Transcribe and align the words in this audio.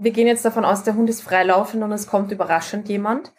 wir 0.00 0.10
gehen 0.12 0.26
jetzt 0.26 0.44
davon 0.44 0.64
aus, 0.64 0.82
der 0.82 0.94
Hund 0.94 1.10
ist 1.10 1.22
freilaufend 1.22 1.82
und 1.82 1.92
es 1.92 2.06
kommt 2.06 2.32
überraschend 2.32 2.88
jemand. 2.88 3.32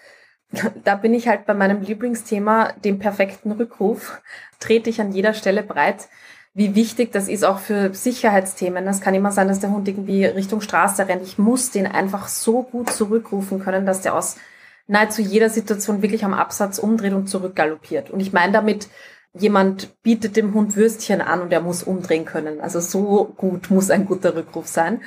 Da 0.83 0.95
bin 0.95 1.13
ich 1.13 1.27
halt 1.27 1.45
bei 1.45 1.53
meinem 1.53 1.81
Lieblingsthema, 1.81 2.73
dem 2.83 2.99
perfekten 2.99 3.53
Rückruf, 3.53 4.21
trete 4.59 4.89
ich 4.89 4.99
an 4.99 5.13
jeder 5.13 5.33
Stelle 5.33 5.63
breit, 5.63 6.09
wie 6.53 6.75
wichtig 6.75 7.13
das 7.13 7.29
ist 7.29 7.45
auch 7.45 7.59
für 7.59 7.93
Sicherheitsthemen. 7.93 8.85
Es 8.87 8.99
kann 8.99 9.15
immer 9.15 9.31
sein, 9.31 9.47
dass 9.47 9.61
der 9.61 9.71
Hund 9.71 9.87
irgendwie 9.87 10.25
Richtung 10.25 10.59
Straße 10.59 11.07
rennt. 11.07 11.23
Ich 11.23 11.37
muss 11.37 11.71
den 11.71 11.87
einfach 11.87 12.27
so 12.27 12.63
gut 12.63 12.89
zurückrufen 12.89 13.61
können, 13.61 13.85
dass 13.85 14.01
der 14.01 14.13
aus 14.13 14.35
nahezu 14.87 15.21
jeder 15.21 15.49
Situation 15.49 16.01
wirklich 16.01 16.25
am 16.25 16.33
Absatz 16.33 16.77
umdreht 16.77 17.13
und 17.13 17.27
zurückgaloppiert. 17.27 18.09
Und 18.09 18.19
ich 18.19 18.33
meine 18.33 18.51
damit, 18.51 18.89
jemand 19.33 20.01
bietet 20.03 20.35
dem 20.35 20.53
Hund 20.53 20.75
Würstchen 20.75 21.21
an 21.21 21.41
und 21.41 21.53
er 21.53 21.61
muss 21.61 21.83
umdrehen 21.83 22.25
können. 22.25 22.59
Also 22.59 22.81
so 22.81 23.33
gut 23.37 23.71
muss 23.71 23.89
ein 23.89 24.05
guter 24.05 24.35
Rückruf 24.35 24.67
sein. 24.67 25.01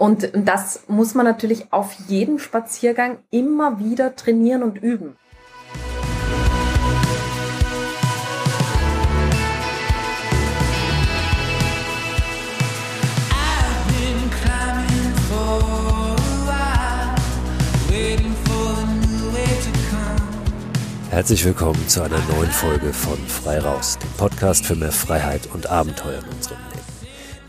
Und 0.00 0.30
das 0.32 0.84
muss 0.88 1.14
man 1.14 1.26
natürlich 1.26 1.74
auf 1.74 1.92
jedem 2.08 2.38
Spaziergang 2.38 3.18
immer 3.30 3.80
wieder 3.80 4.16
trainieren 4.16 4.62
und 4.62 4.78
üben. 4.78 5.14
Herzlich 21.10 21.44
willkommen 21.44 21.86
zu 21.88 22.00
einer 22.00 22.16
neuen 22.34 22.50
Folge 22.50 22.94
von 22.94 23.18
Frei 23.26 23.58
Raus, 23.58 23.98
dem 23.98 24.08
Podcast 24.16 24.64
für 24.64 24.76
mehr 24.76 24.92
Freiheit 24.92 25.46
und 25.52 25.66
Abenteuer 25.66 26.20
in 26.20 26.28
unserem 26.34 26.56
Leben. 26.70 26.80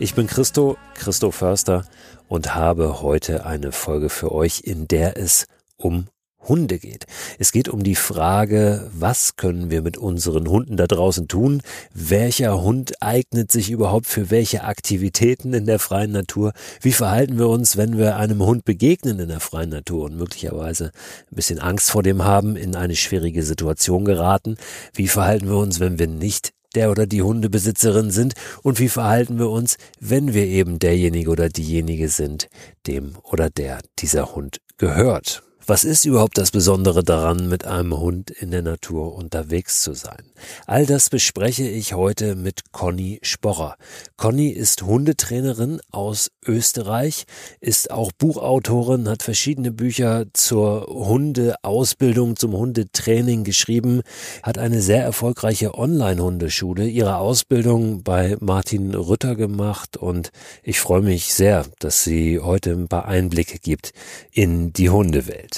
Ich 0.02 0.16
bin 0.16 0.26
Christo, 0.26 0.76
Christo 0.94 1.30
Förster 1.30 1.84
und 2.32 2.54
habe 2.54 3.02
heute 3.02 3.44
eine 3.44 3.72
Folge 3.72 4.08
für 4.08 4.32
euch, 4.32 4.62
in 4.64 4.88
der 4.88 5.18
es 5.18 5.44
um 5.76 6.06
Hunde 6.40 6.78
geht. 6.78 7.04
Es 7.38 7.52
geht 7.52 7.68
um 7.68 7.82
die 7.82 7.94
Frage, 7.94 8.88
was 8.94 9.36
können 9.36 9.68
wir 9.68 9.82
mit 9.82 9.98
unseren 9.98 10.48
Hunden 10.48 10.78
da 10.78 10.86
draußen 10.86 11.28
tun? 11.28 11.60
Welcher 11.92 12.62
Hund 12.62 13.02
eignet 13.02 13.52
sich 13.52 13.70
überhaupt 13.70 14.06
für 14.06 14.30
welche 14.30 14.64
Aktivitäten 14.64 15.52
in 15.52 15.66
der 15.66 15.78
freien 15.78 16.12
Natur? 16.12 16.54
Wie 16.80 16.92
verhalten 16.92 17.38
wir 17.38 17.50
uns, 17.50 17.76
wenn 17.76 17.98
wir 17.98 18.16
einem 18.16 18.42
Hund 18.42 18.64
begegnen 18.64 19.20
in 19.20 19.28
der 19.28 19.40
freien 19.40 19.68
Natur 19.68 20.06
und 20.06 20.16
möglicherweise 20.16 20.86
ein 21.30 21.36
bisschen 21.36 21.58
Angst 21.58 21.90
vor 21.90 22.02
dem 22.02 22.24
haben, 22.24 22.56
in 22.56 22.76
eine 22.76 22.96
schwierige 22.96 23.42
Situation 23.42 24.06
geraten? 24.06 24.56
Wie 24.94 25.06
verhalten 25.06 25.48
wir 25.48 25.58
uns, 25.58 25.80
wenn 25.80 25.98
wir 25.98 26.08
nicht 26.08 26.54
der 26.72 26.90
oder 26.90 27.06
die 27.06 27.22
Hundebesitzerin 27.22 28.10
sind 28.10 28.34
und 28.62 28.78
wie 28.78 28.88
verhalten 28.88 29.38
wir 29.38 29.50
uns, 29.50 29.76
wenn 30.00 30.34
wir 30.34 30.46
eben 30.46 30.78
derjenige 30.78 31.30
oder 31.30 31.48
diejenige 31.48 32.08
sind, 32.08 32.48
dem 32.86 33.16
oder 33.22 33.50
der 33.50 33.80
dieser 33.98 34.34
Hund 34.34 34.60
gehört. 34.78 35.42
Was 35.64 35.84
ist 35.84 36.04
überhaupt 36.06 36.38
das 36.38 36.50
Besondere 36.50 37.04
daran, 37.04 37.48
mit 37.48 37.64
einem 37.66 37.96
Hund 37.96 38.32
in 38.32 38.50
der 38.50 38.62
Natur 38.62 39.14
unterwegs 39.14 39.80
zu 39.80 39.94
sein? 39.94 40.24
All 40.66 40.86
das 40.86 41.08
bespreche 41.08 41.62
ich 41.62 41.94
heute 41.94 42.34
mit 42.34 42.72
Conny 42.72 43.20
Sporrer. 43.22 43.76
Conny 44.16 44.48
ist 44.48 44.82
Hundetrainerin 44.82 45.80
aus 45.92 46.32
Österreich, 46.44 47.26
ist 47.60 47.92
auch 47.92 48.10
Buchautorin, 48.10 49.08
hat 49.08 49.22
verschiedene 49.22 49.70
Bücher 49.70 50.24
zur 50.32 50.86
Hundeausbildung, 50.88 52.34
zum 52.34 52.54
Hundetraining 52.54 53.44
geschrieben, 53.44 54.02
hat 54.42 54.58
eine 54.58 54.82
sehr 54.82 55.04
erfolgreiche 55.04 55.78
Online-Hundeschule, 55.78 56.88
ihre 56.88 57.18
Ausbildung 57.18 58.02
bei 58.02 58.36
Martin 58.40 58.96
Rütter 58.96 59.36
gemacht 59.36 59.96
und 59.96 60.32
ich 60.64 60.80
freue 60.80 61.02
mich 61.02 61.32
sehr, 61.32 61.66
dass 61.78 62.02
sie 62.02 62.40
heute 62.40 62.72
ein 62.72 62.88
paar 62.88 63.04
Einblicke 63.04 63.60
gibt 63.60 63.92
in 64.32 64.72
die 64.72 64.90
Hundewelt. 64.90 65.51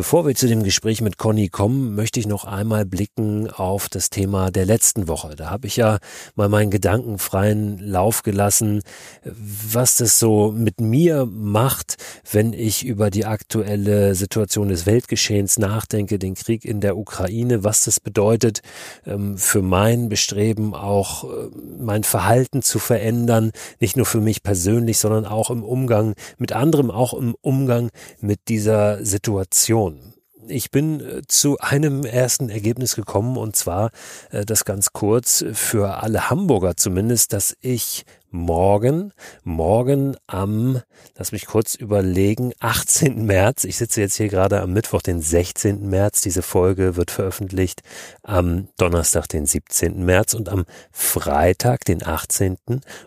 Bevor 0.00 0.26
wir 0.26 0.34
zu 0.34 0.48
dem 0.48 0.62
Gespräch 0.62 1.02
mit 1.02 1.18
Conny 1.18 1.50
kommen, 1.50 1.94
möchte 1.94 2.20
ich 2.20 2.26
noch 2.26 2.46
einmal 2.46 2.86
blicken 2.86 3.50
auf 3.50 3.90
das 3.90 4.08
Thema 4.08 4.50
der 4.50 4.64
letzten 4.64 5.08
Woche. 5.08 5.36
Da 5.36 5.50
habe 5.50 5.66
ich 5.66 5.76
ja 5.76 5.98
mal 6.34 6.48
meinen 6.48 6.70
Gedanken 6.70 7.18
freien 7.18 7.76
Lauf 7.76 8.22
gelassen, 8.22 8.80
was 9.24 9.96
das 9.96 10.18
so 10.18 10.52
mit 10.52 10.80
mir 10.80 11.26
macht, 11.26 11.96
wenn 12.32 12.54
ich 12.54 12.82
über 12.82 13.10
die 13.10 13.26
aktuelle 13.26 14.14
Situation 14.14 14.70
des 14.70 14.86
Weltgeschehens 14.86 15.58
nachdenke, 15.58 16.18
den 16.18 16.34
Krieg 16.34 16.64
in 16.64 16.80
der 16.80 16.96
Ukraine, 16.96 17.62
was 17.62 17.84
das 17.84 18.00
bedeutet 18.00 18.62
ähm, 19.04 19.36
für 19.36 19.60
mein 19.60 20.08
Bestreben, 20.08 20.74
auch 20.74 21.24
äh, 21.24 21.50
mein 21.78 22.04
Verhalten 22.04 22.62
zu 22.62 22.78
verändern, 22.78 23.50
nicht 23.80 23.98
nur 23.98 24.06
für 24.06 24.22
mich 24.22 24.42
persönlich, 24.42 24.96
sondern 24.96 25.26
auch 25.26 25.50
im 25.50 25.62
Umgang 25.62 26.14
mit 26.38 26.52
anderem, 26.52 26.90
auch 26.90 27.12
im 27.12 27.36
Umgang 27.42 27.90
mit 28.22 28.48
dieser 28.48 29.04
Situation. 29.04 29.89
Situation. 29.90 30.14
Ich 30.48 30.70
bin 30.70 31.00
äh, 31.00 31.22
zu 31.28 31.58
einem 31.58 32.04
ersten 32.04 32.48
Ergebnis 32.48 32.96
gekommen 32.96 33.36
und 33.36 33.56
zwar 33.56 33.90
äh, 34.30 34.44
das 34.44 34.64
ganz 34.64 34.92
kurz 34.92 35.44
für 35.52 36.02
alle 36.02 36.30
Hamburger 36.30 36.76
zumindest, 36.76 37.32
dass 37.32 37.56
ich 37.60 38.04
morgen, 38.30 39.12
morgen 39.42 40.16
am, 40.26 40.80
lass 41.16 41.32
mich 41.32 41.46
kurz 41.46 41.74
überlegen, 41.74 42.52
18. 42.60 43.24
März. 43.24 43.64
Ich 43.64 43.76
sitze 43.76 44.00
jetzt 44.00 44.16
hier 44.16 44.28
gerade 44.28 44.60
am 44.60 44.72
Mittwoch, 44.72 45.02
den 45.02 45.20
16. 45.20 45.88
März. 45.88 46.20
Diese 46.20 46.42
Folge 46.42 46.96
wird 46.96 47.10
veröffentlicht 47.10 47.82
am 48.22 48.68
Donnerstag, 48.76 49.28
den 49.28 49.46
17. 49.46 50.04
März 50.04 50.34
und 50.34 50.48
am 50.48 50.64
Freitag, 50.92 51.84
den 51.84 52.06
18. 52.06 52.56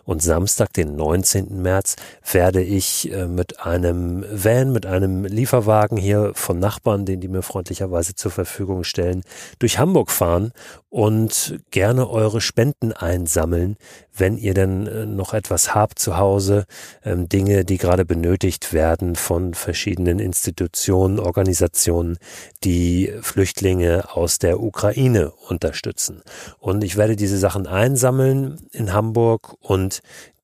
und 0.04 0.22
Samstag, 0.22 0.72
den 0.72 0.96
19. 0.96 1.62
März 1.62 1.96
werde 2.30 2.62
ich 2.62 3.10
äh, 3.10 3.26
mit 3.26 3.60
einem 3.60 4.24
Van, 4.30 4.72
mit 4.72 4.86
einem 4.86 5.24
Lieferwagen 5.24 5.96
hier 5.96 6.32
von 6.34 6.58
Nachbarn, 6.58 7.06
den 7.06 7.20
die 7.20 7.28
mir 7.28 7.42
freundlicherweise 7.42 8.14
zur 8.14 8.30
Verfügung 8.30 8.84
stellen, 8.84 9.22
durch 9.58 9.78
Hamburg 9.78 10.10
fahren 10.10 10.52
und 10.94 11.58
gerne 11.72 12.08
eure 12.08 12.40
Spenden 12.40 12.92
einsammeln, 12.92 13.76
wenn 14.16 14.38
ihr 14.38 14.54
denn 14.54 14.86
äh, 14.86 15.06
noch 15.06 15.34
etwas 15.34 15.74
habt 15.74 15.98
zu 15.98 16.18
Hause, 16.18 16.66
ähm, 17.04 17.28
Dinge, 17.28 17.64
die 17.64 17.78
gerade 17.78 18.04
benötigt 18.04 18.72
werden 18.72 19.16
von 19.16 19.54
verschiedenen 19.54 20.20
Institutionen, 20.20 21.18
Organisationen, 21.18 22.16
die 22.62 23.12
Flüchtlinge 23.22 24.14
aus 24.14 24.38
der 24.38 24.60
Ukraine 24.60 25.32
unterstützen. 25.48 26.22
Und 26.60 26.84
ich 26.84 26.96
werde 26.96 27.16
diese 27.16 27.38
Sachen 27.38 27.66
einsammeln 27.66 28.68
in 28.70 28.92
Hamburg 28.92 29.56
und 29.58 29.98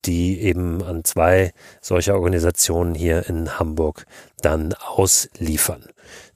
die 0.05 0.41
eben 0.41 0.83
an 0.83 1.05
zwei 1.05 1.53
solcher 1.81 2.17
Organisationen 2.17 2.97
hier 2.97 3.29
in 3.29 3.61
Hamburg 3.61 4.05
dann 4.43 4.73
ausliefern. 4.73 5.85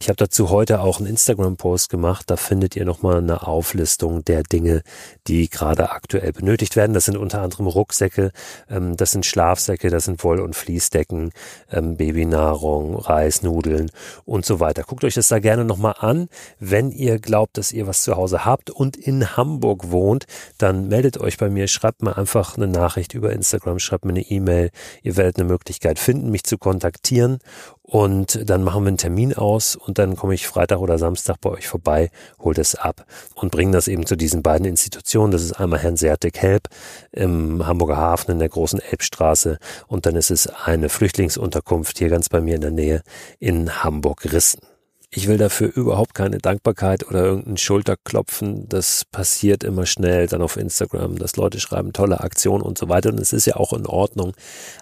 Ich 0.01 0.09
habe 0.09 0.17
dazu 0.17 0.51
heute 0.51 0.81
auch 0.81 0.99
einen 0.99 1.09
Instagram-Post 1.09 1.89
gemacht. 1.89 2.31
Da 2.31 2.37
findet 2.37 2.77
ihr 2.77 2.85
nochmal 2.85 3.19
eine 3.19 3.47
Auflistung 3.47 4.25
der 4.25 4.43
Dinge, 4.43 4.83
die 5.27 5.49
gerade 5.49 5.91
aktuell 5.91 6.33
benötigt 6.33 6.77
werden. 6.77 6.93
Das 6.93 7.07
sind 7.07 7.17
unter 7.17 7.43
anderem 7.43 7.67
Rucksäcke, 7.67 8.33
ähm, 8.69 8.97
das 8.97 9.13
sind 9.13 9.27
Schlafsäcke, 9.27 9.91
das 9.91 10.05
sind 10.05 10.23
Woll- 10.25 10.41
und 10.41 10.57
Fließdecken, 10.57 11.31
ähm, 11.71 11.97
Babynahrung, 11.97 12.97
Reis, 12.97 13.43
Nudeln 13.43 13.91
und 14.25 14.45
so 14.45 14.61
weiter. 14.61 14.83
Guckt 14.83 15.05
euch 15.05 15.15
das 15.15 15.29
da 15.29 15.39
gerne 15.39 15.65
nochmal 15.65 15.95
an. 15.99 16.29
Wenn 16.59 16.91
ihr 16.91 17.19
glaubt, 17.19 17.59
dass 17.59 17.73
ihr 17.73 17.87
was 17.87 18.03
zu 18.03 18.17
Hause 18.17 18.45
habt 18.45 18.71
und 18.71 18.97
in 18.97 19.37
Hamburg 19.37 19.91
wohnt, 19.91 20.27
dann 20.59 20.89
meldet 20.89 21.19
euch 21.19 21.39
bei 21.39 21.49
mir, 21.49 21.69
schreibt 21.69 22.03
mir 22.03 22.17
einfach 22.17 22.57
eine 22.57 22.67
Nachricht 22.67 23.15
über 23.15 23.33
Instagram, 23.33 23.79
schreibt 23.79 24.05
mir 24.05 24.13
eine 24.13 24.23
E-Mail. 24.23 24.71
Ihr 25.03 25.17
werdet 25.17 25.39
eine 25.39 25.49
Möglichkeit 25.49 25.99
finden, 25.99 26.31
mich 26.31 26.45
zu 26.45 26.59
kontaktieren 26.59 27.39
und 27.87 28.49
dann 28.49 28.65
machen 28.65 28.84
wir 28.84 28.89
einen 28.89 28.97
Termin 28.97 29.34
aus 29.34 29.77
und 29.77 29.99
dann 29.99 30.17
komme 30.17 30.33
ich 30.33 30.47
Freitag 30.47 30.78
oder 30.78 30.99
Samstag 30.99 31.37
bei 31.43 31.50
euch 31.50 31.69
vorbei, 31.69 32.11
hol 32.39 32.55
das 32.55 32.75
ab 32.75 33.05
und 33.34 33.53
bringe 33.53 33.72
das 33.72 33.89
eben 33.89 34.06
zu 34.06 34.17
diesen 34.17 34.43
beiden 34.43 34.67
Institutionen. 34.67 35.33
Das 35.33 35.43
ist 35.43 35.53
einmal 35.53 35.81
Herrn 35.81 35.99
Sertek 35.99 36.39
Help 36.39 36.69
im 37.12 37.67
Hamburger 37.67 37.99
Hafen 37.99 38.33
in 38.33 38.39
der 38.39 38.49
großen 38.49 38.81
Elbstraße 38.81 39.59
und 39.87 40.06
dann 40.06 40.17
ist 40.17 40.31
es 40.31 40.47
eine 40.47 40.89
Flüchtlingsunterkunft 40.89 41.99
hier 41.99 42.09
ganz 42.09 42.31
bei 42.31 42.41
mir 42.41 42.55
in 42.55 42.62
der 42.62 42.71
Nähe 42.71 43.03
in 43.39 43.84
Hamburg-Rissen. 43.84 44.73
Ich 45.16 45.28
will 45.28 45.39
dafür 45.39 45.71
überhaupt 45.77 46.15
keine 46.15 46.39
Dankbarkeit 46.39 47.07
oder 47.07 47.25
irgendeinen 47.25 47.57
Schulterklopfen. 47.57 48.69
Das 48.69 49.05
passiert 49.05 49.63
immer 49.63 49.87
schnell 49.87 50.27
dann 50.27 50.43
auf 50.43 50.57
Instagram, 50.57 51.19
dass 51.19 51.37
Leute 51.37 51.61
schreiben 51.61 51.93
tolle 51.93 52.19
Aktion 52.19 52.61
und 52.61 52.77
so 52.77 52.89
weiter. 52.89 53.11
Und 53.11 53.21
es 53.21 53.33
ist 53.33 53.47
ja 53.47 53.55
auch 53.55 53.72
in 53.72 53.87
Ordnung. 53.87 54.33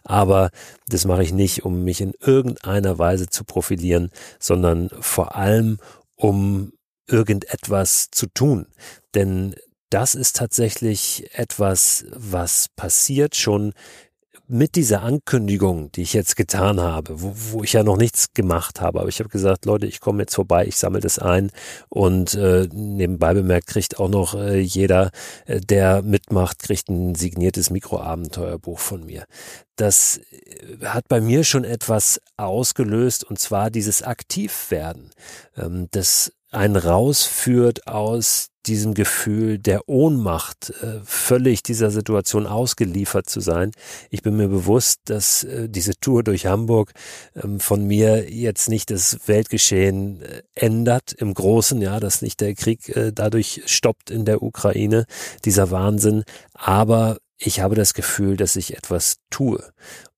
Aber 0.05 0.51
das 0.89 1.05
mache 1.05 1.23
ich 1.23 1.35
nicht, 1.35 1.67
um 1.67 1.85
mich 1.85 2.01
in 2.01 2.15
irgendeiner 2.19 2.99
Weise 2.99 3.29
zu 3.29 3.45
profilieren, 3.45 4.11
sondern 4.39 4.89
vor 5.01 5.37
allem, 5.37 5.77
um 6.17 6.73
irgendetwas 7.07 8.09
zu 8.11 8.27
tun. 8.27 8.67
Denn 9.15 9.55
das 9.91 10.15
ist 10.15 10.37
tatsächlich 10.37 11.29
etwas, 11.35 12.07
was 12.11 12.71
passiert 12.75 13.37
schon 13.37 13.75
mit 14.53 14.77
dieser 14.77 15.03
Ankündigung, 15.03 15.91
die 15.93 16.03
ich 16.03 16.13
jetzt 16.13 16.37
getan 16.37 16.79
habe, 16.79 17.23
wo, 17.23 17.33
wo 17.35 17.65
ich 17.65 17.73
ja 17.73 17.83
noch 17.83 17.97
nichts 17.97 18.35
gemacht 18.35 18.83
habe, 18.83 19.01
aber 19.01 19.09
ich 19.09 19.19
habe 19.19 19.31
gesagt, 19.31 19.65
Leute, 19.65 19.87
ich 19.87 20.01
komme 20.01 20.23
jetzt 20.23 20.35
vorbei, 20.35 20.67
ich 20.67 20.77
sammle 20.77 21.01
das 21.01 21.19
ein 21.19 21.51
und 21.89 22.35
äh, 22.35 22.69
nebenbei 22.71 23.33
bemerkt 23.33 23.69
kriegt 23.69 23.99
auch 23.99 24.11
noch 24.11 24.35
äh, 24.35 24.61
jeder, 24.61 25.11
äh, 25.47 25.61
der 25.61 26.03
mitmacht, 26.03 26.59
kriegt 26.59 26.91
ein 26.91 27.15
signiertes 27.15 27.71
Mikroabenteuerbuch 27.71 28.79
von 28.79 29.07
mir. 29.07 29.25
Das 29.77 30.19
äh, 30.19 30.85
hat 30.85 31.09
bei 31.09 31.23
mir 31.23 31.45
schon 31.45 31.65
etwas 31.65 32.21
ausgelöst 32.37 33.25
und 33.25 33.39
zwar 33.39 33.71
dieses 33.71 34.03
Aktivwerden, 34.03 35.13
ähm, 35.57 35.89
das 35.93 36.31
einen 36.51 36.77
rausführt 36.77 37.87
aus 37.87 38.52
diesem 38.67 38.95
Gefühl 38.95 39.59
der 39.59 39.89
Ohnmacht, 39.89 40.71
äh, 40.83 41.01
völlig 41.05 41.63
dieser 41.63 41.91
Situation 41.91 42.47
ausgeliefert 42.47 43.29
zu 43.29 43.41
sein. 43.41 43.73
Ich 44.11 44.23
bin 44.23 44.37
mir 44.37 44.49
bewusst, 44.49 45.01
dass 45.07 45.45
äh, 45.45 45.69
diese 45.69 45.95
Tour 46.01 46.23
durch 46.23 46.47
Hamburg 46.47 46.93
ähm, 47.35 47.61
von 47.61 47.87
mir 47.87 48.31
jetzt 48.31 48.69
nicht 48.69 48.91
das 48.91 49.19
Weltgeschehen 49.27 50.23
äh, 50.23 50.43
ändert 50.55 51.13
im 51.13 51.35
Großen, 51.35 51.81
ja, 51.81 52.01
dass 52.01 52.23
nicht 52.23 52.41
der 52.41 52.55
Krieg 52.55 52.93
dadurch 53.15 53.63
stoppt 53.67 54.11
in 54.11 54.25
der 54.25 54.43
Ukraine, 54.43 55.07
dieser 55.45 55.71
Wahnsinn. 55.71 56.25
Aber 56.55 57.19
ich 57.39 57.61
habe 57.61 57.75
das 57.75 57.95
Gefühl, 57.95 58.37
dass 58.37 58.57
ich 58.57 58.77
etwas 58.77 59.17
tue. 59.31 59.65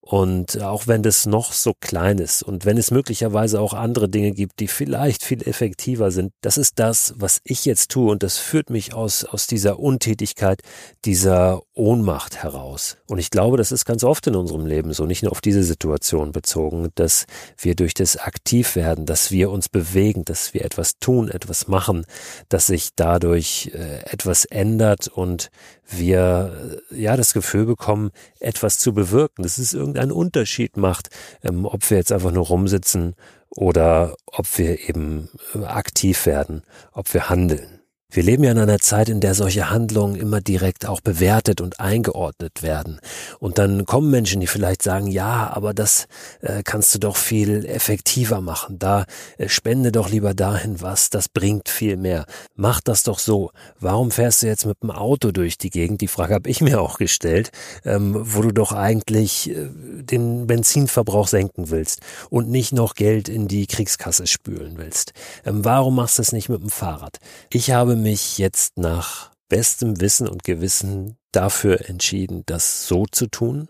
Und 0.06 0.60
auch 0.60 0.86
wenn 0.86 1.02
das 1.02 1.24
noch 1.24 1.52
so 1.52 1.72
klein 1.80 2.18
ist 2.18 2.42
und 2.42 2.66
wenn 2.66 2.76
es 2.76 2.90
möglicherweise 2.90 3.58
auch 3.58 3.72
andere 3.72 4.06
Dinge 4.06 4.32
gibt, 4.32 4.60
die 4.60 4.68
vielleicht 4.68 5.24
viel 5.24 5.40
effektiver 5.48 6.10
sind, 6.10 6.32
das 6.42 6.58
ist 6.58 6.78
das, 6.78 7.14
was 7.16 7.40
ich 7.42 7.64
jetzt 7.64 7.90
tue 7.90 8.10
und 8.10 8.22
das 8.22 8.36
führt 8.36 8.68
mich 8.68 8.92
aus, 8.92 9.24
aus 9.24 9.46
dieser 9.46 9.78
Untätigkeit, 9.78 10.60
dieser 11.06 11.62
Ohnmacht 11.72 12.36
heraus. 12.42 12.98
Und 13.08 13.18
ich 13.18 13.30
glaube, 13.30 13.56
das 13.56 13.72
ist 13.72 13.86
ganz 13.86 14.04
oft 14.04 14.26
in 14.26 14.36
unserem 14.36 14.66
Leben 14.66 14.92
so, 14.92 15.06
nicht 15.06 15.22
nur 15.22 15.32
auf 15.32 15.40
diese 15.40 15.62
Situation 15.62 16.32
bezogen, 16.32 16.90
dass 16.96 17.24
wir 17.56 17.74
durch 17.74 17.94
das 17.94 18.18
Aktivwerden, 18.18 19.06
dass 19.06 19.30
wir 19.30 19.50
uns 19.50 19.70
bewegen, 19.70 20.26
dass 20.26 20.52
wir 20.52 20.66
etwas 20.66 20.98
tun, 20.98 21.30
etwas 21.30 21.66
machen, 21.66 22.04
dass 22.50 22.66
sich 22.66 22.90
dadurch 22.94 23.70
äh, 23.72 24.00
etwas 24.12 24.44
ändert 24.44 25.08
und 25.08 25.48
wir 25.88 26.80
äh, 26.90 27.00
ja 27.00 27.16
das 27.16 27.32
Gefühl 27.32 27.66
bekommen, 27.66 28.10
etwas 28.40 28.78
zu 28.78 28.92
bewirken, 28.92 29.42
dass 29.42 29.58
es 29.58 29.72
irgendeinen 29.94 30.18
Unterschied 30.18 30.76
macht, 30.76 31.10
ähm, 31.42 31.64
ob 31.64 31.88
wir 31.90 31.98
jetzt 31.98 32.12
einfach 32.12 32.32
nur 32.32 32.46
rumsitzen 32.46 33.14
oder 33.50 34.16
ob 34.26 34.58
wir 34.58 34.88
eben 34.88 35.28
äh, 35.54 35.64
aktiv 35.64 36.26
werden, 36.26 36.62
ob 36.92 37.12
wir 37.14 37.28
handeln. 37.28 37.80
Wir 38.14 38.22
leben 38.22 38.44
ja 38.44 38.52
in 38.52 38.58
einer 38.58 38.78
Zeit, 38.78 39.08
in 39.08 39.18
der 39.18 39.34
solche 39.34 39.70
Handlungen 39.70 40.14
immer 40.14 40.40
direkt 40.40 40.86
auch 40.86 41.00
bewertet 41.00 41.60
und 41.60 41.80
eingeordnet 41.80 42.62
werden. 42.62 43.00
Und 43.40 43.58
dann 43.58 43.86
kommen 43.86 44.08
Menschen, 44.08 44.40
die 44.40 44.46
vielleicht 44.46 44.84
sagen, 44.84 45.08
ja, 45.08 45.50
aber 45.52 45.74
das 45.74 46.06
äh, 46.40 46.62
kannst 46.62 46.94
du 46.94 47.00
doch 47.00 47.16
viel 47.16 47.66
effektiver 47.66 48.40
machen. 48.40 48.78
Da 48.78 49.04
äh, 49.36 49.48
spende 49.48 49.90
doch 49.90 50.08
lieber 50.08 50.32
dahin 50.32 50.80
was, 50.80 51.10
das 51.10 51.28
bringt 51.28 51.68
viel 51.68 51.96
mehr. 51.96 52.24
Mach 52.54 52.80
das 52.80 53.02
doch 53.02 53.18
so. 53.18 53.50
Warum 53.80 54.12
fährst 54.12 54.42
du 54.42 54.46
jetzt 54.46 54.64
mit 54.64 54.80
dem 54.80 54.92
Auto 54.92 55.32
durch 55.32 55.58
die 55.58 55.70
Gegend? 55.70 56.00
Die 56.00 56.06
Frage 56.06 56.34
habe 56.34 56.48
ich 56.48 56.60
mir 56.60 56.80
auch 56.80 56.98
gestellt, 56.98 57.50
ähm, 57.84 58.14
wo 58.16 58.42
du 58.42 58.52
doch 58.52 58.70
eigentlich 58.70 59.50
äh, 59.50 59.66
den 59.72 60.46
Benzinverbrauch 60.46 61.26
senken 61.26 61.70
willst 61.70 61.98
und 62.30 62.48
nicht 62.48 62.72
noch 62.72 62.94
Geld 62.94 63.28
in 63.28 63.48
die 63.48 63.66
Kriegskasse 63.66 64.28
spülen 64.28 64.74
willst. 64.76 65.14
Ähm, 65.44 65.64
warum 65.64 65.96
machst 65.96 66.18
du 66.18 66.22
es 66.22 66.30
nicht 66.30 66.48
mit 66.48 66.62
dem 66.62 66.70
Fahrrad? 66.70 67.18
Ich 67.50 67.72
habe 67.72 68.03
mich 68.04 68.36
jetzt 68.36 68.76
nach 68.76 69.30
bestem 69.48 69.98
Wissen 69.98 70.28
und 70.28 70.44
Gewissen 70.44 71.16
dafür 71.32 71.88
entschieden, 71.88 72.42
das 72.44 72.86
so 72.86 73.06
zu 73.10 73.28
tun 73.28 73.68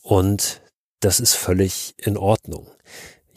und 0.00 0.62
das 1.00 1.20
ist 1.20 1.34
völlig 1.34 1.94
in 1.98 2.16
Ordnung. 2.16 2.66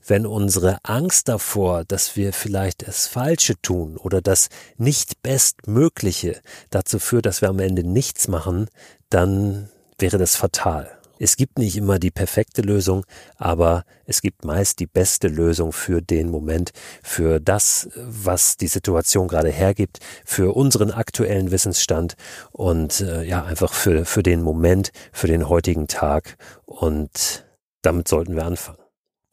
Wenn 0.05 0.25
unsere 0.25 0.77
Angst 0.83 1.27
davor, 1.27 1.83
dass 1.83 2.15
wir 2.15 2.31
vielleicht 2.31 2.87
das 2.87 3.07
Falsche 3.07 3.61
tun 3.61 3.97
oder 3.97 4.21
das 4.21 4.47
nicht 4.77 5.21
Bestmögliche 5.21 6.39
dazu 6.69 6.97
führt, 6.97 7.25
dass 7.25 7.41
wir 7.41 7.49
am 7.49 7.59
Ende 7.59 7.83
nichts 7.83 8.29
machen, 8.29 8.69
dann 9.09 9.69
wäre 9.99 10.17
das 10.17 10.37
fatal. 10.37 10.96
Es 11.19 11.35
gibt 11.35 11.57
nicht 11.59 11.77
immer 11.77 11.99
die 11.99 12.11
perfekte 12.11 12.61
Lösung, 12.61 13.05
aber 13.37 13.83
es 14.05 14.21
gibt 14.21 14.45
meist 14.45 14.79
die 14.79 14.87
beste 14.87 15.27
Lösung 15.27 15.73
für 15.73 16.01
den 16.01 16.29
Moment, 16.29 16.71
für 17.03 17.39
das, 17.39 17.89
was 17.95 18.57
die 18.57 18.67
Situation 18.67 19.27
gerade 19.27 19.49
hergibt, 19.49 19.99
für 20.25 20.55
unseren 20.55 20.91
aktuellen 20.91 21.51
Wissensstand 21.51 22.15
und 22.51 23.01
äh, 23.01 23.23
ja, 23.23 23.43
einfach 23.43 23.73
für, 23.73 24.05
für 24.05 24.23
den 24.23 24.41
Moment, 24.41 24.91
für 25.11 25.27
den 25.27 25.49
heutigen 25.49 25.87
Tag. 25.87 26.37
Und 26.65 27.45
damit 27.81 28.07
sollten 28.07 28.35
wir 28.35 28.45
anfangen. 28.45 28.86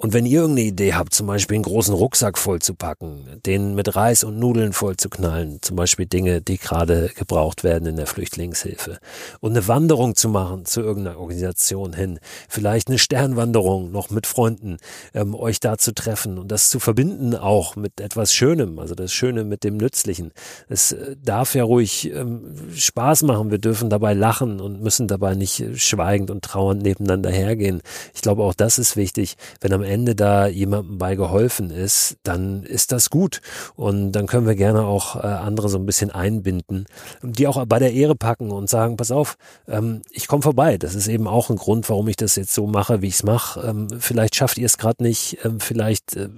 Und 0.04 0.12
wenn 0.12 0.26
ihr 0.26 0.42
irgendeine 0.42 0.68
Idee 0.68 0.92
habt, 0.92 1.14
zum 1.14 1.28
Beispiel 1.28 1.54
einen 1.54 1.64
großen 1.64 1.94
Rucksack 1.94 2.36
vollzupacken, 2.36 3.40
den 3.46 3.74
mit 3.74 3.96
Reis 3.96 4.22
und 4.22 4.38
Nudeln 4.38 4.74
vollzuknallen, 4.74 5.62
zum 5.62 5.76
Beispiel 5.76 6.04
Dinge, 6.04 6.42
die 6.42 6.58
gerade 6.58 7.10
gebraucht 7.16 7.64
werden 7.64 7.88
in 7.88 7.96
der 7.96 8.06
Flüchtlingshilfe, 8.06 8.98
und 9.40 9.52
eine 9.52 9.66
Wanderung 9.66 10.14
zu 10.14 10.28
machen 10.28 10.66
zu 10.66 10.82
irgendeiner 10.82 11.18
Organisation 11.18 11.94
hin, 11.94 12.18
vielleicht 12.50 12.88
eine 12.88 12.98
Sternwanderung 12.98 13.92
noch 13.92 14.10
mit 14.10 14.26
Freunden, 14.26 14.76
ähm, 15.14 15.34
euch 15.34 15.58
da 15.58 15.78
zu 15.78 15.94
treffen 15.94 16.36
und 16.36 16.52
das 16.52 16.68
zu 16.68 16.80
verbinden 16.80 17.34
auch 17.34 17.74
mit 17.74 17.98
etwas 18.02 18.34
Schönem, 18.34 18.78
also 18.80 18.94
das 18.94 19.10
Schöne 19.10 19.42
mit 19.44 19.64
dem 19.64 19.78
Nützlichen. 19.78 20.32
Es 20.68 20.92
äh, 20.92 21.16
darf 21.24 21.54
ja 21.54 21.64
ruhig 21.64 22.12
ähm, 22.12 22.42
Spaß 22.76 23.22
machen, 23.22 23.50
wir 23.50 23.56
dürfen 23.56 23.88
dabei 23.88 24.12
lachen 24.12 24.60
und 24.60 24.82
müssen 24.82 25.08
dabei 25.08 25.34
nicht 25.34 25.64
schweigend 25.76 26.30
und 26.30 26.44
trauernd 26.44 26.82
nebeneinander 26.82 27.30
hergehen. 27.30 27.80
Ich 28.14 28.20
glaube, 28.20 28.42
auch 28.42 28.52
das 28.52 28.78
ist 28.78 28.96
wichtig, 28.96 29.36
wenn 29.62 29.72
am 29.72 29.80
Ende 29.82 29.93
Ende 29.94 30.16
da 30.16 30.48
jemandem 30.48 30.98
bei 30.98 31.14
geholfen 31.14 31.70
ist, 31.70 32.16
dann 32.24 32.64
ist 32.64 32.90
das 32.90 33.10
gut. 33.10 33.40
Und 33.76 34.10
dann 34.12 34.26
können 34.26 34.46
wir 34.46 34.56
gerne 34.56 34.82
auch 34.82 35.14
äh, 35.14 35.20
andere 35.20 35.68
so 35.68 35.78
ein 35.78 35.86
bisschen 35.86 36.10
einbinden, 36.10 36.86
die 37.22 37.46
auch 37.46 37.64
bei 37.66 37.78
der 37.78 37.92
Ehre 37.92 38.16
packen 38.16 38.50
und 38.50 38.68
sagen, 38.68 38.96
pass 38.96 39.12
auf, 39.12 39.36
ähm, 39.68 40.02
ich 40.10 40.26
komme 40.26 40.42
vorbei. 40.42 40.78
Das 40.78 40.96
ist 40.96 41.06
eben 41.06 41.28
auch 41.28 41.48
ein 41.48 41.56
Grund, 41.56 41.88
warum 41.88 42.08
ich 42.08 42.16
das 42.16 42.34
jetzt 42.34 42.52
so 42.52 42.66
mache, 42.66 43.02
wie 43.02 43.06
ich 43.06 43.14
es 43.14 43.22
mache. 43.22 43.60
Ähm, 43.60 43.88
vielleicht 44.00 44.34
schafft 44.34 44.58
ihr 44.58 44.66
es 44.66 44.78
gerade 44.78 45.00
nicht, 45.00 45.38
ähm, 45.44 45.60
vielleicht 45.60 46.16
äh, 46.16 46.28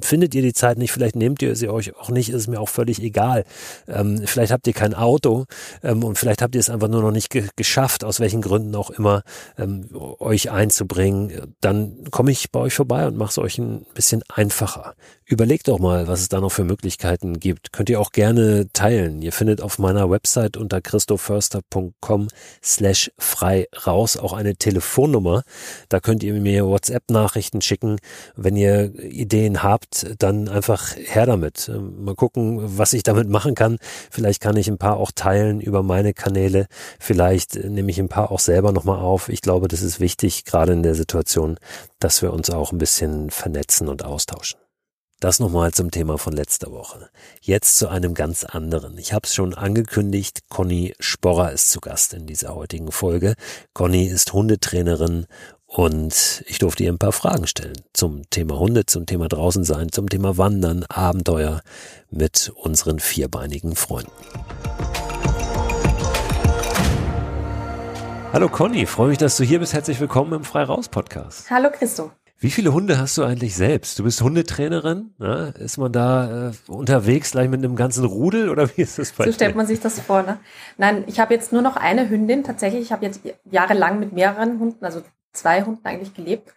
findet 0.00 0.34
ihr 0.36 0.42
die 0.42 0.52
Zeit 0.52 0.78
nicht, 0.78 0.92
vielleicht 0.92 1.16
nehmt 1.16 1.42
ihr 1.42 1.56
sie 1.56 1.68
euch 1.68 1.96
auch 1.96 2.10
nicht, 2.10 2.30
ist 2.30 2.46
mir 2.46 2.60
auch 2.60 2.68
völlig 2.68 3.02
egal. 3.02 3.44
Ähm, 3.88 4.22
vielleicht 4.26 4.52
habt 4.52 4.68
ihr 4.68 4.74
kein 4.74 4.94
Auto 4.94 5.46
ähm, 5.82 6.04
und 6.04 6.18
vielleicht 6.18 6.40
habt 6.40 6.54
ihr 6.54 6.60
es 6.60 6.70
einfach 6.70 6.88
nur 6.88 7.02
noch 7.02 7.10
nicht 7.10 7.30
ge 7.30 7.48
geschafft, 7.56 8.04
aus 8.04 8.20
welchen 8.20 8.42
Gründen 8.42 8.76
auch 8.76 8.90
immer, 8.90 9.22
ähm, 9.58 9.88
euch 10.20 10.52
einzubringen. 10.52 11.54
Dann 11.60 12.04
komme 12.10 12.30
ich 12.30 12.52
bei 12.52 12.60
euch 12.60 12.74
vorbei 12.74 12.91
vorbei 12.92 13.06
und 13.06 13.16
mache 13.16 13.30
es 13.30 13.38
euch 13.38 13.58
ein 13.58 13.86
bisschen 13.94 14.22
einfacher. 14.28 14.94
Überlegt 15.24 15.68
doch 15.68 15.78
mal, 15.78 16.08
was 16.08 16.20
es 16.20 16.28
da 16.28 16.40
noch 16.40 16.52
für 16.52 16.64
Möglichkeiten 16.64 17.40
gibt. 17.40 17.72
Könnt 17.72 17.88
ihr 17.88 18.00
auch 18.00 18.12
gerne 18.12 18.66
teilen. 18.74 19.22
Ihr 19.22 19.32
findet 19.32 19.62
auf 19.62 19.78
meiner 19.78 20.10
Website 20.10 20.58
unter 20.58 20.82
christoförster.com 20.82 22.28
slash 22.62 23.10
frei 23.16 23.66
raus 23.86 24.18
auch 24.18 24.34
eine 24.34 24.56
Telefonnummer. 24.56 25.42
Da 25.88 26.00
könnt 26.00 26.22
ihr 26.22 26.34
mir 26.34 26.66
WhatsApp-Nachrichten 26.66 27.62
schicken. 27.62 27.96
Wenn 28.36 28.56
ihr 28.56 28.92
Ideen 29.00 29.62
habt, 29.62 30.14
dann 30.18 30.48
einfach 30.48 30.96
her 30.96 31.24
damit. 31.24 31.70
Mal 31.98 32.14
gucken, 32.14 32.78
was 32.78 32.92
ich 32.92 33.02
damit 33.02 33.30
machen 33.30 33.54
kann. 33.54 33.78
Vielleicht 34.10 34.42
kann 34.42 34.56
ich 34.56 34.68
ein 34.68 34.76
paar 34.76 34.98
auch 34.98 35.12
teilen 35.14 35.60
über 35.60 35.82
meine 35.82 36.12
Kanäle. 36.12 36.66
Vielleicht 36.98 37.54
nehme 37.54 37.90
ich 37.90 37.98
ein 37.98 38.10
paar 38.10 38.30
auch 38.30 38.40
selber 38.40 38.72
nochmal 38.72 38.98
auf. 38.98 39.30
Ich 39.30 39.40
glaube, 39.40 39.68
das 39.68 39.80
ist 39.80 39.98
wichtig, 39.98 40.44
gerade 40.44 40.74
in 40.74 40.82
der 40.82 40.94
Situation, 40.94 41.56
dass 42.00 42.20
wir 42.20 42.34
uns 42.34 42.50
auch 42.50 42.71
ein 42.72 42.78
bisschen 42.78 43.30
vernetzen 43.30 43.88
und 43.88 44.04
austauschen. 44.04 44.58
Das 45.20 45.38
nochmal 45.38 45.70
zum 45.70 45.92
Thema 45.92 46.18
von 46.18 46.32
letzter 46.32 46.72
Woche. 46.72 47.08
Jetzt 47.40 47.76
zu 47.76 47.88
einem 47.88 48.12
ganz 48.12 48.42
anderen. 48.42 48.98
Ich 48.98 49.12
habe 49.12 49.24
es 49.24 49.34
schon 49.34 49.54
angekündigt, 49.54 50.40
Conny 50.48 50.94
Sporrer 50.98 51.52
ist 51.52 51.70
zu 51.70 51.78
Gast 51.78 52.12
in 52.12 52.26
dieser 52.26 52.56
heutigen 52.56 52.90
Folge. 52.90 53.34
Conny 53.72 54.06
ist 54.06 54.32
Hundetrainerin 54.32 55.26
und 55.66 56.42
ich 56.48 56.58
durfte 56.58 56.82
ihr 56.82 56.92
ein 56.92 56.98
paar 56.98 57.12
Fragen 57.12 57.46
stellen 57.46 57.80
zum 57.92 58.28
Thema 58.30 58.58
Hunde, 58.58 58.84
zum 58.84 59.06
Thema 59.06 59.28
draußen 59.28 59.62
sein, 59.62 59.92
zum 59.92 60.08
Thema 60.08 60.38
Wandern, 60.38 60.82
Abenteuer 60.88 61.60
mit 62.10 62.52
unseren 62.56 62.98
vierbeinigen 62.98 63.76
Freunden. 63.76 64.10
Hallo 68.32 68.48
Conny, 68.48 68.86
freue 68.86 69.10
mich, 69.10 69.18
dass 69.18 69.36
du 69.36 69.44
hier 69.44 69.60
bist. 69.60 69.72
Herzlich 69.72 70.00
willkommen 70.00 70.32
im 70.32 70.42
Frei 70.42 70.64
Raus 70.64 70.88
Podcast. 70.88 71.48
Hallo 71.48 71.70
Christo. 71.70 72.10
Wie 72.42 72.50
viele 72.50 72.72
Hunde 72.72 72.98
hast 72.98 73.16
du 73.18 73.22
eigentlich 73.22 73.54
selbst? 73.54 74.00
Du 74.00 74.02
bist 74.02 74.20
Hundetrainerin. 74.20 75.14
Ne? 75.18 75.54
Ist 75.60 75.78
man 75.78 75.92
da 75.92 76.48
äh, 76.48 76.52
unterwegs 76.66 77.30
gleich 77.30 77.48
mit 77.48 77.60
einem 77.60 77.76
ganzen 77.76 78.04
Rudel 78.04 78.48
oder 78.48 78.68
wie 78.76 78.82
ist 78.82 78.98
das 78.98 79.12
bei 79.12 79.26
So 79.26 79.32
stellt 79.32 79.54
man 79.54 79.68
sich 79.68 79.78
das 79.78 80.00
vor. 80.00 80.24
Ne? 80.24 80.40
Nein, 80.76 81.04
ich 81.06 81.20
habe 81.20 81.32
jetzt 81.32 81.52
nur 81.52 81.62
noch 81.62 81.76
eine 81.76 82.10
Hündin. 82.10 82.42
Tatsächlich, 82.42 82.82
ich 82.82 82.90
habe 82.90 83.06
jetzt 83.06 83.20
jahrelang 83.48 84.00
mit 84.00 84.12
mehreren 84.12 84.58
Hunden, 84.58 84.84
also 84.84 85.02
zwei 85.32 85.62
Hunden 85.62 85.86
eigentlich 85.86 86.14
gelebt. 86.14 86.52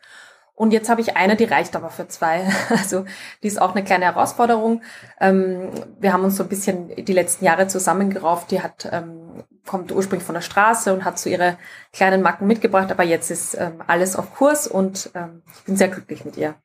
Und 0.56 0.74
jetzt 0.74 0.89
habe 0.89 1.01
ich 1.01 1.15
eine, 1.18 1.36
die 1.36 1.44
reicht 1.44 1.75
aber 1.75 1.92
für 1.92 2.08
zwei. 2.08 2.51
Also 2.72 3.06
die 3.44 3.48
ist 3.48 3.62
auch 3.62 3.75
eine 3.75 3.84
kleine 3.84 4.06
Herausforderung. 4.06 4.82
Ähm, 5.22 5.70
wir 6.00 6.13
haben 6.13 6.24
uns 6.24 6.36
so 6.38 6.42
ein 6.42 6.50
bisschen 6.50 6.96
die 6.96 7.13
letzten 7.13 7.46
Jahre 7.46 7.68
zusammengerauft. 7.68 8.50
Die 8.50 8.63
hat 8.63 8.89
ähm, 8.92 9.44
kommt 9.66 9.92
ursprünglich 9.92 10.26
von 10.26 10.36
der 10.36 10.42
Straße 10.42 10.94
und 10.94 11.06
hat 11.06 11.20
so 11.20 11.30
ihre 11.30 11.58
kleinen 11.92 12.22
Macken 12.22 12.48
mitgebracht, 12.48 12.92
aber 12.92 13.04
jetzt 13.04 13.32
ist 13.32 13.56
ähm, 13.56 13.82
alles 13.88 14.16
auf 14.16 14.34
Kurs 14.34 14.68
und 14.68 15.10
ähm, 15.16 15.42
ich 15.58 15.64
bin 15.64 15.76
sehr 15.76 15.90
glücklich 15.90 16.26
mit 16.26 16.38
ihr. 16.38 16.56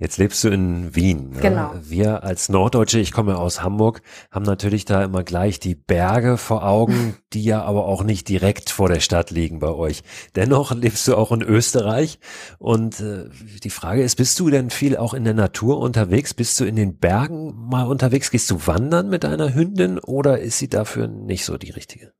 Jetzt 0.00 0.16
lebst 0.16 0.42
du 0.44 0.48
in 0.48 0.94
Wien. 0.96 1.28
Ne? 1.28 1.40
Genau. 1.42 1.72
Wir 1.82 2.24
als 2.24 2.48
Norddeutsche, 2.48 2.98
ich 2.98 3.12
komme 3.12 3.36
aus 3.36 3.62
Hamburg, 3.62 4.00
haben 4.30 4.46
natürlich 4.46 4.86
da 4.86 5.04
immer 5.04 5.24
gleich 5.24 5.60
die 5.60 5.74
Berge 5.74 6.38
vor 6.38 6.66
Augen, 6.66 7.16
die 7.34 7.44
ja 7.44 7.62
aber 7.62 7.84
auch 7.84 8.02
nicht 8.02 8.26
direkt 8.26 8.70
vor 8.70 8.88
der 8.88 9.00
Stadt 9.00 9.30
liegen 9.30 9.58
bei 9.58 9.68
euch. 9.68 10.02
Dennoch 10.36 10.74
lebst 10.74 11.06
du 11.06 11.16
auch 11.16 11.32
in 11.32 11.42
Österreich 11.42 12.18
und 12.58 12.98
äh, 13.00 13.28
die 13.62 13.68
Frage 13.68 14.02
ist, 14.02 14.16
bist 14.16 14.40
du 14.40 14.48
denn 14.48 14.70
viel 14.70 14.96
auch 14.96 15.12
in 15.12 15.24
der 15.24 15.34
Natur 15.34 15.78
unterwegs? 15.78 16.32
Bist 16.32 16.58
du 16.58 16.64
in 16.64 16.76
den 16.76 16.96
Bergen 16.96 17.68
mal 17.68 17.86
unterwegs? 17.86 18.30
Gehst 18.30 18.50
du 18.50 18.66
wandern 18.66 19.10
mit 19.10 19.24
deiner 19.24 19.54
Hündin 19.54 19.98
oder 19.98 20.40
ist 20.40 20.56
sie 20.56 20.70
dafür 20.70 21.08
nicht 21.08 21.44
so 21.44 21.58
die 21.58 21.72
richtige? 21.72 22.14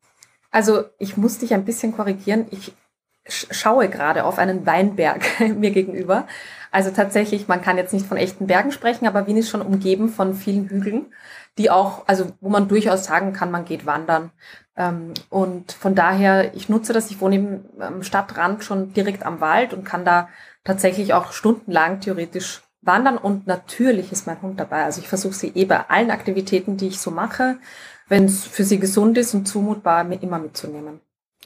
Also 0.51 0.85
ich 0.99 1.17
muss 1.17 1.39
dich 1.39 1.55
ein 1.55 1.65
bisschen 1.65 1.95
korrigieren. 1.95 2.47
Ich 2.51 2.73
schaue 3.29 3.89
gerade 3.89 4.25
auf 4.25 4.39
einen 4.39 4.67
Weinberg 4.67 5.23
mir 5.57 5.71
gegenüber. 5.71 6.27
Also 6.71 6.91
tatsächlich, 6.91 7.49
man 7.49 7.63
kann 7.63 7.77
jetzt 7.77 7.93
nicht 7.93 8.07
von 8.07 8.17
echten 8.17 8.47
Bergen 8.47 8.73
sprechen, 8.73 9.07
aber 9.07 9.27
Wien 9.27 9.37
ist 9.37 9.51
schon 9.51 9.63
umgeben 9.63 10.09
von 10.09 10.35
vielen 10.35 10.69
Hügeln, 10.69 11.07
die 11.59 11.71
auch, 11.71 12.07
also 12.07 12.27
wo 12.41 12.49
man 12.49 12.69
durchaus 12.69 13.05
sagen 13.05 13.33
kann, 13.33 13.51
man 13.51 13.65
geht 13.65 13.87
wandern. 13.87 14.31
Ähm, 14.77 15.15
und 15.31 15.73
von 15.73 15.95
daher, 15.95 16.55
ich 16.55 16.69
nutze 16.69 16.93
das, 16.93 17.11
ich 17.11 17.21
wohne 17.21 17.65
am 17.81 18.03
Stadtrand 18.03 18.65
schon 18.65 18.93
direkt 18.93 19.25
am 19.27 19.41
Wald 19.41 19.75
und 19.75 19.85
kann 19.85 20.05
da 20.05 20.29
tatsächlich 20.65 21.13
auch 21.13 21.33
stundenlang 21.33 22.01
theoretisch 22.01 22.63
wandern 22.83 23.19
und 23.19 23.47
natürlich 23.47 24.11
ist 24.13 24.27
mein 24.27 24.41
Hund 24.41 24.59
dabei. 24.59 24.85
Also 24.85 25.01
ich 25.01 25.09
versuche 25.09 25.35
sie 25.35 25.49
eh 25.49 25.65
bei 25.65 25.89
allen 25.89 26.11
Aktivitäten, 26.11 26.77
die 26.77 26.89
ich 26.89 27.01
so 27.01 27.11
mache, 27.11 27.59
wenn 28.11 28.27
es 28.27 28.45
für 28.45 28.65
sie 28.65 28.79
gesund 28.79 29.17
ist 29.17 29.33
und 29.33 29.47
zumutbar, 29.47 30.05
immer 30.21 30.39
mitzunehmen. 30.39 31.01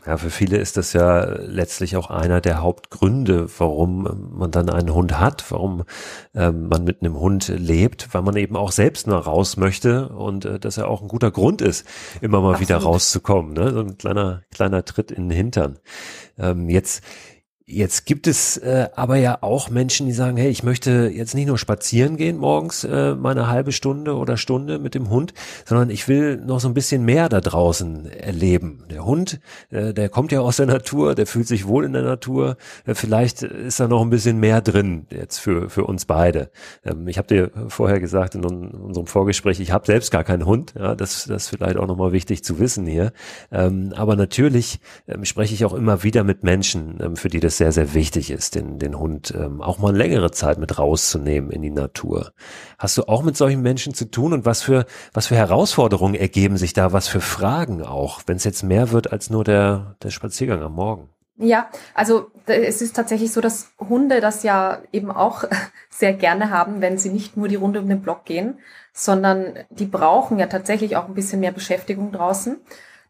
Ja, 0.06 0.18
für 0.18 0.28
viele 0.28 0.58
ist 0.58 0.76
das 0.76 0.92
ja 0.92 1.24
letztlich 1.24 1.96
auch 1.96 2.10
einer 2.10 2.42
der 2.42 2.60
Hauptgründe, 2.60 3.48
warum 3.58 4.32
man 4.36 4.50
dann 4.50 4.68
einen 4.68 4.92
Hund 4.92 5.18
hat, 5.18 5.50
warum 5.50 5.84
ähm, 6.34 6.68
man 6.68 6.84
mit 6.84 7.00
einem 7.00 7.18
Hund 7.18 7.48
lebt, 7.48 8.12
weil 8.12 8.20
man 8.20 8.36
eben 8.36 8.56
auch 8.56 8.70
selbst 8.70 9.06
nur 9.06 9.16
raus 9.16 9.56
möchte 9.56 10.08
und 10.10 10.44
äh, 10.44 10.58
dass 10.58 10.76
er 10.76 10.88
auch 10.88 11.00
ein 11.00 11.08
guter 11.08 11.30
Grund 11.30 11.62
ist, 11.62 11.86
immer 12.20 12.42
mal 12.42 12.50
Absolut. 12.54 12.68
wieder 12.68 12.78
rauszukommen. 12.78 13.54
Ne? 13.54 13.72
So 13.72 13.80
ein 13.80 13.96
kleiner, 13.96 14.42
kleiner 14.50 14.84
Tritt 14.84 15.10
in 15.10 15.30
den 15.30 15.36
Hintern. 15.36 15.78
Ähm, 16.36 16.68
jetzt 16.68 17.02
Jetzt 17.66 18.04
gibt 18.04 18.26
es 18.26 18.58
äh, 18.58 18.90
aber 18.94 19.16
ja 19.16 19.38
auch 19.40 19.70
Menschen, 19.70 20.04
die 20.04 20.12
sagen, 20.12 20.36
hey, 20.36 20.50
ich 20.50 20.64
möchte 20.64 21.10
jetzt 21.10 21.34
nicht 21.34 21.46
nur 21.46 21.56
spazieren 21.56 22.18
gehen 22.18 22.36
morgens, 22.36 22.84
äh, 22.84 23.14
meine 23.14 23.48
halbe 23.48 23.72
Stunde 23.72 24.16
oder 24.16 24.36
Stunde 24.36 24.78
mit 24.78 24.94
dem 24.94 25.08
Hund, 25.08 25.32
sondern 25.64 25.88
ich 25.88 26.06
will 26.06 26.36
noch 26.36 26.60
so 26.60 26.68
ein 26.68 26.74
bisschen 26.74 27.06
mehr 27.06 27.30
da 27.30 27.40
draußen 27.40 28.04
erleben. 28.04 28.84
Der 28.90 29.06
Hund, 29.06 29.40
äh, 29.70 29.94
der 29.94 30.10
kommt 30.10 30.30
ja 30.30 30.40
aus 30.40 30.58
der 30.58 30.66
Natur, 30.66 31.14
der 31.14 31.26
fühlt 31.26 31.48
sich 31.48 31.66
wohl 31.66 31.86
in 31.86 31.94
der 31.94 32.02
Natur. 32.02 32.58
Äh, 32.84 32.94
vielleicht 32.94 33.42
ist 33.42 33.80
da 33.80 33.88
noch 33.88 34.02
ein 34.02 34.10
bisschen 34.10 34.38
mehr 34.38 34.60
drin 34.60 35.06
jetzt 35.08 35.38
für, 35.38 35.70
für 35.70 35.84
uns 35.84 36.04
beide. 36.04 36.50
Ähm, 36.84 37.08
ich 37.08 37.16
habe 37.16 37.28
dir 37.28 37.50
vorher 37.68 37.98
gesagt 37.98 38.34
in 38.34 38.44
unserem 38.44 39.06
Vorgespräch, 39.06 39.58
ich 39.58 39.72
habe 39.72 39.86
selbst 39.86 40.10
gar 40.10 40.24
keinen 40.24 40.44
Hund. 40.44 40.74
Ja, 40.78 40.94
das, 40.94 41.24
das 41.24 41.44
ist 41.44 41.48
vielleicht 41.48 41.78
auch 41.78 41.86
nochmal 41.86 42.12
wichtig 42.12 42.44
zu 42.44 42.58
wissen 42.58 42.84
hier. 42.84 43.14
Ähm, 43.50 43.94
aber 43.96 44.16
natürlich 44.16 44.80
ähm, 45.08 45.24
spreche 45.24 45.54
ich 45.54 45.64
auch 45.64 45.72
immer 45.72 46.02
wieder 46.02 46.24
mit 46.24 46.42
Menschen, 46.42 46.98
ähm, 47.00 47.16
für 47.16 47.28
die 47.30 47.40
das 47.40 47.53
es 47.54 47.58
sehr, 47.58 47.72
sehr 47.72 47.94
wichtig 47.94 48.30
ist, 48.30 48.54
den, 48.54 48.78
den 48.78 48.98
Hund 48.98 49.32
ähm, 49.36 49.62
auch 49.62 49.78
mal 49.78 49.94
längere 49.94 50.30
Zeit 50.30 50.58
mit 50.58 50.78
rauszunehmen 50.78 51.50
in 51.50 51.62
die 51.62 51.70
Natur. 51.70 52.32
Hast 52.78 52.98
du 52.98 53.04
auch 53.04 53.22
mit 53.22 53.36
solchen 53.36 53.62
Menschen 53.62 53.94
zu 53.94 54.10
tun 54.10 54.32
und 54.32 54.44
was 54.44 54.62
für, 54.62 54.86
was 55.12 55.28
für 55.28 55.36
Herausforderungen 55.36 56.14
ergeben 56.14 56.56
sich 56.56 56.72
da, 56.72 56.92
was 56.92 57.08
für 57.08 57.20
Fragen 57.20 57.82
auch, 57.82 58.22
wenn 58.26 58.36
es 58.36 58.44
jetzt 58.44 58.62
mehr 58.62 58.90
wird 58.90 59.12
als 59.12 59.30
nur 59.30 59.44
der, 59.44 59.96
der 60.02 60.10
Spaziergang 60.10 60.62
am 60.62 60.74
Morgen? 60.74 61.08
Ja, 61.36 61.68
also 61.94 62.30
es 62.46 62.80
ist 62.80 62.94
tatsächlich 62.94 63.32
so, 63.32 63.40
dass 63.40 63.72
Hunde 63.80 64.20
das 64.20 64.44
ja 64.44 64.82
eben 64.92 65.10
auch 65.10 65.44
sehr 65.90 66.12
gerne 66.12 66.50
haben, 66.50 66.80
wenn 66.80 66.98
sie 66.98 67.10
nicht 67.10 67.36
nur 67.36 67.48
die 67.48 67.56
Runde 67.56 67.80
um 67.80 67.88
den 67.88 68.02
Block 68.02 68.24
gehen, 68.24 68.58
sondern 68.92 69.54
die 69.70 69.86
brauchen 69.86 70.38
ja 70.38 70.46
tatsächlich 70.46 70.96
auch 70.96 71.06
ein 71.06 71.14
bisschen 71.14 71.40
mehr 71.40 71.52
Beschäftigung 71.52 72.12
draußen. 72.12 72.58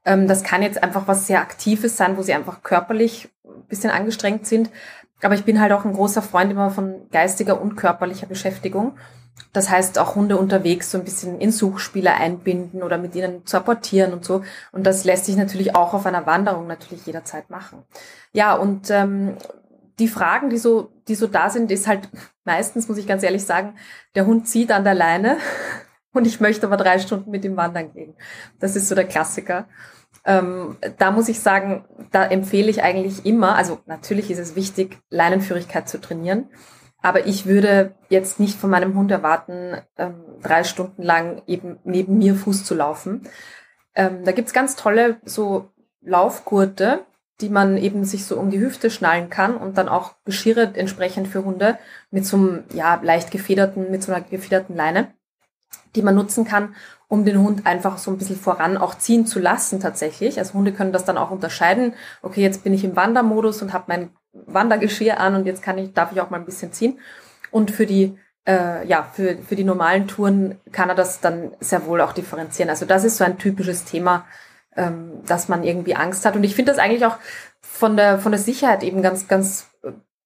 Ähm, 0.04 0.28
das 0.28 0.42
kann 0.42 0.62
jetzt 0.62 0.82
einfach 0.82 1.08
was 1.08 1.26
sehr 1.26 1.40
Aktives 1.40 1.96
sein, 1.96 2.16
wo 2.16 2.22
sie 2.22 2.34
einfach 2.34 2.62
körperlich 2.62 3.28
ein 3.44 3.66
bisschen 3.68 3.90
angestrengt 3.90 4.46
sind. 4.46 4.70
Aber 5.22 5.34
ich 5.34 5.44
bin 5.44 5.60
halt 5.60 5.72
auch 5.72 5.84
ein 5.84 5.94
großer 5.94 6.22
Freund 6.22 6.50
immer 6.50 6.70
von 6.70 7.08
geistiger 7.10 7.60
und 7.60 7.76
körperlicher 7.76 8.26
Beschäftigung. 8.26 8.96
Das 9.52 9.70
heißt, 9.70 9.98
auch 9.98 10.16
Hunde 10.16 10.36
unterwegs 10.36 10.90
so 10.90 10.98
ein 10.98 11.04
bisschen 11.04 11.40
in 11.40 11.50
Suchspiele 11.50 12.12
einbinden 12.12 12.82
oder 12.82 12.98
mit 12.98 13.14
ihnen 13.14 13.46
zu 13.46 13.56
apportieren 13.56 14.12
und 14.12 14.24
so. 14.24 14.42
Und 14.72 14.84
das 14.84 15.04
lässt 15.04 15.24
sich 15.24 15.36
natürlich 15.36 15.74
auch 15.74 15.94
auf 15.94 16.06
einer 16.06 16.26
Wanderung 16.26 16.66
natürlich 16.66 17.06
jederzeit 17.06 17.50
machen. 17.50 17.82
Ja, 18.32 18.54
und 18.54 18.90
ähm, 18.90 19.36
die 19.98 20.08
Fragen, 20.08 20.50
die 20.50 20.58
so, 20.58 20.90
die 21.08 21.14
so 21.14 21.26
da 21.26 21.50
sind, 21.50 21.70
ist 21.70 21.86
halt 21.86 22.08
meistens, 22.44 22.88
muss 22.88 22.98
ich 22.98 23.06
ganz 23.06 23.22
ehrlich 23.22 23.44
sagen, 23.44 23.74
der 24.14 24.26
Hund 24.26 24.48
zieht 24.48 24.72
an 24.72 24.84
der 24.84 24.94
Leine 24.94 25.38
und 26.12 26.26
ich 26.26 26.40
möchte 26.40 26.66
aber 26.66 26.76
drei 26.76 26.98
Stunden 26.98 27.30
mit 27.30 27.44
ihm 27.44 27.56
wandern 27.56 27.92
gehen. 27.92 28.14
Das 28.60 28.76
ist 28.76 28.88
so 28.88 28.94
der 28.94 29.06
Klassiker. 29.06 29.68
Ähm, 30.24 30.76
da 30.98 31.10
muss 31.10 31.28
ich 31.28 31.40
sagen, 31.40 31.84
da 32.10 32.24
empfehle 32.24 32.70
ich 32.70 32.82
eigentlich 32.82 33.26
immer, 33.26 33.56
also 33.56 33.80
natürlich 33.86 34.30
ist 34.30 34.38
es 34.38 34.56
wichtig, 34.56 34.98
Leinenführigkeit 35.10 35.88
zu 35.88 36.00
trainieren, 36.00 36.48
aber 37.02 37.26
ich 37.26 37.44
würde 37.44 37.94
jetzt 38.08 38.40
nicht 38.40 38.58
von 38.58 38.70
meinem 38.70 38.94
Hund 38.94 39.10
erwarten, 39.10 39.76
ähm, 39.98 40.24
drei 40.42 40.64
Stunden 40.64 41.02
lang 41.02 41.42
eben 41.46 41.78
neben 41.84 42.16
mir 42.16 42.34
Fuß 42.34 42.64
zu 42.64 42.74
laufen. 42.74 43.28
Ähm, 43.94 44.24
da 44.24 44.32
gibt's 44.32 44.54
ganz 44.54 44.76
tolle 44.76 45.18
so 45.24 45.70
Laufgurte, 46.00 47.04
die 47.40 47.50
man 47.50 47.76
eben 47.76 48.04
sich 48.04 48.24
so 48.24 48.38
um 48.38 48.50
die 48.50 48.60
Hüfte 48.60 48.90
schnallen 48.90 49.28
kann 49.28 49.56
und 49.56 49.76
dann 49.76 49.88
auch 49.88 50.14
Geschirre 50.24 50.72
entsprechend 50.74 51.28
für 51.28 51.44
Hunde 51.44 51.78
mit 52.10 52.24
so 52.24 52.36
einem, 52.36 52.64
ja, 52.72 52.98
leicht 53.02 53.30
gefederten, 53.30 53.90
mit 53.90 54.02
so 54.02 54.12
einer 54.12 54.24
gefederten 54.24 54.74
Leine, 54.74 55.12
die 55.94 56.02
man 56.02 56.14
nutzen 56.14 56.44
kann, 56.44 56.74
um 57.08 57.24
den 57.24 57.40
Hund 57.40 57.66
einfach 57.66 57.98
so 57.98 58.10
ein 58.10 58.18
bisschen 58.18 58.36
voran 58.36 58.76
auch 58.76 58.96
ziehen 58.96 59.26
zu 59.26 59.38
lassen 59.38 59.80
tatsächlich. 59.80 60.38
Also 60.38 60.54
Hunde 60.54 60.72
können 60.72 60.92
das 60.92 61.04
dann 61.04 61.18
auch 61.18 61.30
unterscheiden. 61.30 61.94
Okay, 62.22 62.42
jetzt 62.42 62.64
bin 62.64 62.74
ich 62.74 62.84
im 62.84 62.96
Wandermodus 62.96 63.62
und 63.62 63.72
habe 63.72 63.84
mein 63.88 64.10
Wandergeschirr 64.32 65.20
an 65.20 65.34
und 65.34 65.46
jetzt 65.46 65.62
kann 65.62 65.78
ich, 65.78 65.92
darf 65.92 66.12
ich 66.12 66.20
auch 66.20 66.30
mal 66.30 66.38
ein 66.38 66.46
bisschen 66.46 66.72
ziehen. 66.72 66.98
Und 67.50 67.70
für 67.70 67.86
die 67.86 68.18
äh, 68.46 68.86
ja, 68.86 69.08
für, 69.12 69.38
für 69.38 69.56
die 69.56 69.64
normalen 69.64 70.06
Touren 70.06 70.60
kann 70.72 70.88
er 70.88 70.94
das 70.94 71.20
dann 71.20 71.52
sehr 71.60 71.86
wohl 71.86 72.00
auch 72.00 72.12
differenzieren. 72.12 72.68
Also 72.68 72.84
das 72.84 73.04
ist 73.04 73.16
so 73.16 73.24
ein 73.24 73.38
typisches 73.38 73.84
Thema, 73.84 74.26
ähm, 74.76 75.22
dass 75.26 75.48
man 75.48 75.64
irgendwie 75.64 75.94
Angst 75.94 76.26
hat. 76.26 76.36
Und 76.36 76.44
ich 76.44 76.54
finde 76.54 76.72
das 76.72 76.78
eigentlich 76.78 77.06
auch 77.06 77.16
von 77.62 77.96
der, 77.96 78.18
von 78.18 78.32
der 78.32 78.40
Sicherheit 78.40 78.82
eben 78.82 79.02
ganz, 79.02 79.28
ganz 79.28 79.68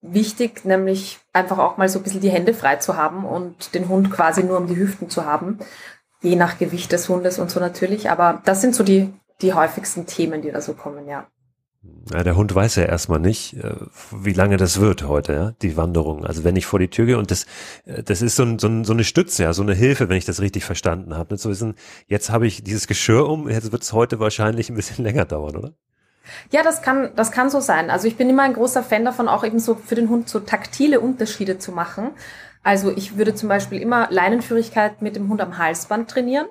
wichtig, 0.01 0.65
nämlich 0.65 1.19
einfach 1.33 1.59
auch 1.59 1.77
mal 1.77 1.89
so 1.89 1.99
ein 1.99 2.03
bisschen 2.03 2.21
die 2.21 2.31
Hände 2.31 2.55
frei 2.55 2.77
zu 2.77 2.97
haben 2.97 3.25
und 3.25 3.75
den 3.75 3.89
Hund 3.89 4.11
quasi 4.11 4.45
nur 4.45 4.57
um 4.57 4.67
die 4.67 4.77
Hüften 4.77 5.11
zu 5.11 5.25
haben 5.25 5.59
je 6.23 6.37
nach 6.37 6.59
Gewicht 6.59 6.93
des 6.93 7.09
Hundes 7.09 7.39
und 7.39 7.51
so 7.51 7.61
natürlich. 7.61 8.11
Aber 8.11 8.43
das 8.45 8.61
sind 8.61 8.75
so 8.75 8.85
die, 8.85 9.13
die 9.41 9.55
häufigsten 9.55 10.07
Themen, 10.07 10.43
die 10.43 10.51
da 10.51 10.61
so 10.61 10.75
kommen, 10.75 11.09
ja. 11.09 11.27
Ja, 12.13 12.25
der 12.25 12.37
Hund 12.37 12.55
weiß 12.55 12.77
ja 12.77 12.85
erstmal 12.85 13.21
nicht, 13.21 13.55
äh, 13.55 13.75
wie 14.11 14.33
lange 14.33 14.57
das 14.57 14.81
wird 14.81 15.07
heute, 15.07 15.33
ja, 15.33 15.53
die 15.63 15.77
Wanderung. 15.77 16.25
Also 16.25 16.43
wenn 16.43 16.57
ich 16.57 16.67
vor 16.67 16.79
die 16.79 16.89
Tür 16.89 17.07
gehe 17.07 17.19
und 17.19 17.31
das, 17.31 17.47
äh, 17.85 18.03
das 18.03 18.23
ist 18.23 18.37
so, 18.37 18.43
ein, 18.43 18.59
so, 18.59 18.67
ein, 18.67 18.85
so 18.85 18.93
eine 18.93 19.05
Stütze, 19.05 19.45
ja, 19.45 19.53
so 19.53 19.63
eine 19.63 19.75
Hilfe, 19.75 20.09
wenn 20.09 20.17
ich 20.17 20.25
das 20.25 20.41
richtig 20.41 20.65
verstanden 20.65 21.17
habe. 21.17 21.35
Nicht 21.35 21.43
zu 21.43 21.51
wissen, 21.51 21.75
jetzt 22.07 22.31
habe 22.31 22.47
ich 22.47 22.65
dieses 22.65 22.89
Geschirr 22.89 23.29
um, 23.29 23.49
jetzt 23.49 23.73
wird 23.73 23.83
es 23.83 23.93
heute 23.93 24.19
wahrscheinlich 24.21 24.71
ein 24.71 24.77
bisschen 24.77 25.05
länger 25.05 25.25
dauern, 25.25 25.57
oder? 25.57 25.73
Ja, 26.51 26.63
das 26.63 26.83
kann, 26.83 27.11
das 27.17 27.31
kann 27.31 27.51
so 27.51 27.61
sein. 27.61 27.91
Also 27.91 28.07
ich 28.07 28.17
bin 28.17 28.29
immer 28.29 28.43
ein 28.43 28.55
großer 28.55 28.83
Fan 28.83 29.05
davon, 29.05 29.29
auch 29.29 29.45
eben 29.45 29.59
so 29.59 29.75
für 29.75 29.95
den 29.95 30.09
Hund 30.09 30.29
so 30.29 30.41
taktile 30.41 31.01
Unterschiede 31.01 31.59
zu 31.59 31.73
machen. 31.73 32.11
Also 32.69 32.93
ich 32.95 33.17
würde 33.17 33.35
zum 33.35 33.49
Beispiel 33.49 33.81
immer 33.81 34.09
Leinenführigkeit 34.11 35.01
mit 35.01 35.17
dem 35.17 35.31
Hund 35.31 35.41
am 35.41 35.57
Halsband 35.57 36.11
trainieren. 36.11 36.49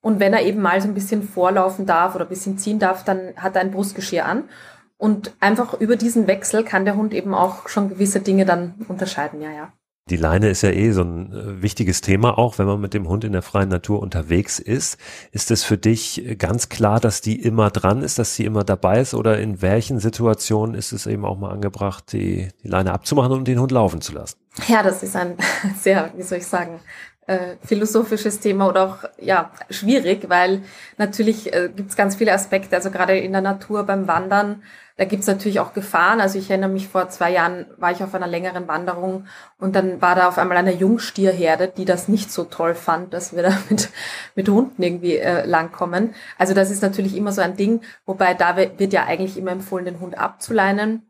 Und 0.00 0.20
wenn 0.20 0.32
er 0.32 0.42
eben 0.42 0.62
mal 0.62 0.80
so 0.80 0.86
ein 0.86 0.94
bisschen 0.94 1.24
vorlaufen 1.24 1.86
darf 1.86 2.14
oder 2.14 2.24
ein 2.24 2.28
bisschen 2.28 2.56
ziehen 2.56 2.78
darf, 2.78 3.02
dann 3.02 3.34
hat 3.36 3.56
er 3.56 3.62
ein 3.62 3.72
Brustgeschirr 3.72 4.26
an. 4.26 4.48
Und 4.96 5.34
einfach 5.40 5.74
über 5.80 5.96
diesen 5.96 6.28
Wechsel 6.28 6.62
kann 6.62 6.84
der 6.84 6.94
Hund 6.94 7.12
eben 7.12 7.34
auch 7.34 7.68
schon 7.68 7.88
gewisse 7.88 8.20
Dinge 8.20 8.44
dann 8.44 8.74
unterscheiden, 8.86 9.42
ja, 9.42 9.50
ja. 9.50 9.72
Die 10.08 10.16
Leine 10.16 10.50
ist 10.50 10.62
ja 10.62 10.70
eh 10.70 10.92
so 10.92 11.02
ein 11.02 11.32
äh, 11.32 11.62
wichtiges 11.62 12.00
Thema, 12.00 12.38
auch 12.38 12.58
wenn 12.58 12.66
man 12.66 12.80
mit 12.80 12.94
dem 12.94 13.08
Hund 13.08 13.24
in 13.24 13.32
der 13.32 13.42
freien 13.42 13.70
Natur 13.70 14.00
unterwegs 14.00 14.60
ist. 14.60 14.98
Ist 15.32 15.50
es 15.50 15.64
für 15.64 15.76
dich 15.76 16.36
ganz 16.38 16.68
klar, 16.68 17.00
dass 17.00 17.22
die 17.22 17.42
immer 17.42 17.70
dran 17.70 18.02
ist, 18.02 18.20
dass 18.20 18.36
sie 18.36 18.44
immer 18.44 18.62
dabei 18.62 19.00
ist? 19.00 19.14
Oder 19.14 19.40
in 19.40 19.62
welchen 19.62 19.98
Situationen 19.98 20.76
ist 20.76 20.92
es 20.92 21.06
eben 21.06 21.24
auch 21.24 21.38
mal 21.38 21.50
angebracht, 21.50 22.12
die, 22.12 22.50
die 22.62 22.68
Leine 22.68 22.92
abzumachen 22.92 23.32
und 23.32 23.48
den 23.48 23.58
Hund 23.58 23.72
laufen 23.72 24.00
zu 24.00 24.12
lassen? 24.12 24.36
Ja, 24.68 24.84
das 24.84 25.02
ist 25.02 25.16
ein 25.16 25.34
sehr, 25.82 26.12
wie 26.16 26.22
soll 26.22 26.38
ich 26.38 26.46
sagen, 26.46 26.78
äh, 27.26 27.56
philosophisches 27.64 28.38
Thema 28.38 28.68
oder 28.68 28.84
auch 28.84 28.98
ja 29.20 29.50
schwierig, 29.70 30.28
weil 30.28 30.62
natürlich 30.98 31.52
äh, 31.52 31.68
gibt 31.74 31.90
es 31.90 31.96
ganz 31.96 32.14
viele 32.14 32.32
Aspekte. 32.32 32.76
Also 32.76 32.92
gerade 32.92 33.18
in 33.18 33.32
der 33.32 33.40
Natur 33.40 33.82
beim 33.82 34.06
Wandern, 34.06 34.62
da 34.96 35.04
gibt 35.04 35.22
es 35.22 35.26
natürlich 35.26 35.60
auch 35.60 35.72
Gefahren. 35.74 36.20
Also 36.20 36.38
ich 36.38 36.50
erinnere 36.50 36.70
mich, 36.70 36.88
vor 36.88 37.08
zwei 37.08 37.32
Jahren 37.32 37.66
war 37.76 37.92
ich 37.92 38.02
auf 38.02 38.14
einer 38.14 38.26
längeren 38.26 38.66
Wanderung 38.68 39.26
und 39.58 39.76
dann 39.76 40.00
war 40.00 40.14
da 40.14 40.28
auf 40.28 40.38
einmal 40.38 40.56
eine 40.56 40.74
Jungstierherde, 40.74 41.68
die 41.68 41.84
das 41.84 42.08
nicht 42.08 42.32
so 42.32 42.44
toll 42.44 42.74
fand, 42.74 43.12
dass 43.12 43.34
wir 43.34 43.42
da 43.42 43.50
mit, 43.70 43.90
mit 44.34 44.48
Hunden 44.48 44.82
irgendwie 44.82 45.18
äh, 45.18 45.44
langkommen. 45.44 46.14
Also 46.38 46.54
das 46.54 46.70
ist 46.70 46.82
natürlich 46.82 47.16
immer 47.16 47.32
so 47.32 47.42
ein 47.42 47.56
Ding, 47.56 47.82
wobei 48.06 48.34
da 48.34 48.56
wird 48.56 48.92
ja 48.92 49.04
eigentlich 49.04 49.36
immer 49.36 49.52
empfohlen, 49.52 49.84
den 49.84 50.00
Hund 50.00 50.18
abzuleinen 50.18 51.02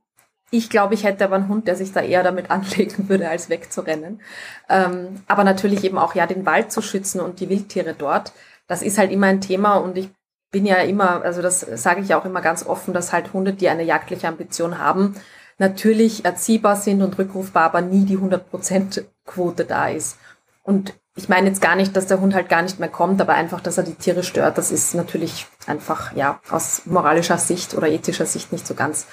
ich 0.51 0.71
glaube, 0.71 0.95
ich 0.95 1.05
hätte 1.05 1.25
aber 1.25 1.37
einen 1.37 1.49
Hund, 1.49 1.67
der 1.67 1.77
sich 1.77 1.93
da 1.93 2.01
eher 2.01 2.23
damit 2.23 2.51
anlegen 2.51 3.09
würde, 3.09 3.29
als 3.29 3.49
wegzurennen. 3.51 4.21
Ähm, 4.69 5.23
aber 5.27 5.45
natürlich 5.45 5.85
eben 5.85 5.99
auch 5.99 6.15
ja 6.15 6.27
den 6.27 6.47
Wald 6.47 6.73
zu 6.73 6.83
schützen 6.83 7.21
und 7.21 7.41
die 7.41 7.49
Wildtiere 7.49 7.95
dort. 7.95 8.33
Das 8.67 8.83
ist 8.83 8.99
halt 8.99 9.13
immer 9.13 9.27
ein 9.27 9.41
Thema 9.41 9.77
und 9.77 9.97
ich 9.97 10.11
bin 10.51 10.67
ja 10.67 10.77
immer, 10.77 11.23
also 11.23 11.43
das 11.43 11.61
sage 11.61 12.01
ich 12.01 12.15
auch 12.15 12.25
immer 12.25 12.41
ganz 12.41 12.67
offen, 12.67 12.95
dass 12.95 13.13
halt 13.13 13.33
Hunde, 13.33 13.53
die 13.53 13.69
eine 13.69 13.83
jagdliche 13.83 14.29
Ambition 14.29 14.79
haben, 14.79 15.15
natürlich 15.59 16.25
erziehbar 16.25 16.77
sind 16.77 17.03
und 17.03 17.19
rückrufbar, 17.19 17.65
aber 17.65 17.81
nie 17.81 18.05
die 18.05 18.19
100% 18.19 19.05
Quote 19.25 19.65
da 19.65 19.89
ist. 19.89 20.19
Und 20.63 20.95
ich 21.15 21.29
meine 21.29 21.49
jetzt 21.49 21.63
gar 21.63 21.77
nicht, 21.77 21.97
dass 21.97 22.07
der 22.07 22.21
Hund 22.21 22.35
halt 22.35 22.49
gar 22.49 22.63
nicht 22.63 22.79
mehr 22.79 22.91
kommt, 22.91 23.21
aber 23.21 23.35
einfach, 23.35 23.61
dass 23.61 23.79
er 23.79 23.85
die 23.85 23.95
Tiere 23.95 24.23
stört, 24.23 24.59
das 24.59 24.71
ist 24.71 24.95
natürlich 24.95 25.47
einfach, 25.67 26.15
ja, 26.15 26.41
aus 26.51 26.83
moralischer 26.85 27.39
Sicht 27.39 27.75
oder 27.75 27.89
ethischer 27.89 28.27
Sicht 28.27 28.53
nicht 28.53 28.67
so 28.67 28.75
ganz 28.75 29.07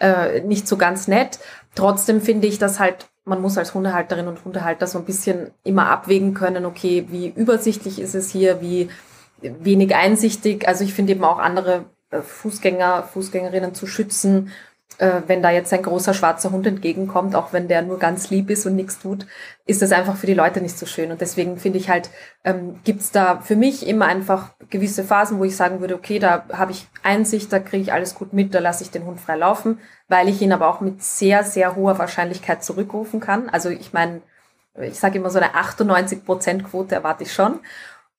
äh, 0.00 0.40
nicht 0.40 0.66
so 0.66 0.76
ganz 0.76 1.08
nett. 1.08 1.38
Trotzdem 1.74 2.20
finde 2.20 2.48
ich, 2.48 2.58
dass 2.58 2.80
halt 2.80 3.08
man 3.24 3.40
muss 3.40 3.56
als 3.56 3.72
Hundehalterin 3.72 4.28
und 4.28 4.44
Hundehalter 4.44 4.86
so 4.86 4.98
ein 4.98 5.04
bisschen 5.04 5.50
immer 5.62 5.88
abwägen 5.88 6.34
können, 6.34 6.66
okay, 6.66 7.06
wie 7.08 7.28
übersichtlich 7.28 7.98
ist 7.98 8.14
es 8.14 8.30
hier, 8.30 8.60
wie 8.60 8.90
wenig 9.60 9.94
einsichtig. 9.94 10.66
Also 10.68 10.84
ich 10.84 10.94
finde 10.94 11.12
eben 11.12 11.24
auch 11.24 11.38
andere 11.38 11.86
äh, 12.10 12.20
Fußgänger, 12.20 13.04
Fußgängerinnen 13.04 13.74
zu 13.74 13.86
schützen 13.86 14.50
äh, 14.98 15.22
wenn 15.26 15.42
da 15.42 15.50
jetzt 15.50 15.72
ein 15.72 15.82
großer 15.82 16.14
schwarzer 16.14 16.50
Hund 16.50 16.66
entgegenkommt, 16.66 17.34
auch 17.34 17.52
wenn 17.52 17.68
der 17.68 17.82
nur 17.82 17.98
ganz 17.98 18.30
lieb 18.30 18.50
ist 18.50 18.66
und 18.66 18.76
nichts 18.76 18.98
tut, 18.98 19.26
ist 19.66 19.82
das 19.82 19.92
einfach 19.92 20.16
für 20.16 20.26
die 20.26 20.34
Leute 20.34 20.60
nicht 20.60 20.78
so 20.78 20.86
schön. 20.86 21.10
Und 21.10 21.20
deswegen 21.20 21.58
finde 21.58 21.78
ich 21.78 21.88
halt, 21.88 22.10
ähm, 22.44 22.80
gibt 22.84 23.14
da 23.14 23.40
für 23.40 23.56
mich 23.56 23.86
immer 23.86 24.06
einfach 24.06 24.54
gewisse 24.70 25.04
Phasen, 25.04 25.38
wo 25.38 25.44
ich 25.44 25.56
sagen 25.56 25.80
würde, 25.80 25.94
okay, 25.94 26.18
da 26.18 26.44
habe 26.52 26.72
ich 26.72 26.86
Einsicht, 27.02 27.52
da 27.52 27.58
kriege 27.58 27.82
ich 27.82 27.92
alles 27.92 28.14
gut 28.14 28.32
mit, 28.32 28.54
da 28.54 28.60
lasse 28.60 28.84
ich 28.84 28.90
den 28.90 29.04
Hund 29.04 29.20
frei 29.20 29.36
laufen, 29.36 29.80
weil 30.08 30.28
ich 30.28 30.40
ihn 30.40 30.52
aber 30.52 30.68
auch 30.68 30.80
mit 30.80 31.02
sehr, 31.02 31.44
sehr 31.44 31.76
hoher 31.76 31.98
Wahrscheinlichkeit 31.98 32.62
zurückrufen 32.64 33.20
kann. 33.20 33.48
Also 33.48 33.70
ich 33.70 33.92
meine, 33.92 34.22
ich 34.80 34.98
sage 34.98 35.18
immer 35.18 35.30
so 35.30 35.38
eine 35.38 35.54
98%-Quote 35.54 36.94
erwarte 36.94 37.24
ich 37.24 37.32
schon. 37.32 37.60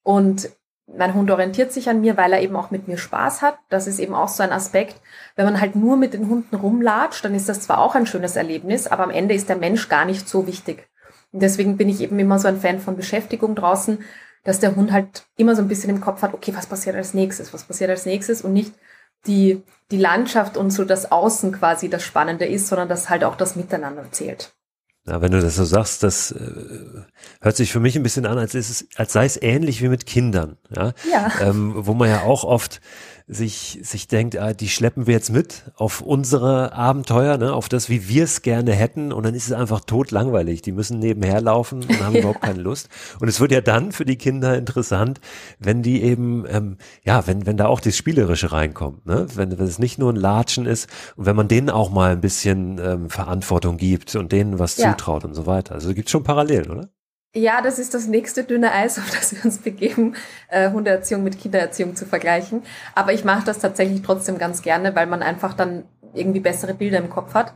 Und 0.04 0.50
mein 0.88 1.14
Hund 1.14 1.32
orientiert 1.32 1.72
sich 1.72 1.90
an 1.90 2.02
mir, 2.02 2.16
weil 2.16 2.32
er 2.34 2.42
eben 2.42 2.56
auch 2.56 2.72
mit 2.72 2.88
mir 2.88 2.98
Spaß 2.98 3.42
hat. 3.42 3.58
Das 3.70 3.88
ist 3.88 4.00
eben 4.00 4.14
auch 4.14 4.28
so 4.28 4.44
ein 4.44 4.52
Aspekt. 4.52 5.02
Wenn 5.36 5.46
man 5.46 5.60
halt 5.60 5.76
nur 5.76 5.98
mit 5.98 6.14
den 6.14 6.30
Hunden 6.30 6.56
rumlatscht, 6.56 7.26
dann 7.26 7.34
ist 7.34 7.50
das 7.50 7.62
zwar 7.62 7.80
auch 7.80 7.96
ein 7.96 8.06
schönes 8.06 8.36
Erlebnis, 8.36 8.88
aber 8.88 9.04
am 9.04 9.10
Ende 9.10 9.34
ist 9.34 9.50
der 9.50 9.58
Mensch 9.58 9.90
gar 9.90 10.06
nicht 10.06 10.30
so 10.30 10.48
wichtig. 10.48 10.88
Und 11.32 11.42
deswegen 11.42 11.78
bin 11.78 11.90
ich 11.90 12.02
eben 12.02 12.20
immer 12.20 12.40
so 12.40 12.48
ein 12.48 12.60
Fan 12.62 12.80
von 12.80 12.96
Beschäftigung 12.96 13.56
draußen, 13.56 14.00
dass 14.44 14.60
der 14.60 14.76
Hund 14.76 14.92
halt 14.92 15.26
immer 15.38 15.56
so 15.56 15.64
ein 15.64 15.68
bisschen 15.68 15.90
im 15.90 16.02
Kopf 16.02 16.22
hat, 16.22 16.34
okay, 16.34 16.54
was 16.56 16.68
passiert 16.68 16.96
als 16.96 17.14
nächstes, 17.14 17.54
was 17.54 17.64
passiert 17.64 17.90
als 17.90 18.06
nächstes 18.06 18.42
und 18.44 18.54
nicht 18.54 18.74
die, 19.26 19.64
die 19.90 19.98
Landschaft 19.98 20.56
und 20.56 20.70
so 20.70 20.86
das 20.86 21.12
Außen 21.12 21.52
quasi 21.52 21.90
das 21.90 22.04
Spannende 22.04 22.46
ist, 22.46 22.68
sondern 22.68 22.88
dass 22.88 23.10
halt 23.10 23.24
auch 23.24 23.36
das 23.36 23.56
Miteinander 23.56 24.12
zählt. 24.12 24.54
Ja, 25.08 25.22
wenn 25.22 25.32
du 25.32 25.40
das 25.40 25.56
so 25.56 25.66
sagst, 25.66 26.02
das 26.02 26.32
äh, 26.32 26.50
hört 27.42 27.56
sich 27.56 27.72
für 27.72 27.80
mich 27.80 27.96
ein 27.96 28.02
bisschen 28.02 28.26
an, 28.26 28.40
als, 28.40 28.56
ist 28.56 28.70
es, 28.72 28.88
als 28.96 29.14
sei 29.14 29.26
es 29.26 29.40
ähnlich 29.40 29.84
wie 29.84 29.88
mit 29.88 30.08
Kindern, 30.08 30.58
ja, 30.76 30.94
ja. 31.10 31.32
Ähm, 31.42 31.74
wo 31.76 31.94
man 31.94 32.10
ja 32.10 32.24
auch 32.24 32.44
oft 32.44 32.82
sich, 33.28 33.80
sich 33.82 34.08
denkt, 34.08 34.38
ah, 34.38 34.54
die 34.54 34.70
schleppen 34.70 35.08
wir 35.08 35.16
jetzt 35.16 35.32
mit 35.32 35.72
auf 35.76 36.02
unsere 36.02 36.74
Abenteuer, 36.74 37.38
ne, 37.38 37.54
auf 37.54 37.70
das, 37.70 37.90
wie 37.90 38.08
wir 38.08 38.24
es 38.24 38.44
gerne 38.44 38.74
hätten 38.74 39.12
und 39.12 39.26
dann 39.26 39.34
ist 39.34 39.48
es 39.48 39.52
einfach 39.52 39.80
tot 39.80 40.12
langweilig. 40.12 40.62
Die 40.62 40.72
müssen 40.72 41.00
nebenher 41.00 41.42
laufen 41.42 41.84
und 41.84 42.04
haben 42.04 42.14
ja. 42.14 42.20
überhaupt 42.22 42.42
keine 42.42 42.62
Lust. 42.62 42.88
Und 43.20 43.28
es 43.28 43.40
wird 43.40 43.52
ja 43.52 43.62
dann 43.62 43.92
für 43.92 44.06
die 44.06 44.18
Kinder 44.18 44.56
interessant, 44.56 45.22
wenn 45.58 45.82
die 45.82 46.04
eben, 46.04 46.46
ähm, 46.48 46.78
ja, 47.04 47.26
wenn, 47.26 47.48
wenn 47.48 47.58
da 47.58 47.66
auch 47.66 47.80
das 47.80 47.98
Spielerische 47.98 48.52
reinkommt, 48.52 49.08
ne? 49.08 49.26
wenn, 49.34 49.58
wenn 49.58 49.66
es 49.66 49.80
nicht 49.80 49.98
nur 49.98 50.14
ein 50.14 50.18
Latschen 50.18 50.68
ist 50.68 50.88
und 51.16 51.26
wenn 51.26 51.36
man 51.36 51.48
denen 51.48 51.72
auch 51.72 51.90
mal 51.90 52.12
ein 52.12 52.22
bisschen 52.22 52.78
ähm, 52.78 53.10
Verantwortung 53.10 53.78
gibt 53.78 54.16
und 54.16 54.32
denen 54.32 54.60
was 54.60 54.78
ja. 54.78 54.92
zutraut 54.92 55.26
und 55.26 55.34
so 55.34 55.48
weiter. 55.48 55.74
Also 55.74 55.96
gibt 55.96 56.12
schon 56.12 56.24
Parallelen, 56.24 56.70
oder? 56.70 56.90
Ja, 57.38 57.62
das 57.62 57.80
ist 57.80 57.94
das 57.94 58.08
nächste 58.08 58.46
dünne 58.46 58.72
Eis, 58.72 58.98
auf 59.00 59.10
das 59.12 59.36
wir 59.36 59.44
uns 59.44 59.58
begeben, 59.58 60.16
äh, 60.48 60.72
Hundeerziehung 60.72 61.24
mit 61.24 61.38
Kindererziehung 61.38 61.96
zu 61.96 62.06
vergleichen. 62.06 62.64
Aber 62.96 63.12
ich 63.12 63.26
mache 63.26 63.46
das 63.46 63.60
tatsächlich 63.60 64.02
trotzdem 64.02 64.38
ganz 64.38 64.62
gerne, 64.62 64.96
weil 64.96 65.06
man 65.06 65.22
einfach 65.22 65.54
dann 65.54 65.84
irgendwie 66.14 66.40
bessere 66.40 66.74
Bilder 66.74 66.98
im 66.98 67.10
Kopf 67.10 67.34
hat. 67.34 67.54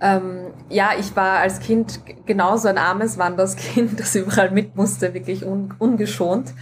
Ähm, 0.00 0.46
ja, 0.70 0.92
ich 0.98 1.14
war 1.14 1.40
als 1.40 1.60
Kind 1.60 2.00
genauso 2.24 2.68
ein 2.68 2.78
armes 2.78 3.18
Wanderskind, 3.18 4.00
das 4.00 4.14
überall 4.14 4.50
mit 4.52 4.74
musste, 4.74 5.12
wirklich 5.12 5.44
un 5.44 5.74
ungeschont. 5.78 6.54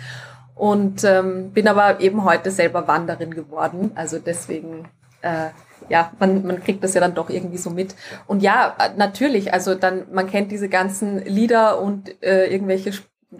Und 0.56 1.04
ähm, 1.04 1.52
bin 1.52 1.68
aber 1.68 2.00
eben 2.00 2.24
heute 2.24 2.50
selber 2.50 2.88
Wanderin 2.88 3.32
geworden. 3.32 3.92
Also 3.94 4.18
deswegen 4.18 4.88
äh, 5.22 5.50
ja, 5.88 6.12
man, 6.18 6.46
man 6.46 6.62
kriegt 6.62 6.82
das 6.84 6.94
ja 6.94 7.00
dann 7.00 7.14
doch 7.14 7.30
irgendwie 7.30 7.58
so 7.58 7.70
mit. 7.70 7.94
Und 8.26 8.42
ja, 8.42 8.76
natürlich, 8.96 9.52
also 9.52 9.74
dann, 9.74 10.04
man 10.12 10.28
kennt 10.28 10.50
diese 10.50 10.68
ganzen 10.68 11.24
Lieder 11.24 11.80
und 11.80 12.22
äh, 12.22 12.46
irgendwelche, 12.46 12.92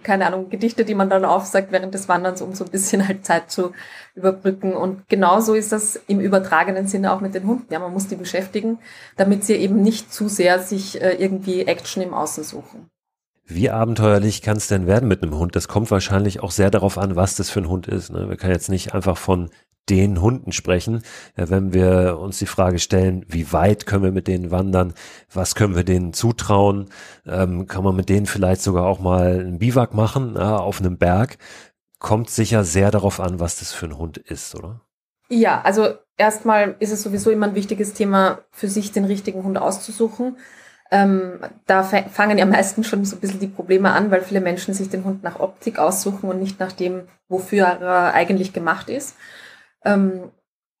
keine 0.03 0.27
Ahnung, 0.27 0.49
Gedichte, 0.49 0.85
die 0.85 0.95
man 0.95 1.09
dann 1.09 1.25
aufsagt 1.25 1.71
während 1.71 1.93
des 1.93 2.07
Wanderns, 2.09 2.41
um 2.41 2.53
so 2.53 2.65
ein 2.65 2.71
bisschen 2.71 3.07
halt 3.07 3.25
Zeit 3.25 3.51
zu 3.51 3.71
überbrücken. 4.15 4.73
Und 4.73 5.07
genauso 5.09 5.53
ist 5.53 5.71
das 5.71 5.99
im 6.07 6.19
übertragenen 6.19 6.87
Sinne 6.87 7.13
auch 7.13 7.21
mit 7.21 7.35
den 7.35 7.47
Hunden. 7.47 7.71
Ja, 7.71 7.79
man 7.79 7.93
muss 7.93 8.07
die 8.07 8.15
beschäftigen, 8.15 8.79
damit 9.17 9.43
sie 9.43 9.55
eben 9.55 9.81
nicht 9.81 10.13
zu 10.13 10.27
sehr 10.27 10.59
sich 10.59 11.01
äh, 11.01 11.13
irgendwie 11.13 11.63
Action 11.63 12.03
im 12.03 12.13
Außen 12.13 12.43
suchen. 12.43 12.89
Wie 13.51 13.71
abenteuerlich 13.71 14.43
kann 14.43 14.57
es 14.57 14.67
denn 14.67 14.85
werden 14.85 15.09
mit 15.09 15.23
einem 15.23 15.35
Hund? 15.35 15.55
Das 15.55 15.67
kommt 15.67 15.89
wahrscheinlich 15.89 16.41
auch 16.41 16.51
sehr 16.51 16.69
darauf 16.69 16.99
an, 16.99 17.15
was 17.15 17.35
das 17.35 17.49
für 17.49 17.61
ein 17.61 17.67
Hund 17.67 17.87
ist. 17.87 18.11
Ne? 18.11 18.29
Wir 18.29 18.37
können 18.37 18.53
jetzt 18.53 18.69
nicht 18.69 18.93
einfach 18.93 19.17
von 19.17 19.49
den 19.89 20.21
Hunden 20.21 20.51
sprechen, 20.51 21.03
wenn 21.35 21.73
wir 21.73 22.17
uns 22.19 22.39
die 22.39 22.45
Frage 22.45 22.79
stellen, 22.79 23.25
wie 23.27 23.51
weit 23.51 23.85
können 23.85 24.03
wir 24.03 24.11
mit 24.11 24.27
denen 24.27 24.51
wandern, 24.51 24.93
was 25.33 25.55
können 25.55 25.75
wir 25.75 25.83
denen 25.83 26.13
zutrauen, 26.13 26.89
ähm, 27.25 27.67
kann 27.67 27.83
man 27.83 27.95
mit 27.95 28.09
denen 28.09 28.25
vielleicht 28.25 28.61
sogar 28.61 28.85
auch 28.85 28.99
mal 28.99 29.39
einen 29.39 29.59
Biwak 29.59 29.93
machen 29.93 30.35
ja, 30.35 30.57
auf 30.57 30.79
einem 30.79 30.97
Berg, 30.97 31.37
kommt 31.99 32.29
sicher 32.29 32.63
sehr 32.63 32.91
darauf 32.91 33.19
an, 33.19 33.39
was 33.39 33.59
das 33.59 33.73
für 33.73 33.85
ein 33.85 33.97
Hund 33.97 34.17
ist, 34.17 34.55
oder? 34.55 34.81
Ja, 35.29 35.61
also 35.61 35.95
erstmal 36.17 36.75
ist 36.79 36.91
es 36.91 37.03
sowieso 37.03 37.29
immer 37.29 37.47
ein 37.47 37.55
wichtiges 37.55 37.93
Thema, 37.93 38.39
für 38.51 38.67
sich 38.67 38.91
den 38.91 39.05
richtigen 39.05 39.43
Hund 39.43 39.57
auszusuchen. 39.57 40.37
Ähm, 40.91 41.39
da 41.67 41.83
fangen 41.83 42.39
ja 42.39 42.45
meistens 42.45 42.87
schon 42.87 43.05
so 43.05 43.15
ein 43.15 43.19
bisschen 43.19 43.39
die 43.39 43.47
Probleme 43.47 43.91
an, 43.91 44.09
weil 44.09 44.21
viele 44.21 44.41
Menschen 44.41 44.73
sich 44.73 44.89
den 44.89 45.03
Hund 45.03 45.21
nach 45.21 45.39
Optik 45.39 45.77
aussuchen 45.77 46.29
und 46.29 46.39
nicht 46.39 46.59
nach 46.59 46.71
dem, 46.71 47.03
wofür 47.27 47.65
er 47.65 48.13
eigentlich 48.15 48.53
gemacht 48.53 48.89
ist. 48.89 49.15
Ähm, 49.83 50.31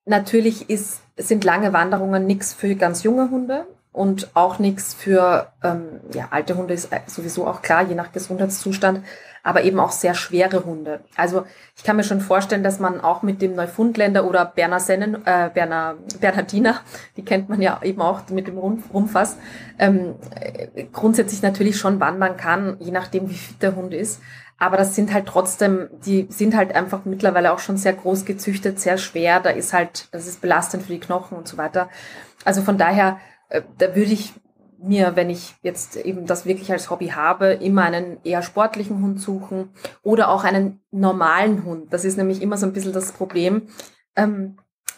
natürlich 0.05 0.69
ist, 0.69 1.01
sind 1.17 1.43
lange 1.43 1.73
Wanderungen 1.73 2.25
nichts 2.25 2.53
für 2.53 2.75
ganz 2.75 3.03
junge 3.03 3.29
Hunde 3.29 3.65
und 3.91 4.29
auch 4.35 4.59
nichts 4.59 4.93
für 4.93 5.51
ähm, 5.63 5.99
ja, 6.13 6.27
alte 6.31 6.55
Hunde 6.55 6.73
ist 6.73 6.89
sowieso 7.07 7.47
auch 7.47 7.61
klar, 7.61 7.83
je 7.83 7.95
nach 7.95 8.11
Gesundheitszustand, 8.11 9.03
aber 9.41 9.63
eben 9.63 9.79
auch 9.79 9.91
sehr 9.91 10.13
schwere 10.13 10.63
Hunde. 10.65 10.99
Also 11.15 11.45
ich 11.75 11.83
kann 11.83 11.95
mir 11.95 12.03
schon 12.03 12.21
vorstellen, 12.21 12.63
dass 12.63 12.79
man 12.79 13.01
auch 13.01 13.23
mit 13.23 13.41
dem 13.41 13.55
Neufundländer 13.55 14.25
oder 14.25 14.45
Berner 14.45 14.79
Sennen, 14.79 15.15
äh, 15.25 15.49
Berner, 15.53 15.95
Bernhardiner, 16.19 16.81
die 17.17 17.25
kennt 17.25 17.49
man 17.49 17.61
ja 17.61 17.79
eben 17.83 18.01
auch 18.01 18.29
mit 18.29 18.47
dem 18.47 18.57
Rumpfass, 18.57 19.37
ähm, 19.79 20.15
grundsätzlich 20.91 21.41
natürlich 21.41 21.77
schon 21.77 21.99
wandern 21.99 22.37
kann, 22.37 22.77
je 22.79 22.91
nachdem 22.91 23.29
wie 23.29 23.37
fit 23.37 23.61
der 23.61 23.75
Hund 23.75 23.93
ist. 23.93 24.21
Aber 24.59 24.75
das 24.75 24.93
sind 24.93 25.13
halt 25.13 25.25
trotzdem, 25.25 25.89
die 26.05 26.27
sind 26.29 26.55
halt 26.55 26.75
einfach 26.75 27.05
mittlerweile 27.05 27.53
auch 27.53 27.59
schon 27.59 27.77
sehr 27.77 27.93
groß 27.93 28.25
gezüchtet, 28.25 28.79
sehr 28.79 28.97
schwer. 28.97 29.39
Da 29.39 29.51
ist 29.51 29.73
halt, 29.73 30.09
das 30.11 30.27
ist 30.27 30.41
belastend 30.41 30.83
für 30.83 30.91
die 30.91 30.99
Knochen 30.99 31.37
und 31.37 31.47
so 31.47 31.57
weiter. 31.57 31.89
Also 32.43 32.61
von 32.61 32.77
daher, 32.77 33.19
äh, 33.47 33.61
da 33.77 33.95
würde 33.95 34.11
ich 34.11 34.33
mir, 34.81 35.15
wenn 35.15 35.29
ich 35.29 35.55
jetzt 35.61 35.97
eben 35.97 36.25
das 36.25 36.45
wirklich 36.45 36.71
als 36.71 36.89
Hobby 36.89 37.07
habe, 37.07 37.53
immer 37.53 37.83
einen 37.83 38.17
eher 38.23 38.41
sportlichen 38.41 39.01
Hund 39.01 39.19
suchen 39.19 39.71
oder 40.03 40.29
auch 40.29 40.43
einen 40.43 40.81
normalen 40.91 41.65
Hund. 41.65 41.93
Das 41.93 42.05
ist 42.05 42.17
nämlich 42.17 42.41
immer 42.41 42.57
so 42.57 42.65
ein 42.65 42.73
bisschen 42.73 42.93
das 42.93 43.11
Problem. 43.11 43.67
Ähm, 44.15 44.57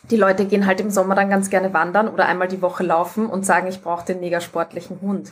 die 0.10 0.17
Leute 0.17 0.45
gehen 0.45 0.65
halt 0.65 0.82
im 0.82 0.89
Sommer 0.89 1.15
dann 1.15 1.30
ganz 1.30 1.50
gerne 1.50 1.74
wandern 1.74 2.08
oder 2.08 2.26
einmal 2.26 2.47
die 2.47 2.62
Woche 2.62 2.84
laufen 2.84 3.28
und 3.28 3.45
sagen, 3.45 3.67
ich 3.67 3.82
brauche 3.82 4.06
den 4.06 4.19
mega 4.19 4.41
sportlichen 4.41 5.02
Hund. 5.02 5.32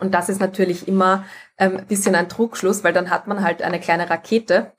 Und 0.00 0.12
das 0.12 0.28
ist 0.28 0.40
natürlich 0.40 0.88
immer 0.88 1.24
ähm, 1.58 1.84
bisschen 1.86 2.14
ein 2.14 2.28
Trugschluss, 2.28 2.84
weil 2.84 2.92
dann 2.92 3.10
hat 3.10 3.26
man 3.26 3.42
halt 3.42 3.62
eine 3.62 3.80
kleine 3.80 4.10
Rakete. 4.10 4.72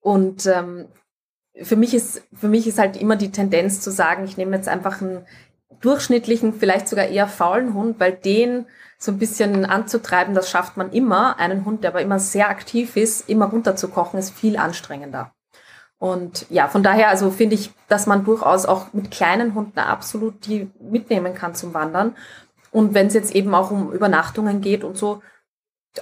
Und 0.00 0.46
ähm, 0.46 0.88
für 1.62 1.76
mich 1.76 1.94
ist 1.94 2.22
für 2.32 2.48
mich 2.48 2.66
ist 2.66 2.78
halt 2.78 2.96
immer 2.96 3.16
die 3.16 3.32
Tendenz 3.32 3.80
zu 3.80 3.90
sagen, 3.90 4.24
ich 4.24 4.36
nehme 4.36 4.56
jetzt 4.56 4.68
einfach 4.68 5.00
einen 5.00 5.26
durchschnittlichen, 5.80 6.54
vielleicht 6.54 6.88
sogar 6.88 7.06
eher 7.06 7.26
faulen 7.26 7.74
Hund, 7.74 7.98
weil 8.00 8.12
den 8.12 8.66
so 8.98 9.12
ein 9.12 9.18
bisschen 9.18 9.64
anzutreiben, 9.64 10.34
das 10.34 10.50
schafft 10.50 10.76
man 10.76 10.92
immer. 10.92 11.38
Einen 11.38 11.64
Hund, 11.64 11.84
der 11.84 11.90
aber 11.90 12.02
immer 12.02 12.18
sehr 12.18 12.50
aktiv 12.50 12.96
ist, 12.96 13.28
immer 13.28 13.46
runterzukochen, 13.46 14.18
ist 14.18 14.34
viel 14.34 14.58
anstrengender. 14.58 15.32
Und 15.98 16.46
ja, 16.50 16.68
von 16.68 16.82
daher, 16.82 17.08
also 17.08 17.30
finde 17.30 17.54
ich, 17.54 17.72
dass 17.88 18.06
man 18.06 18.24
durchaus 18.24 18.66
auch 18.66 18.92
mit 18.92 19.10
kleinen 19.10 19.54
Hunden 19.54 19.78
absolut 19.78 20.46
die 20.46 20.70
mitnehmen 20.80 21.34
kann 21.34 21.54
zum 21.54 21.74
Wandern. 21.74 22.14
Und 22.70 22.94
wenn 22.94 23.08
es 23.08 23.14
jetzt 23.14 23.34
eben 23.34 23.54
auch 23.54 23.70
um 23.70 23.92
Übernachtungen 23.92 24.60
geht 24.60 24.84
und 24.84 24.96
so, 24.96 25.22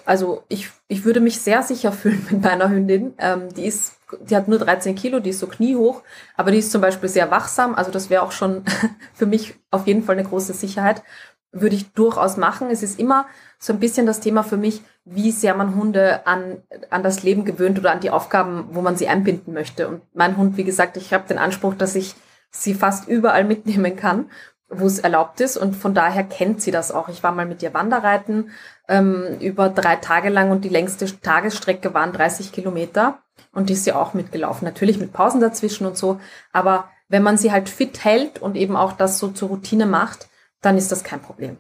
also 0.05 0.45
ich, 0.49 0.71
ich 0.89 1.05
würde 1.05 1.21
mich 1.21 1.41
sehr 1.41 1.63
sicher 1.63 1.93
fühlen 1.93 2.27
mit 2.31 2.43
meiner 2.43 2.69
Hündin. 2.69 3.15
Ähm, 3.19 3.53
die 3.55 3.67
ist, 3.67 3.95
die 4.29 4.37
hat 4.37 4.49
nur 4.49 4.59
13 4.59 4.95
Kilo, 4.95 5.21
die 5.21 5.31
ist 5.31 5.41
so 5.41 5.47
kniehoch, 5.47 6.03
aber 6.37 6.51
die 6.51 6.59
ist 6.59 6.73
zum 6.73 6.81
Beispiel 6.81 7.09
sehr 7.09 7.31
wachsam. 7.31 7.75
Also 7.75 7.91
das 7.91 8.11
wäre 8.11 8.23
auch 8.23 8.33
schon 8.33 8.65
für 9.15 9.27
mich 9.27 9.55
auf 9.71 9.87
jeden 9.87 10.03
Fall 10.03 10.19
eine 10.19 10.29
große 10.29 10.53
Sicherheit. 10.53 11.03
Würde 11.51 11.77
ich 11.77 11.93
durchaus 11.93 12.37
machen. 12.37 12.69
Es 12.71 12.83
ist 12.83 12.99
immer 12.99 13.27
so 13.59 13.73
ein 13.73 13.81
bisschen 13.81 14.05
das 14.05 14.21
Thema 14.21 14.43
für 14.43 14.59
mich, 14.59 14.83
wie 15.05 15.31
sehr 15.31 15.55
man 15.55 15.75
Hunde 15.75 16.27
an, 16.27 16.63
an 16.91 17.03
das 17.03 17.23
Leben 17.23 17.47
gewöhnt 17.47 17.79
oder 17.79 17.91
an 17.91 18.01
die 18.01 18.11
Aufgaben, 18.11 18.69
wo 18.73 18.83
man 18.83 18.97
sie 18.97 19.09
einbinden 19.09 19.55
möchte. 19.55 19.89
Und 19.89 20.03
mein 20.13 20.37
Hund, 20.37 20.59
wie 20.59 20.65
gesagt, 20.65 20.99
ich 20.99 21.15
habe 21.15 21.27
den 21.27 21.39
Anspruch, 21.39 21.75
dass 21.75 21.95
ich 21.95 22.15
sie 22.51 22.75
fast 22.75 23.09
überall 23.09 23.45
mitnehmen 23.45 23.97
kann 23.97 24.27
wo 24.69 24.87
es 24.87 24.99
erlaubt 24.99 25.41
ist 25.41 25.57
und 25.57 25.75
von 25.75 25.95
daher 25.95 26.25
kennt 26.25 26.61
sie 26.61 26.71
das 26.71 26.93
auch. 26.93 27.09
Ich 27.09 27.23
war 27.23 27.33
mal 27.33 27.47
mit 27.47 27.63
ihr 27.63 27.75
Wanderreiten 27.75 28.51
ähm, 28.89 29.39
über 29.41 29.69
drei 29.71 29.97
Tage 29.97 30.29
lang 30.29 30.51
und 30.51 30.65
die 30.65 30.69
längste 30.69 31.07
Tagesstrecke 31.21 31.95
waren 31.95 32.13
30 32.13 32.53
Kilometer 32.53 33.19
und 33.53 33.69
die 33.69 33.73
ist 33.73 33.85
sie 33.85 33.93
auch 33.93 34.15
mitgelaufen. 34.15 34.67
Natürlich 34.67 34.99
mit 34.99 35.13
Pausen 35.13 35.41
dazwischen 35.41 35.87
und 35.87 35.97
so, 35.97 36.21
aber 36.53 36.91
wenn 37.09 37.23
man 37.23 37.39
sie 37.39 37.53
halt 37.53 37.69
fit 37.69 38.05
hält 38.05 38.41
und 38.41 38.57
eben 38.57 38.77
auch 38.77 38.93
das 38.93 39.19
so 39.19 39.29
zur 39.29 39.49
Routine 39.49 39.87
macht, 39.87 40.29
dann 40.61 40.77
ist 40.77 40.93
das 40.93 41.05
kein 41.05 41.23
Problem. 41.23 41.59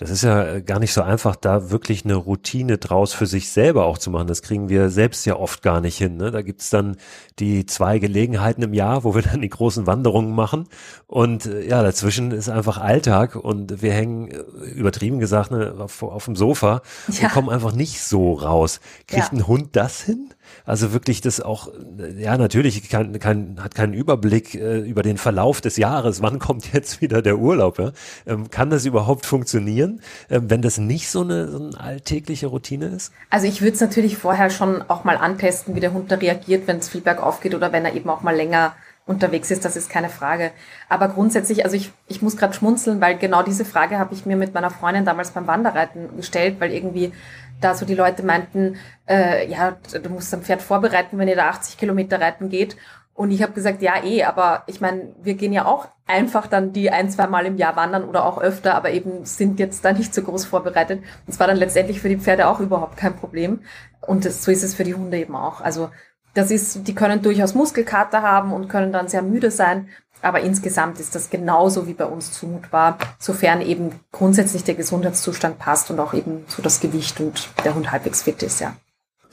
Das 0.00 0.08
ist 0.08 0.22
ja 0.22 0.60
gar 0.60 0.78
nicht 0.78 0.94
so 0.94 1.02
einfach, 1.02 1.36
da 1.36 1.70
wirklich 1.70 2.06
eine 2.06 2.14
Routine 2.14 2.78
draus 2.78 3.12
für 3.12 3.26
sich 3.26 3.50
selber 3.50 3.84
auch 3.84 3.98
zu 3.98 4.10
machen. 4.10 4.28
Das 4.28 4.40
kriegen 4.40 4.70
wir 4.70 4.88
selbst 4.88 5.26
ja 5.26 5.36
oft 5.36 5.62
gar 5.62 5.82
nicht 5.82 5.98
hin. 5.98 6.16
Ne? 6.16 6.30
Da 6.30 6.40
gibt's 6.40 6.70
dann 6.70 6.96
die 7.38 7.66
zwei 7.66 7.98
Gelegenheiten 7.98 8.62
im 8.62 8.72
Jahr, 8.72 9.04
wo 9.04 9.14
wir 9.14 9.20
dann 9.30 9.42
die 9.42 9.50
großen 9.50 9.86
Wanderungen 9.86 10.34
machen. 10.34 10.68
Und 11.06 11.44
äh, 11.44 11.68
ja, 11.68 11.82
dazwischen 11.82 12.30
ist 12.30 12.48
einfach 12.48 12.78
Alltag 12.78 13.36
und 13.36 13.82
wir 13.82 13.92
hängen, 13.92 14.30
äh, 14.30 14.38
übertrieben 14.70 15.20
gesagt, 15.20 15.50
ne, 15.50 15.74
auf, 15.78 16.02
auf 16.02 16.24
dem 16.24 16.34
Sofa 16.34 16.80
ja. 17.08 17.26
und 17.26 17.34
kommen 17.34 17.50
einfach 17.50 17.72
nicht 17.72 18.00
so 18.00 18.32
raus. 18.32 18.80
Kriegt 19.06 19.32
ja. 19.32 19.38
ein 19.38 19.46
Hund 19.46 19.76
das 19.76 20.00
hin? 20.00 20.30
Also 20.64 20.92
wirklich 20.92 21.20
das 21.20 21.40
auch, 21.40 21.68
ja 22.16 22.36
natürlich 22.36 22.88
kann, 22.88 23.18
kann, 23.18 23.56
hat 23.62 23.74
keinen 23.74 23.94
Überblick 23.94 24.54
äh, 24.54 24.78
über 24.80 25.02
den 25.02 25.18
Verlauf 25.18 25.60
des 25.60 25.76
Jahres, 25.76 26.22
wann 26.22 26.38
kommt 26.38 26.72
jetzt 26.72 27.00
wieder 27.00 27.22
der 27.22 27.38
Urlaub. 27.38 27.78
Ja? 27.78 27.92
Ähm, 28.26 28.50
kann 28.50 28.70
das 28.70 28.84
überhaupt 28.84 29.26
funktionieren, 29.26 30.00
ähm, 30.30 30.50
wenn 30.50 30.62
das 30.62 30.78
nicht 30.78 31.10
so 31.10 31.22
eine, 31.22 31.48
so 31.48 31.58
eine 31.58 31.80
alltägliche 31.80 32.48
Routine 32.48 32.86
ist? 32.86 33.12
Also 33.30 33.46
ich 33.46 33.60
würde 33.60 33.74
es 33.74 33.80
natürlich 33.80 34.16
vorher 34.16 34.50
schon 34.50 34.82
auch 34.88 35.04
mal 35.04 35.16
antesten, 35.16 35.74
wie 35.74 35.80
der 35.80 35.92
Hund 35.92 36.10
da 36.10 36.16
reagiert, 36.16 36.66
wenn 36.66 36.78
es 36.78 36.88
viel 36.88 37.00
bergauf 37.00 37.40
geht 37.40 37.54
oder 37.54 37.72
wenn 37.72 37.84
er 37.84 37.94
eben 37.94 38.08
auch 38.10 38.22
mal 38.22 38.34
länger 38.34 38.74
unterwegs 39.10 39.50
ist, 39.50 39.64
das 39.64 39.76
ist 39.76 39.90
keine 39.90 40.08
Frage. 40.08 40.52
Aber 40.88 41.08
grundsätzlich, 41.08 41.64
also 41.64 41.76
ich, 41.76 41.92
ich 42.06 42.22
muss 42.22 42.36
gerade 42.36 42.54
schmunzeln, 42.54 43.00
weil 43.00 43.18
genau 43.18 43.42
diese 43.42 43.64
Frage 43.64 43.98
habe 43.98 44.14
ich 44.14 44.24
mir 44.24 44.36
mit 44.36 44.54
meiner 44.54 44.70
Freundin 44.70 45.04
damals 45.04 45.32
beim 45.32 45.46
Wanderreiten 45.46 46.16
gestellt, 46.16 46.56
weil 46.60 46.72
irgendwie 46.72 47.12
da 47.60 47.74
so 47.74 47.84
die 47.86 47.94
Leute 47.94 48.22
meinten, 48.22 48.76
äh, 49.08 49.48
ja, 49.48 49.76
du 50.02 50.08
musst 50.10 50.32
am 50.32 50.42
Pferd 50.42 50.62
vorbereiten, 50.62 51.18
wenn 51.18 51.28
ihr 51.28 51.36
da 51.36 51.48
80 51.48 51.78
Kilometer 51.78 52.20
reiten 52.20 52.48
geht. 52.48 52.76
Und 53.14 53.32
ich 53.32 53.42
habe 53.42 53.52
gesagt, 53.52 53.82
ja, 53.82 54.02
eh, 54.02 54.24
aber 54.24 54.62
ich 54.66 54.80
meine, 54.80 55.14
wir 55.22 55.34
gehen 55.34 55.52
ja 55.52 55.66
auch 55.66 55.88
einfach 56.06 56.46
dann 56.46 56.72
die 56.72 56.90
ein, 56.90 57.10
zwei 57.10 57.26
Mal 57.26 57.44
im 57.44 57.58
Jahr 57.58 57.76
wandern 57.76 58.04
oder 58.04 58.24
auch 58.24 58.40
öfter, 58.40 58.74
aber 58.74 58.92
eben 58.92 59.26
sind 59.26 59.60
jetzt 59.60 59.84
da 59.84 59.92
nicht 59.92 60.14
so 60.14 60.22
groß 60.22 60.46
vorbereitet. 60.46 61.00
Und 61.00 61.28
es 61.28 61.38
war 61.38 61.46
dann 61.46 61.58
letztendlich 61.58 62.00
für 62.00 62.08
die 62.08 62.16
Pferde 62.16 62.46
auch 62.46 62.60
überhaupt 62.60 62.96
kein 62.96 63.16
Problem. 63.16 63.60
Und 64.00 64.24
das, 64.24 64.42
so 64.42 64.50
ist 64.50 64.62
es 64.62 64.74
für 64.74 64.84
die 64.84 64.94
Hunde 64.94 65.18
eben 65.18 65.36
auch. 65.36 65.60
Also 65.60 65.90
das 66.34 66.50
ist, 66.50 66.86
die 66.86 66.94
können 66.94 67.22
durchaus 67.22 67.54
Muskelkater 67.54 68.22
haben 68.22 68.52
und 68.52 68.68
können 68.68 68.92
dann 68.92 69.08
sehr 69.08 69.22
müde 69.22 69.50
sein. 69.50 69.88
Aber 70.22 70.40
insgesamt 70.40 71.00
ist 71.00 71.14
das 71.14 71.30
genauso 71.30 71.86
wie 71.86 71.94
bei 71.94 72.04
uns 72.04 72.32
zumutbar, 72.32 72.98
sofern 73.18 73.60
eben 73.60 73.92
grundsätzlich 74.12 74.64
der 74.64 74.74
Gesundheitszustand 74.74 75.58
passt 75.58 75.90
und 75.90 76.00
auch 76.00 76.14
eben 76.14 76.44
so 76.48 76.62
das 76.62 76.80
Gewicht 76.80 77.20
und 77.20 77.48
der 77.64 77.74
Hund 77.74 77.90
halbwegs 77.90 78.22
fit 78.22 78.42
ist, 78.42 78.60
ja. 78.60 78.74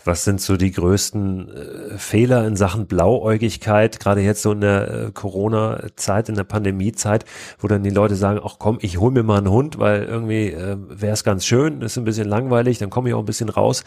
Was 0.07 0.23
sind 0.23 0.39
so 0.39 0.55
die 0.55 0.71
größten 0.71 1.49
äh, 1.49 1.97
Fehler 1.97 2.47
in 2.47 2.55
Sachen 2.55 2.87
Blauäugigkeit, 2.87 3.99
gerade 3.99 4.21
jetzt 4.21 4.41
so 4.41 4.53
in 4.53 4.61
der 4.61 4.89
äh, 4.89 5.11
Corona-Zeit, 5.11 6.29
in 6.29 6.35
der 6.35 6.45
Pandemie-Zeit, 6.45 7.25
wo 7.59 7.67
dann 7.67 7.83
die 7.83 7.89
Leute 7.89 8.15
sagen, 8.15 8.39
ach 8.41 8.55
komm, 8.57 8.77
ich 8.81 8.99
hol 8.99 9.11
mir 9.11 9.23
mal 9.23 9.39
einen 9.39 9.49
Hund, 9.49 9.79
weil 9.79 10.03
irgendwie 10.03 10.51
äh, 10.53 10.77
wäre 10.87 11.11
es 11.11 11.25
ganz 11.25 11.45
schön, 11.45 11.81
ist 11.81 11.97
ein 11.97 12.05
bisschen 12.05 12.29
langweilig, 12.29 12.77
dann 12.77 12.89
komme 12.89 13.09
ich 13.09 13.15
auch 13.15 13.19
ein 13.19 13.25
bisschen 13.25 13.49
raus. 13.49 13.83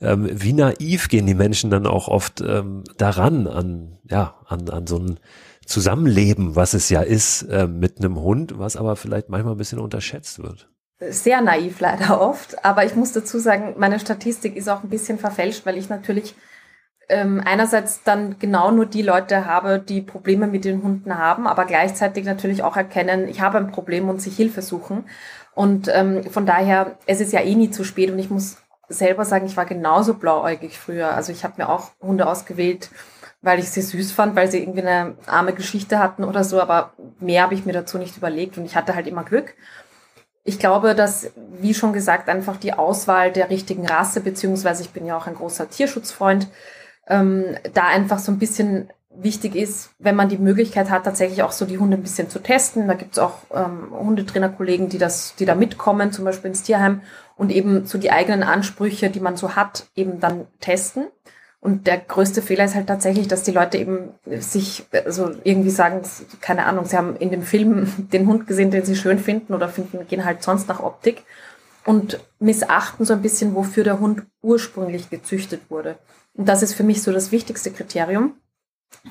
Ähm, 0.00 0.28
wie 0.32 0.52
naiv 0.52 1.08
gehen 1.08 1.26
die 1.26 1.34
Menschen 1.34 1.70
dann 1.70 1.88
auch 1.88 2.06
oft 2.06 2.40
ähm, 2.40 2.84
daran, 2.96 3.48
an, 3.48 3.98
ja, 4.08 4.36
an, 4.46 4.68
an 4.68 4.86
so 4.86 4.98
ein 4.98 5.18
Zusammenleben, 5.66 6.56
was 6.56 6.74
es 6.74 6.88
ja 6.88 7.00
ist, 7.02 7.42
äh, 7.42 7.66
mit 7.66 7.98
einem 7.98 8.20
Hund, 8.20 8.58
was 8.58 8.76
aber 8.76 8.96
vielleicht 8.96 9.28
manchmal 9.28 9.54
ein 9.54 9.58
bisschen 9.58 9.78
unterschätzt 9.78 10.42
wird 10.42 10.68
sehr 11.10 11.40
naiv 11.40 11.80
leider 11.80 12.20
oft. 12.22 12.64
Aber 12.64 12.84
ich 12.84 12.94
muss 12.94 13.12
dazu 13.12 13.38
sagen, 13.38 13.74
meine 13.76 14.00
Statistik 14.00 14.56
ist 14.56 14.68
auch 14.68 14.82
ein 14.82 14.90
bisschen 14.90 15.18
verfälscht, 15.18 15.66
weil 15.66 15.76
ich 15.76 15.88
natürlich 15.88 16.34
ähm, 17.08 17.42
einerseits 17.44 18.02
dann 18.02 18.38
genau 18.38 18.70
nur 18.70 18.86
die 18.86 19.02
Leute 19.02 19.46
habe, 19.46 19.78
die 19.78 20.00
Probleme 20.00 20.46
mit 20.46 20.64
den 20.64 20.82
Hunden 20.82 21.18
haben, 21.18 21.46
aber 21.46 21.66
gleichzeitig 21.66 22.24
natürlich 22.24 22.62
auch 22.62 22.76
erkennen, 22.76 23.28
ich 23.28 23.40
habe 23.40 23.58
ein 23.58 23.70
Problem 23.70 24.08
und 24.08 24.22
sich 24.22 24.36
Hilfe 24.36 24.62
suchen. 24.62 25.04
Und 25.54 25.88
ähm, 25.92 26.24
von 26.30 26.46
daher, 26.46 26.98
es 27.06 27.20
ist 27.20 27.32
ja 27.32 27.40
eh 27.40 27.54
nie 27.54 27.70
zu 27.70 27.84
spät 27.84 28.10
und 28.10 28.18
ich 28.18 28.30
muss 28.30 28.56
selber 28.88 29.24
sagen, 29.24 29.46
ich 29.46 29.56
war 29.56 29.66
genauso 29.66 30.14
blauäugig 30.14 30.78
früher. 30.78 31.14
Also 31.14 31.30
ich 31.32 31.44
habe 31.44 31.54
mir 31.58 31.68
auch 31.68 31.90
Hunde 32.00 32.26
ausgewählt, 32.26 32.90
weil 33.44 33.58
ich 33.58 33.70
sie 33.70 33.82
süß 33.82 34.12
fand, 34.12 34.34
weil 34.34 34.50
sie 34.50 34.60
irgendwie 34.60 34.82
eine 34.82 35.14
arme 35.26 35.52
Geschichte 35.52 35.98
hatten 35.98 36.24
oder 36.24 36.44
so, 36.44 36.60
aber 36.60 36.92
mehr 37.20 37.42
habe 37.42 37.54
ich 37.54 37.66
mir 37.66 37.72
dazu 37.72 37.98
nicht 37.98 38.16
überlegt 38.16 38.58
und 38.58 38.64
ich 38.64 38.76
hatte 38.76 38.94
halt 38.94 39.06
immer 39.06 39.24
Glück 39.24 39.54
ich 40.44 40.58
glaube, 40.58 40.94
dass, 40.94 41.30
wie 41.58 41.74
schon 41.74 41.94
gesagt, 41.94 42.28
einfach 42.28 42.58
die 42.58 42.74
Auswahl 42.74 43.32
der 43.32 43.48
richtigen 43.48 43.86
Rasse, 43.86 44.20
beziehungsweise 44.20 44.82
ich 44.82 44.90
bin 44.90 45.06
ja 45.06 45.16
auch 45.16 45.26
ein 45.26 45.34
großer 45.34 45.70
Tierschutzfreund, 45.70 46.48
ähm, 47.08 47.56
da 47.72 47.86
einfach 47.86 48.18
so 48.18 48.30
ein 48.30 48.38
bisschen 48.38 48.90
wichtig 49.16 49.54
ist, 49.54 49.90
wenn 49.98 50.16
man 50.16 50.28
die 50.28 50.38
Möglichkeit 50.38 50.90
hat, 50.90 51.04
tatsächlich 51.04 51.42
auch 51.42 51.52
so 51.52 51.64
die 51.64 51.78
Hunde 51.78 51.96
ein 51.96 52.02
bisschen 52.02 52.28
zu 52.28 52.40
testen. 52.40 52.88
Da 52.88 52.94
gibt's 52.94 53.18
auch 53.18 53.38
ähm, 53.54 53.90
Hundetrainerkollegen, 53.90 54.88
die 54.88 54.98
das, 54.98 55.34
die 55.36 55.46
da 55.46 55.54
mitkommen, 55.54 56.12
zum 56.12 56.24
Beispiel 56.24 56.50
ins 56.50 56.62
Tierheim 56.62 57.00
und 57.36 57.50
eben 57.50 57.86
so 57.86 57.96
die 57.96 58.10
eigenen 58.10 58.42
Ansprüche, 58.42 59.10
die 59.10 59.20
man 59.20 59.36
so 59.36 59.56
hat, 59.56 59.86
eben 59.94 60.20
dann 60.20 60.46
testen. 60.60 61.06
Und 61.64 61.86
der 61.86 61.96
größte 61.96 62.42
Fehler 62.42 62.66
ist 62.66 62.74
halt 62.74 62.88
tatsächlich, 62.88 63.26
dass 63.26 63.42
die 63.42 63.50
Leute 63.50 63.78
eben 63.78 64.10
sich 64.26 64.84
so 65.08 65.30
irgendwie 65.44 65.70
sagen, 65.70 66.02
keine 66.42 66.66
Ahnung, 66.66 66.84
sie 66.84 66.98
haben 66.98 67.16
in 67.16 67.30
dem 67.30 67.42
Film 67.42 67.90
den 68.12 68.26
Hund 68.26 68.46
gesehen, 68.46 68.70
den 68.70 68.84
sie 68.84 68.94
schön 68.94 69.18
finden 69.18 69.54
oder 69.54 69.70
finden, 69.70 70.06
gehen 70.06 70.26
halt 70.26 70.42
sonst 70.42 70.68
nach 70.68 70.80
Optik 70.80 71.22
und 71.86 72.20
missachten 72.38 73.06
so 73.06 73.14
ein 73.14 73.22
bisschen, 73.22 73.54
wofür 73.54 73.82
der 73.82 73.98
Hund 73.98 74.26
ursprünglich 74.42 75.08
gezüchtet 75.08 75.62
wurde. 75.70 75.96
Und 76.34 76.50
das 76.50 76.62
ist 76.62 76.74
für 76.74 76.82
mich 76.82 77.02
so 77.02 77.12
das 77.12 77.32
wichtigste 77.32 77.70
Kriterium. 77.70 78.34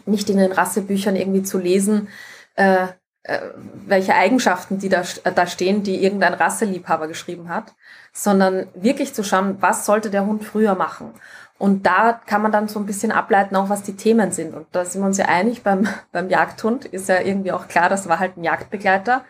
Nicht 0.06 0.30
in 0.30 0.38
den 0.38 0.52
Rassebüchern 0.52 1.16
irgendwie 1.16 1.42
zu 1.42 1.58
lesen, 1.58 2.08
äh, 2.54 2.86
äh, 3.24 3.40
welche 3.88 4.14
Eigenschaften 4.14 4.78
die 4.78 4.90
da, 4.90 5.02
da 5.34 5.48
stehen, 5.48 5.82
die 5.82 6.04
irgendein 6.04 6.34
Rasseliebhaber 6.36 7.08
geschrieben 7.08 7.50
hat, 7.50 7.74
sondern 8.12 8.68
wirklich 8.76 9.14
zu 9.16 9.24
schauen, 9.24 9.58
was 9.60 9.88
sollte 9.88 10.12
der 10.12 10.26
Hund 10.28 10.44
früher 10.44 10.76
machen. 10.76 11.14
Und 11.64 11.86
da 11.86 12.20
kann 12.26 12.42
man 12.42 12.52
dann 12.52 12.68
so 12.68 12.78
ein 12.78 12.86
bisschen 12.86 13.14
ableiten, 13.14 13.56
auch 13.56 13.70
was 13.70 13.84
die 13.84 13.96
Themen 13.96 14.34
sind. 14.34 14.54
Und 14.54 14.68
da 14.74 14.84
sind 14.84 15.02
wir 15.02 15.06
uns 15.06 15.18
ja 15.18 15.28
einig, 15.28 15.64
beim, 15.64 15.88
beim 16.12 16.28
Jagdhund 16.28 16.84
ist 16.84 17.08
ja 17.08 17.22
irgendwie 17.22 17.54
auch 17.54 17.70
klar, 17.70 17.88
das 17.88 18.10
war 18.10 18.20
halt 18.20 18.36
ein 18.36 18.44
Jagdbegleiter. 18.44 19.24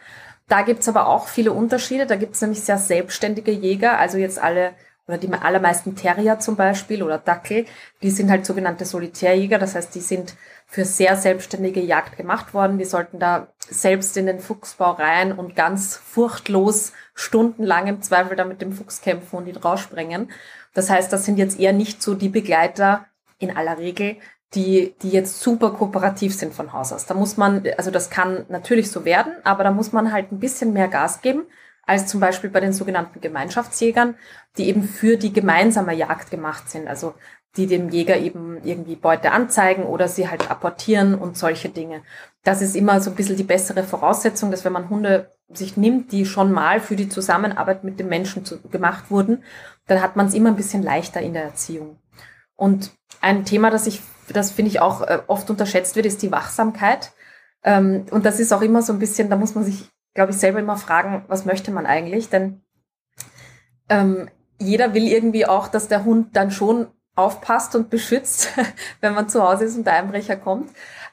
Da 0.47 0.63
gibt's 0.63 0.89
aber 0.89 1.05
auch 1.09 1.27
viele 1.27 1.51
Unterschiede. 1.51 2.07
Da 2.07 2.15
gibt's 2.15 2.41
nämlich 2.41 2.63
sehr 2.63 2.79
selbstständige 2.79 3.51
Jäger, 3.51 3.99
also 3.99 4.17
jetzt 4.17 4.41
alle 4.41 4.71
oder 5.07 5.17
die 5.17 5.31
allermeisten 5.31 5.95
Terrier 5.95 6.39
zum 6.39 6.55
Beispiel 6.55 7.03
oder 7.03 7.17
Dackel, 7.17 7.65
die 8.01 8.09
sind 8.09 8.31
halt 8.31 8.45
sogenannte 8.45 8.85
Solitärjäger. 8.85 9.59
Das 9.59 9.75
heißt, 9.75 9.93
die 9.93 9.99
sind 9.99 10.35
für 10.65 10.85
sehr 10.85 11.17
selbstständige 11.17 11.81
Jagd 11.81 12.15
gemacht 12.15 12.53
worden. 12.53 12.77
Die 12.77 12.85
sollten 12.85 13.19
da 13.19 13.47
selbst 13.59 14.15
in 14.15 14.27
den 14.27 14.39
Fuchsbau 14.39 14.91
rein 14.91 15.33
und 15.33 15.55
ganz 15.55 15.97
furchtlos 15.97 16.93
stundenlang 17.13 17.87
im 17.87 18.01
Zweifel 18.01 18.37
da 18.37 18.45
mit 18.45 18.61
dem 18.61 18.71
Fuchs 18.71 19.01
kämpfen 19.01 19.35
und 19.35 19.47
ihn 19.47 19.57
raussprengen. 19.57 20.31
Das 20.73 20.89
heißt, 20.89 21.11
das 21.11 21.25
sind 21.25 21.37
jetzt 21.37 21.59
eher 21.59 21.73
nicht 21.73 22.01
so 22.01 22.15
die 22.15 22.29
Begleiter 22.29 23.05
in 23.39 23.55
aller 23.55 23.77
Regel, 23.77 24.17
die, 24.55 24.95
die 25.01 25.09
jetzt 25.09 25.41
super 25.41 25.71
kooperativ 25.71 26.35
sind 26.35 26.53
von 26.53 26.73
Haus 26.73 26.93
aus. 26.93 27.05
Da 27.05 27.13
muss 27.13 27.37
man, 27.37 27.63
also 27.77 27.91
das 27.91 28.09
kann 28.09 28.45
natürlich 28.49 28.89
so 28.89 29.03
werden, 29.03 29.33
aber 29.43 29.63
da 29.63 29.71
muss 29.71 29.91
man 29.91 30.11
halt 30.13 30.31
ein 30.31 30.39
bisschen 30.39 30.73
mehr 30.73 30.87
Gas 30.87 31.21
geben, 31.21 31.43
als 31.85 32.07
zum 32.07 32.19
Beispiel 32.19 32.49
bei 32.49 32.59
den 32.59 32.73
sogenannten 32.73 33.21
Gemeinschaftsjägern, 33.21 34.15
die 34.57 34.67
eben 34.67 34.83
für 34.83 35.17
die 35.17 35.33
gemeinsame 35.33 35.93
Jagd 35.93 36.31
gemacht 36.31 36.69
sind. 36.69 36.87
Also 36.87 37.13
die 37.55 37.67
dem 37.67 37.89
Jäger 37.89 38.17
eben 38.17 38.63
irgendwie 38.63 38.95
Beute 38.95 39.31
anzeigen 39.31 39.83
oder 39.83 40.07
sie 40.07 40.27
halt 40.27 40.49
apportieren 40.49 41.13
und 41.15 41.37
solche 41.37 41.69
Dinge. 41.69 42.01
das 42.43 42.61
ist 42.61 42.75
immer 42.75 42.99
so 42.99 43.11
ein 43.11 43.15
bisschen 43.15 43.37
die 43.37 43.43
bessere 43.43 43.83
Voraussetzung, 43.83 44.51
dass 44.51 44.65
wenn 44.65 44.73
man 44.73 44.89
Hunde 44.89 45.31
sich 45.49 45.77
nimmt, 45.77 46.11
die 46.11 46.25
schon 46.25 46.51
mal 46.51 46.79
für 46.81 46.95
die 46.95 47.09
Zusammenarbeit 47.09 47.83
mit 47.83 47.99
dem 47.99 48.09
Menschen 48.09 48.43
zu, 48.43 48.59
gemacht 48.61 49.11
wurden, 49.11 49.43
dann 49.87 50.01
hat 50.01 50.15
man 50.15 50.27
es 50.27 50.33
immer 50.33 50.49
ein 50.49 50.55
bisschen 50.55 50.83
leichter 50.83 51.21
in 51.21 51.33
der 51.33 51.43
Erziehung. 51.43 51.99
Und 52.55 52.91
ein 53.21 53.45
Thema, 53.45 53.69
das 53.69 53.87
ich, 53.87 54.01
das 54.29 54.51
finde 54.51 54.71
ich 54.71 54.79
auch 54.79 55.01
äh, 55.01 55.19
oft 55.27 55.49
unterschätzt 55.49 55.95
wird, 55.95 56.05
ist 56.05 56.21
die 56.21 56.31
Wachsamkeit. 56.31 57.11
Ähm, 57.63 58.05
und 58.11 58.25
das 58.25 58.39
ist 58.39 58.51
auch 58.51 58.61
immer 58.61 58.81
so 58.81 58.93
ein 58.93 58.99
bisschen, 58.99 59.29
da 59.29 59.35
muss 59.35 59.55
man 59.55 59.63
sich, 59.63 59.89
glaube 60.13 60.31
ich, 60.31 60.37
selber 60.37 60.59
immer 60.59 60.77
fragen, 60.77 61.25
was 61.27 61.45
möchte 61.45 61.71
man 61.71 61.85
eigentlich? 61.85 62.29
Denn 62.29 62.61
ähm, 63.89 64.29
jeder 64.59 64.93
will 64.93 65.07
irgendwie 65.07 65.45
auch, 65.45 65.67
dass 65.67 65.87
der 65.87 66.05
Hund 66.05 66.35
dann 66.35 66.51
schon 66.51 66.87
aufpasst 67.15 67.75
und 67.75 67.89
beschützt, 67.89 68.49
wenn 69.01 69.13
man 69.13 69.29
zu 69.29 69.43
Hause 69.43 69.65
ist 69.65 69.77
und 69.77 69.85
der 69.85 69.93
Einbrecher 69.93 70.35
kommt. 70.35 70.71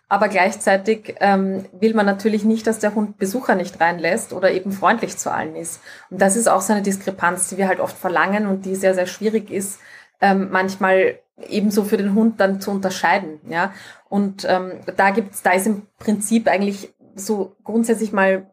Aber 0.08 0.28
gleichzeitig 0.28 1.14
ähm, 1.20 1.66
will 1.72 1.94
man 1.94 2.04
natürlich 2.04 2.44
nicht, 2.44 2.66
dass 2.66 2.80
der 2.80 2.96
Hund 2.96 3.18
Besucher 3.18 3.54
nicht 3.54 3.80
reinlässt 3.80 4.32
oder 4.32 4.50
eben 4.50 4.72
freundlich 4.72 5.16
zu 5.16 5.32
allen 5.32 5.54
ist. 5.54 5.80
Und 6.10 6.20
das 6.20 6.34
ist 6.34 6.48
auch 6.48 6.62
so 6.62 6.72
eine 6.72 6.82
Diskrepanz, 6.82 7.48
die 7.48 7.58
wir 7.58 7.68
halt 7.68 7.78
oft 7.78 7.96
verlangen 7.96 8.48
und 8.48 8.64
die 8.64 8.74
sehr, 8.74 8.94
sehr 8.94 9.06
schwierig 9.06 9.50
ist, 9.50 9.78
ähm, 10.20 10.48
manchmal 10.50 11.20
ebenso 11.48 11.84
für 11.84 11.96
den 11.96 12.14
Hund 12.14 12.40
dann 12.40 12.60
zu 12.60 12.72
unterscheiden. 12.72 13.40
Ja, 13.48 13.72
und 14.08 14.44
ähm, 14.48 14.80
da 14.96 15.10
gibt's, 15.10 15.42
da 15.42 15.52
ist 15.52 15.68
im 15.68 15.86
Prinzip 15.98 16.48
eigentlich 16.48 16.92
so 17.14 17.56
grundsätzlich 17.62 18.12
mal 18.12 18.50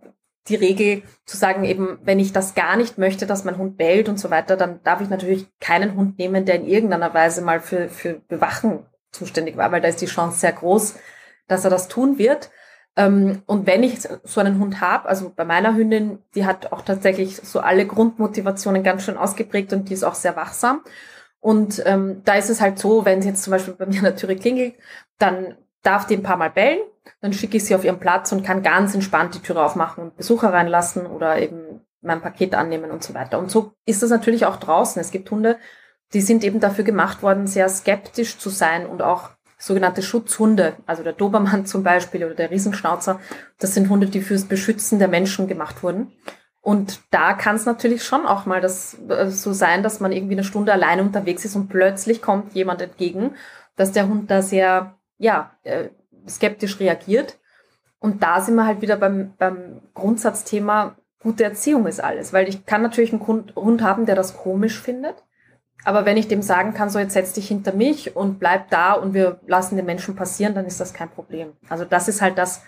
die 0.50 0.56
Regel 0.56 1.04
zu 1.26 1.38
sagen, 1.38 1.64
eben, 1.64 2.00
wenn 2.04 2.20
ich 2.20 2.34
das 2.34 2.56
gar 2.56 2.78
nicht 2.78 2.98
möchte, 2.98 3.26
dass 3.26 3.44
mein 3.44 3.58
Hund 3.58 3.78
bellt 3.78 4.10
und 4.10 4.20
so 4.20 4.30
weiter, 4.30 4.58
dann 4.58 4.82
darf 4.84 5.02
ich 5.02 5.10
natürlich 5.10 5.48
keinen 5.60 5.96
Hund 5.96 6.18
nehmen, 6.18 6.46
der 6.46 6.56
in 6.56 6.68
irgendeiner 6.68 7.14
Weise 7.14 7.42
mal 7.42 7.60
für, 7.60 7.90
für 7.90 8.22
Bewachen 8.28 8.86
zuständig 9.12 9.58
war, 9.58 9.72
weil 9.72 9.82
da 9.82 9.88
ist 9.88 10.02
die 10.02 10.06
Chance 10.06 10.40
sehr 10.40 10.54
groß, 10.54 10.96
dass 11.48 11.64
er 11.64 11.70
das 11.70 11.88
tun 11.88 12.18
wird. 12.18 12.50
Ähm, 12.96 13.44
und 13.46 13.68
wenn 13.68 13.84
ich 13.84 14.00
so 14.24 14.40
einen 14.40 14.60
Hund 14.60 14.82
habe, 14.82 15.08
also 15.08 15.32
bei 15.36 15.46
meiner 15.46 15.76
Hündin, 15.76 16.20
die 16.36 16.46
hat 16.46 16.72
auch 16.72 16.82
tatsächlich 16.82 17.38
so 17.38 17.60
alle 17.60 17.86
Grundmotivationen 17.86 18.84
ganz 18.84 19.04
schön 19.04 19.18
ausgeprägt 19.18 19.72
und 19.74 19.90
die 19.90 19.94
ist 19.94 20.04
auch 20.04 20.16
sehr 20.16 20.36
wachsam. 20.36 20.82
Und 21.40 21.82
ähm, 21.86 22.22
da 22.26 22.34
ist 22.36 22.50
es 22.50 22.60
halt 22.60 22.80
so, 22.80 23.06
wenn 23.06 23.22
sie 23.22 23.30
jetzt 23.30 23.44
zum 23.44 23.52
Beispiel 23.52 23.76
bei 23.76 23.86
mir 23.86 24.00
an 24.00 24.06
der 24.06 24.16
Türe 24.16 24.36
klingelt, 24.36 24.74
dann 25.20 25.56
darf 25.84 26.08
die 26.08 26.16
ein 26.16 26.24
paar 26.24 26.38
Mal 26.38 26.50
bellen, 26.50 26.80
dann 27.22 27.34
schicke 27.34 27.58
ich 27.58 27.66
sie 27.66 27.76
auf 27.76 27.84
ihren 27.84 28.00
Platz 28.00 28.32
und 28.32 28.44
kann 28.44 28.64
ganz 28.64 28.94
entspannt 28.94 29.36
die 29.36 29.42
Türe 29.42 29.64
aufmachen 29.64 30.04
und 30.04 30.18
Besucher 30.18 30.54
reinlassen 30.54 31.06
oder 31.06 31.40
eben 31.40 31.82
mein 32.02 32.22
Paket 32.22 32.56
annehmen 32.56 32.92
und 32.92 33.04
so 33.04 33.14
weiter. 33.14 33.40
Und 33.40 33.52
so 33.52 33.74
ist 33.86 34.04
das 34.04 34.10
natürlich 34.10 34.46
auch 34.46 34.58
draußen. 34.58 35.00
Es 35.00 35.12
gibt 35.12 35.30
Hunde, 35.32 35.58
die 36.14 36.22
sind 36.22 36.44
eben 36.44 36.60
dafür 36.60 36.84
gemacht 36.84 37.22
worden, 37.24 37.48
sehr 37.48 37.68
skeptisch 37.70 38.38
zu 38.38 38.50
sein 38.50 38.86
und 38.86 39.02
auch 39.02 39.32
sogenannte 39.58 40.04
Schutzhunde, 40.04 40.76
also 40.86 41.04
der 41.04 41.14
Dobermann 41.14 41.66
zum 41.66 41.84
Beispiel 41.84 42.24
oder 42.24 42.36
der 42.36 42.52
Riesenschnauzer. 42.52 43.20
Das 43.60 43.74
sind 43.74 43.90
Hunde, 43.90 44.08
die 44.08 44.22
fürs 44.22 44.46
Beschützen 44.46 45.00
der 45.00 45.08
Menschen 45.08 45.48
gemacht 45.48 45.84
wurden. 45.84 46.14
Und 46.62 47.00
da 47.12 47.34
kann 47.34 47.56
es 47.56 47.66
natürlich 47.66 48.04
schon 48.04 48.26
auch 48.26 48.46
mal 48.46 48.60
das 48.60 48.98
äh, 49.08 49.30
so 49.30 49.54
sein, 49.54 49.84
dass 49.84 50.00
man 50.00 50.12
irgendwie 50.12 50.34
eine 50.36 50.44
Stunde 50.44 50.74
alleine 50.74 51.02
unterwegs 51.02 51.46
ist 51.46 51.56
und 51.56 51.70
plötzlich 51.70 52.22
kommt 52.22 52.54
jemand 52.54 52.82
entgegen, 52.82 53.36
dass 53.78 53.94
der 53.94 54.08
Hund 54.08 54.30
da 54.30 54.42
sehr 54.42 54.98
ja, 55.18 55.52
äh, 55.64 55.90
skeptisch 56.30 56.80
reagiert. 56.80 57.38
Und 58.00 58.24
da 58.24 58.42
sind 58.42 58.56
wir 58.56 58.66
halt 58.66 58.82
wieder 58.82 58.98
beim, 58.98 59.34
beim 59.38 59.82
Grundsatzthema, 59.94 60.96
gute 61.20 61.44
Erziehung 61.44 61.88
ist 61.88 62.04
alles. 62.04 62.34
Weil 62.34 62.48
ich 62.48 62.66
kann 62.66 62.82
natürlich 62.82 63.12
einen 63.12 63.26
Hund 63.26 63.82
haben, 63.82 64.06
der 64.06 64.16
das 64.16 64.38
komisch 64.38 64.80
findet. 64.80 65.24
Aber 65.84 66.06
wenn 66.06 66.18
ich 66.18 66.28
dem 66.28 66.42
sagen 66.42 66.74
kann, 66.74 66.90
so 66.90 67.00
jetzt 67.00 67.14
setz 67.14 67.34
dich 67.34 67.48
hinter 67.48 67.74
mich 67.74 68.16
und 68.16 68.40
bleib 68.40 68.70
da 68.70 68.94
und 68.94 69.14
wir 69.14 69.40
lassen 69.48 69.78
den 69.78 69.86
Menschen 69.86 70.16
passieren, 70.16 70.56
dann 70.56 70.66
ist 70.66 70.80
das 70.80 70.94
kein 70.94 71.10
Problem. 71.10 71.54
Also 71.70 71.86
das 71.86 72.08
ist 72.08 72.22
halt 72.22 72.38
das, 72.38 72.64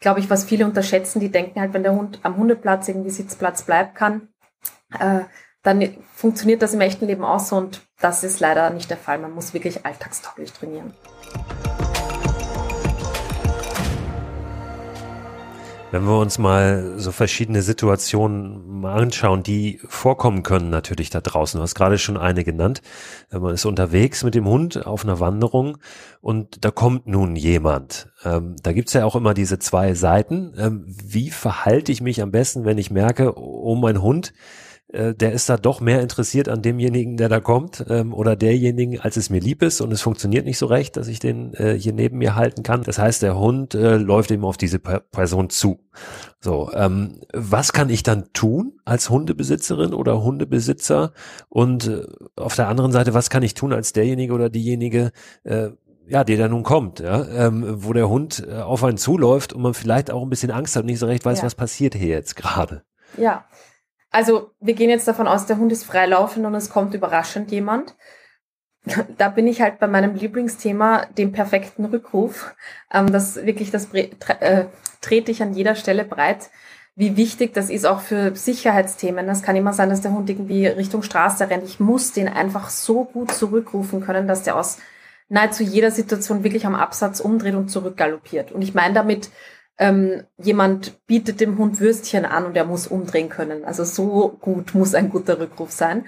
glaube 0.00 0.20
ich, 0.20 0.30
was 0.30 0.44
viele 0.44 0.64
unterschätzen. 0.64 1.20
Die 1.20 1.30
denken 1.30 1.60
halt, 1.60 1.74
wenn 1.74 1.82
der 1.82 1.94
Hund 1.94 2.20
am 2.22 2.36
Hundeplatz 2.36 2.88
irgendwie 2.88 3.10
Sitzplatz 3.10 3.62
bleiben 3.62 3.94
kann, 3.94 4.28
äh, 4.98 5.20
dann 5.62 5.96
funktioniert 6.14 6.62
das 6.62 6.74
im 6.74 6.80
echten 6.80 7.06
Leben 7.06 7.24
auch 7.24 7.40
so 7.40 7.56
und 7.56 7.82
das 8.00 8.24
ist 8.24 8.40
leider 8.40 8.70
nicht 8.70 8.90
der 8.90 8.96
Fall. 8.96 9.18
Man 9.18 9.32
muss 9.32 9.54
wirklich 9.54 9.86
alltagstauglich 9.86 10.52
trainieren. 10.52 10.92
Wenn 15.92 16.04
wir 16.04 16.18
uns 16.18 16.38
mal 16.38 16.94
so 16.96 17.12
verschiedene 17.12 17.60
Situationen 17.60 18.82
anschauen, 18.86 19.42
die 19.42 19.78
vorkommen 19.86 20.42
können 20.42 20.70
natürlich 20.70 21.10
da 21.10 21.20
draußen. 21.20 21.58
Du 21.58 21.62
hast 21.62 21.74
gerade 21.74 21.98
schon 21.98 22.16
eine 22.16 22.44
genannt. 22.44 22.80
Man 23.30 23.52
ist 23.52 23.66
unterwegs 23.66 24.24
mit 24.24 24.34
dem 24.34 24.48
Hund 24.48 24.86
auf 24.86 25.04
einer 25.04 25.20
Wanderung 25.20 25.76
und 26.22 26.64
da 26.64 26.70
kommt 26.70 27.06
nun 27.06 27.36
jemand. 27.36 28.10
Ähm, 28.24 28.56
da 28.62 28.72
gibt's 28.72 28.94
ja 28.94 29.04
auch 29.04 29.16
immer 29.16 29.34
diese 29.34 29.58
zwei 29.58 29.92
Seiten. 29.92 30.54
Ähm, 30.56 30.86
wie 30.86 31.28
verhalte 31.28 31.92
ich 31.92 32.00
mich 32.00 32.22
am 32.22 32.30
besten, 32.30 32.64
wenn 32.64 32.78
ich 32.78 32.90
merke, 32.90 33.34
oh 33.36 33.76
mein 33.76 34.00
Hund, 34.00 34.32
äh, 34.92 35.14
der 35.14 35.32
ist 35.32 35.48
da 35.48 35.56
doch 35.56 35.80
mehr 35.80 36.00
interessiert 36.00 36.48
an 36.48 36.62
demjenigen, 36.62 37.16
der 37.16 37.28
da 37.28 37.40
kommt, 37.40 37.84
ähm, 37.88 38.12
oder 38.12 38.36
derjenigen, 38.36 39.00
als 39.00 39.16
es 39.16 39.30
mir 39.30 39.40
lieb 39.40 39.62
ist 39.62 39.80
und 39.80 39.90
es 39.90 40.02
funktioniert 40.02 40.44
nicht 40.44 40.58
so 40.58 40.66
recht, 40.66 40.96
dass 40.96 41.08
ich 41.08 41.18
den 41.18 41.54
äh, 41.54 41.74
hier 41.78 41.92
neben 41.92 42.18
mir 42.18 42.34
halten 42.36 42.62
kann. 42.62 42.82
Das 42.82 42.98
heißt, 42.98 43.22
der 43.22 43.38
Hund 43.38 43.74
äh, 43.74 43.96
läuft 43.96 44.30
eben 44.30 44.44
auf 44.44 44.56
diese 44.56 44.78
per 44.78 45.00
Person 45.00 45.50
zu. 45.50 45.80
So, 46.40 46.70
ähm, 46.74 47.20
was 47.32 47.72
kann 47.72 47.88
ich 47.88 48.02
dann 48.02 48.32
tun 48.32 48.80
als 48.84 49.08
Hundebesitzerin 49.08 49.94
oder 49.94 50.22
Hundebesitzer? 50.22 51.12
Und 51.48 51.88
äh, 51.88 52.06
auf 52.36 52.54
der 52.54 52.68
anderen 52.68 52.92
Seite, 52.92 53.14
was 53.14 53.30
kann 53.30 53.42
ich 53.42 53.54
tun 53.54 53.72
als 53.72 53.92
derjenige 53.92 54.34
oder 54.34 54.50
diejenige, 54.50 55.12
äh, 55.44 55.70
ja, 56.06 56.24
der 56.24 56.36
da 56.36 56.48
nun 56.48 56.64
kommt, 56.64 57.00
ja, 57.00 57.24
ähm, 57.28 57.64
wo 57.84 57.92
der 57.92 58.08
Hund 58.08 58.46
äh, 58.46 58.56
auf 58.56 58.84
einen 58.84 58.98
zuläuft 58.98 59.52
und 59.52 59.62
man 59.62 59.72
vielleicht 59.72 60.10
auch 60.10 60.22
ein 60.22 60.30
bisschen 60.30 60.50
Angst 60.50 60.76
hat 60.76 60.82
und 60.82 60.86
nicht 60.86 60.98
so 60.98 61.06
recht 61.06 61.24
weiß, 61.24 61.38
ja. 61.38 61.44
was 61.44 61.54
passiert 61.54 61.94
hier 61.94 62.08
jetzt 62.08 62.36
gerade. 62.36 62.82
Ja, 63.16 63.44
also 64.12 64.52
wir 64.60 64.74
gehen 64.74 64.90
jetzt 64.90 65.08
davon 65.08 65.26
aus, 65.26 65.46
der 65.46 65.56
Hund 65.56 65.72
ist 65.72 65.84
freilaufend 65.84 66.46
und 66.46 66.54
es 66.54 66.70
kommt 66.70 66.94
überraschend 66.94 67.50
jemand. 67.50 67.96
Da 69.16 69.28
bin 69.28 69.46
ich 69.46 69.62
halt 69.62 69.78
bei 69.78 69.86
meinem 69.86 70.14
Lieblingsthema, 70.16 71.06
dem 71.16 71.32
perfekten 71.32 71.84
Rückruf. 71.84 72.54
Ähm, 72.92 73.12
das 73.12 73.36
wirklich, 73.46 73.70
das 73.70 73.92
äh, 73.94 74.64
trete 75.00 75.30
ich 75.30 75.40
an 75.42 75.54
jeder 75.54 75.76
Stelle 75.76 76.04
breit, 76.04 76.50
wie 76.94 77.16
wichtig 77.16 77.54
das 77.54 77.70
ist 77.70 77.86
auch 77.86 78.00
für 78.00 78.34
Sicherheitsthemen. 78.34 79.26
Das 79.26 79.42
kann 79.42 79.56
immer 79.56 79.72
sein, 79.72 79.88
dass 79.88 80.00
der 80.00 80.12
Hund 80.12 80.28
irgendwie 80.28 80.66
Richtung 80.66 81.02
Straße 81.02 81.48
rennt. 81.48 81.64
Ich 81.64 81.80
muss 81.80 82.12
den 82.12 82.28
einfach 82.28 82.70
so 82.70 83.04
gut 83.04 83.32
zurückrufen 83.32 84.00
können, 84.00 84.26
dass 84.26 84.42
der 84.42 84.56
aus 84.56 84.78
nahezu 85.28 85.62
jeder 85.62 85.90
Situation 85.90 86.44
wirklich 86.44 86.66
am 86.66 86.74
Absatz 86.74 87.20
umdreht 87.20 87.54
und 87.54 87.70
zurückgaloppiert. 87.70 88.52
Und 88.52 88.62
ich 88.62 88.74
meine 88.74 88.94
damit 88.94 89.30
ähm, 89.78 90.24
jemand 90.38 91.06
bietet 91.06 91.40
dem 91.40 91.58
Hund 91.58 91.80
Würstchen 91.80 92.24
an 92.24 92.44
und 92.44 92.56
er 92.56 92.64
muss 92.64 92.86
umdrehen 92.86 93.28
können. 93.28 93.64
Also 93.64 93.84
so 93.84 94.36
gut 94.40 94.74
muss 94.74 94.94
ein 94.94 95.10
guter 95.10 95.38
Rückruf 95.40 95.72
sein. 95.72 96.04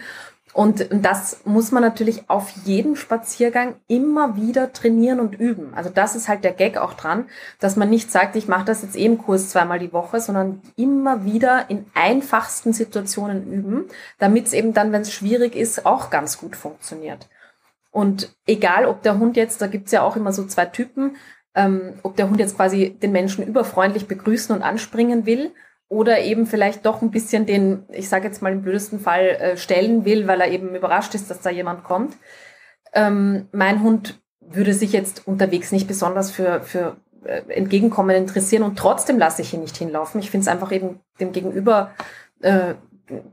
Und, 0.55 0.87
das 0.93 1.41
muss 1.45 1.73
man 1.73 1.83
natürlich 1.83 2.31
auf 2.31 2.49
jedem 2.65 2.95
Spaziergang 2.95 3.75
immer 3.89 4.37
wieder 4.37 4.73
trainieren 4.73 5.19
und 5.19 5.35
üben. 5.35 5.75
Also 5.75 5.91
das 5.91 6.15
ist 6.15 6.29
halt 6.29 6.45
der 6.45 6.53
Gag 6.53 6.77
auch 6.77 6.95
dran, 6.95 7.27
dass 7.59 7.75
man 7.75 7.91
nicht 7.91 8.13
sagt, 8.13 8.37
ich 8.37 8.47
mache 8.47 8.65
das 8.65 8.83
jetzt 8.83 8.95
eben 8.95 9.19
Kurs 9.19 9.49
zweimal 9.49 9.81
die 9.81 9.93
Woche, 9.93 10.21
sondern 10.21 10.63
immer 10.77 11.25
wieder 11.25 11.69
in 11.71 11.87
einfachsten 11.95 12.73
Situationen 12.73 13.53
üben, 13.53 13.87
damit 14.21 14.47
es 14.47 14.53
eben 14.53 14.73
dann, 14.73 14.93
wenn 14.93 15.03
es 15.03 15.13
schwierig 15.13 15.57
ist, 15.57 15.87
auch 15.87 16.09
ganz 16.11 16.39
gut 16.39 16.55
funktioniert. 16.55 17.29
Und 17.91 18.33
egal, 18.47 18.87
ob 18.87 19.03
der 19.03 19.19
Hund 19.19 19.37
jetzt, 19.37 19.61
da 19.61 19.67
gibt's 19.67 19.91
ja 19.91 20.03
auch 20.03 20.15
immer 20.15 20.33
so 20.33 20.45
zwei 20.47 20.67
Typen, 20.67 21.17
ähm, 21.55 21.95
ob 22.03 22.17
der 22.17 22.29
Hund 22.29 22.41
jetzt 22.41 22.57
quasi 22.57 22.91
den 22.91 23.13
Menschen 23.13 23.47
überfreundlich 23.47 24.07
begrüßen 24.07 24.55
und 24.55 24.63
anspringen 24.63 25.27
will 25.27 25.53
oder 25.89 26.21
eben 26.21 26.47
vielleicht 26.47 26.85
doch 26.87 27.03
ein 27.03 27.11
bisschen 27.11 27.47
den, 27.47 27.85
ich 27.93 28.09
sage 28.09 28.27
jetzt 28.27 28.43
mal 28.43 28.53
im 28.53 28.63
blödesten 28.63 28.99
Fall, 28.99 29.27
äh, 29.27 29.57
stellen 29.57 30.05
will, 30.05 30.27
weil 30.27 30.41
er 30.41 30.51
eben 30.51 30.75
überrascht 30.75 31.15
ist, 31.15 31.31
dass 31.31 31.41
da 31.41 31.51
jemand 31.51 31.85
kommt. 31.85 32.17
Ähm, 32.93 33.49
mein 33.53 33.83
Hund 33.83 34.21
würde 34.41 34.75
sich 34.75 34.93
jetzt 34.93 35.27
unterwegs 35.27 35.73
nicht 35.73 35.87
besonders 35.87 36.31
für, 36.31 36.63
für 36.63 36.97
äh, 37.25 37.43
Entgegenkommen 37.49 38.17
interessieren 38.17 38.63
und 38.63 38.79
trotzdem 38.79 39.19
lasse 39.19 39.43
ich 39.43 39.55
ihn 39.55 39.61
nicht 39.61 39.77
hinlaufen. 39.77 40.21
Ich 40.21 40.31
finde 40.31 40.43
es 40.43 40.49
einfach 40.49 40.73
eben 40.73 41.01
dem 41.21 41.33
Gegenüber, 41.33 41.93
äh, 42.41 42.75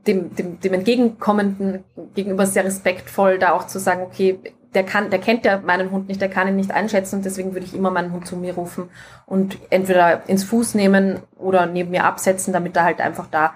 dem, 0.06 0.34
dem, 0.34 0.60
dem 0.60 0.74
Entgegenkommenden 0.74 1.84
gegenüber 2.14 2.46
sehr 2.46 2.64
respektvoll, 2.64 3.38
da 3.38 3.52
auch 3.52 3.66
zu 3.66 3.78
sagen, 3.78 4.02
okay, 4.02 4.38
der 4.74 4.84
kann, 4.84 5.10
der 5.10 5.18
kennt 5.18 5.44
ja 5.44 5.60
meinen 5.60 5.90
Hund 5.90 6.08
nicht, 6.08 6.20
der 6.20 6.30
kann 6.30 6.48
ihn 6.48 6.56
nicht 6.56 6.70
einschätzen 6.70 7.16
und 7.16 7.24
deswegen 7.24 7.54
würde 7.54 7.66
ich 7.66 7.74
immer 7.74 7.90
meinen 7.90 8.12
Hund 8.12 8.26
zu 8.26 8.36
mir 8.36 8.54
rufen 8.54 8.90
und 9.26 9.58
entweder 9.70 10.28
ins 10.28 10.44
Fuß 10.44 10.74
nehmen 10.74 11.20
oder 11.36 11.66
neben 11.66 11.90
mir 11.90 12.04
absetzen, 12.04 12.52
damit 12.52 12.76
er 12.76 12.84
halt 12.84 13.00
einfach 13.00 13.26
da 13.26 13.54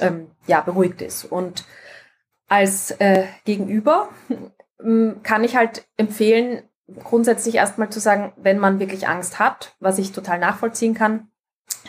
ähm, 0.00 0.30
ja 0.46 0.60
beruhigt 0.60 1.02
ist. 1.02 1.24
Und 1.24 1.64
als 2.48 2.90
äh, 2.92 3.24
Gegenüber 3.44 4.08
ähm, 4.82 5.16
kann 5.22 5.44
ich 5.44 5.56
halt 5.56 5.86
empfehlen, 5.96 6.62
grundsätzlich 7.04 7.56
erstmal 7.56 7.90
zu 7.90 8.00
sagen, 8.00 8.32
wenn 8.36 8.58
man 8.58 8.80
wirklich 8.80 9.08
Angst 9.08 9.38
hat, 9.38 9.74
was 9.80 9.98
ich 9.98 10.12
total 10.12 10.38
nachvollziehen 10.38 10.94
kann, 10.94 11.28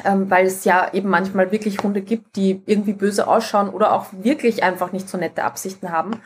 ähm, 0.03 0.29
weil 0.29 0.45
es 0.45 0.65
ja 0.65 0.93
eben 0.93 1.09
manchmal 1.09 1.51
wirklich 1.51 1.81
Hunde 1.81 2.01
gibt, 2.01 2.35
die 2.35 2.61
irgendwie 2.65 2.93
böse 2.93 3.27
ausschauen 3.27 3.69
oder 3.69 3.93
auch 3.93 4.07
wirklich 4.11 4.63
einfach 4.63 4.91
nicht 4.91 5.09
so 5.09 5.17
nette 5.17 5.43
Absichten 5.43 5.91
haben, 5.91 6.21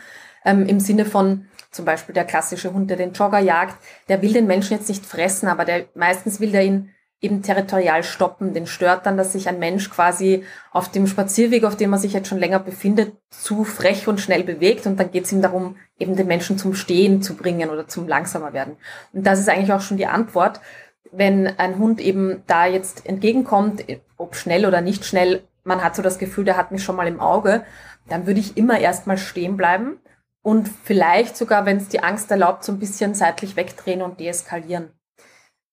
ähm, 0.45 0.65
im 0.65 0.79
Sinne 0.79 1.05
von, 1.05 1.45
zum 1.73 1.85
Beispiel 1.85 2.13
der 2.13 2.25
klassische 2.25 2.71
Hund, 2.71 2.89
der 2.89 2.97
den 2.97 3.13
Jogger 3.13 3.39
jagt, 3.39 3.75
der 4.07 4.21
will 4.21 4.33
den 4.33 4.47
Menschen 4.47 4.77
jetzt 4.77 4.89
nicht 4.89 5.05
fressen, 5.05 5.47
aber 5.47 5.65
der 5.65 5.85
meistens 5.95 6.39
will 6.39 6.51
der 6.51 6.63
ihn 6.63 6.93
eben 7.23 7.41
territorial 7.41 8.03
stoppen. 8.03 8.53
Den 8.53 8.67
stört 8.67 9.05
dann, 9.05 9.17
dass 9.17 9.31
sich 9.31 9.47
ein 9.47 9.57
Mensch 9.57 9.89
quasi 9.89 10.43
auf 10.71 10.89
dem 10.89 11.07
Spazierweg, 11.07 11.63
auf 11.63 11.77
dem 11.77 11.93
er 11.93 11.97
sich 11.97 12.13
jetzt 12.13 12.27
schon 12.27 12.37
länger 12.37 12.59
befindet, 12.59 13.13
zu 13.29 13.63
frech 13.63 14.07
und 14.07 14.19
schnell 14.19 14.43
bewegt. 14.43 14.85
Und 14.85 14.99
dann 14.99 15.09
geht 15.09 15.23
es 15.23 15.31
ihm 15.31 15.41
darum, 15.41 15.77
eben 15.97 16.15
den 16.15 16.27
Menschen 16.27 16.57
zum 16.57 16.75
Stehen 16.75 17.21
zu 17.21 17.35
bringen 17.35 17.69
oder 17.69 17.87
zum 17.87 18.07
langsamer 18.07 18.53
werden. 18.53 18.75
Und 19.13 19.25
das 19.25 19.39
ist 19.39 19.49
eigentlich 19.49 19.71
auch 19.71 19.81
schon 19.81 19.97
die 19.97 20.05
Antwort. 20.05 20.59
Wenn 21.11 21.47
ein 21.47 21.77
Hund 21.77 22.01
eben 22.01 22.43
da 22.45 22.65
jetzt 22.65 23.05
entgegenkommt, 23.05 23.85
ob 24.17 24.35
schnell 24.35 24.65
oder 24.65 24.81
nicht 24.81 25.05
schnell, 25.05 25.43
man 25.63 25.81
hat 25.81 25.95
so 25.95 26.01
das 26.01 26.19
Gefühl, 26.19 26.43
der 26.43 26.57
hat 26.57 26.71
mich 26.71 26.83
schon 26.83 26.97
mal 26.97 27.07
im 27.07 27.21
Auge, 27.21 27.63
dann 28.09 28.27
würde 28.27 28.41
ich 28.41 28.57
immer 28.57 28.79
erstmal 28.79 29.17
stehen 29.17 29.55
bleiben 29.55 29.97
und 30.43 30.69
vielleicht 30.83 31.35
sogar, 31.35 31.65
wenn 31.65 31.77
es 31.77 31.87
die 31.87 32.03
Angst 32.03 32.29
erlaubt, 32.29 32.63
so 32.63 32.71
ein 32.71 32.79
bisschen 32.79 33.15
seitlich 33.15 33.55
wegdrehen 33.55 34.03
und 34.03 34.19
deeskalieren 34.19 34.91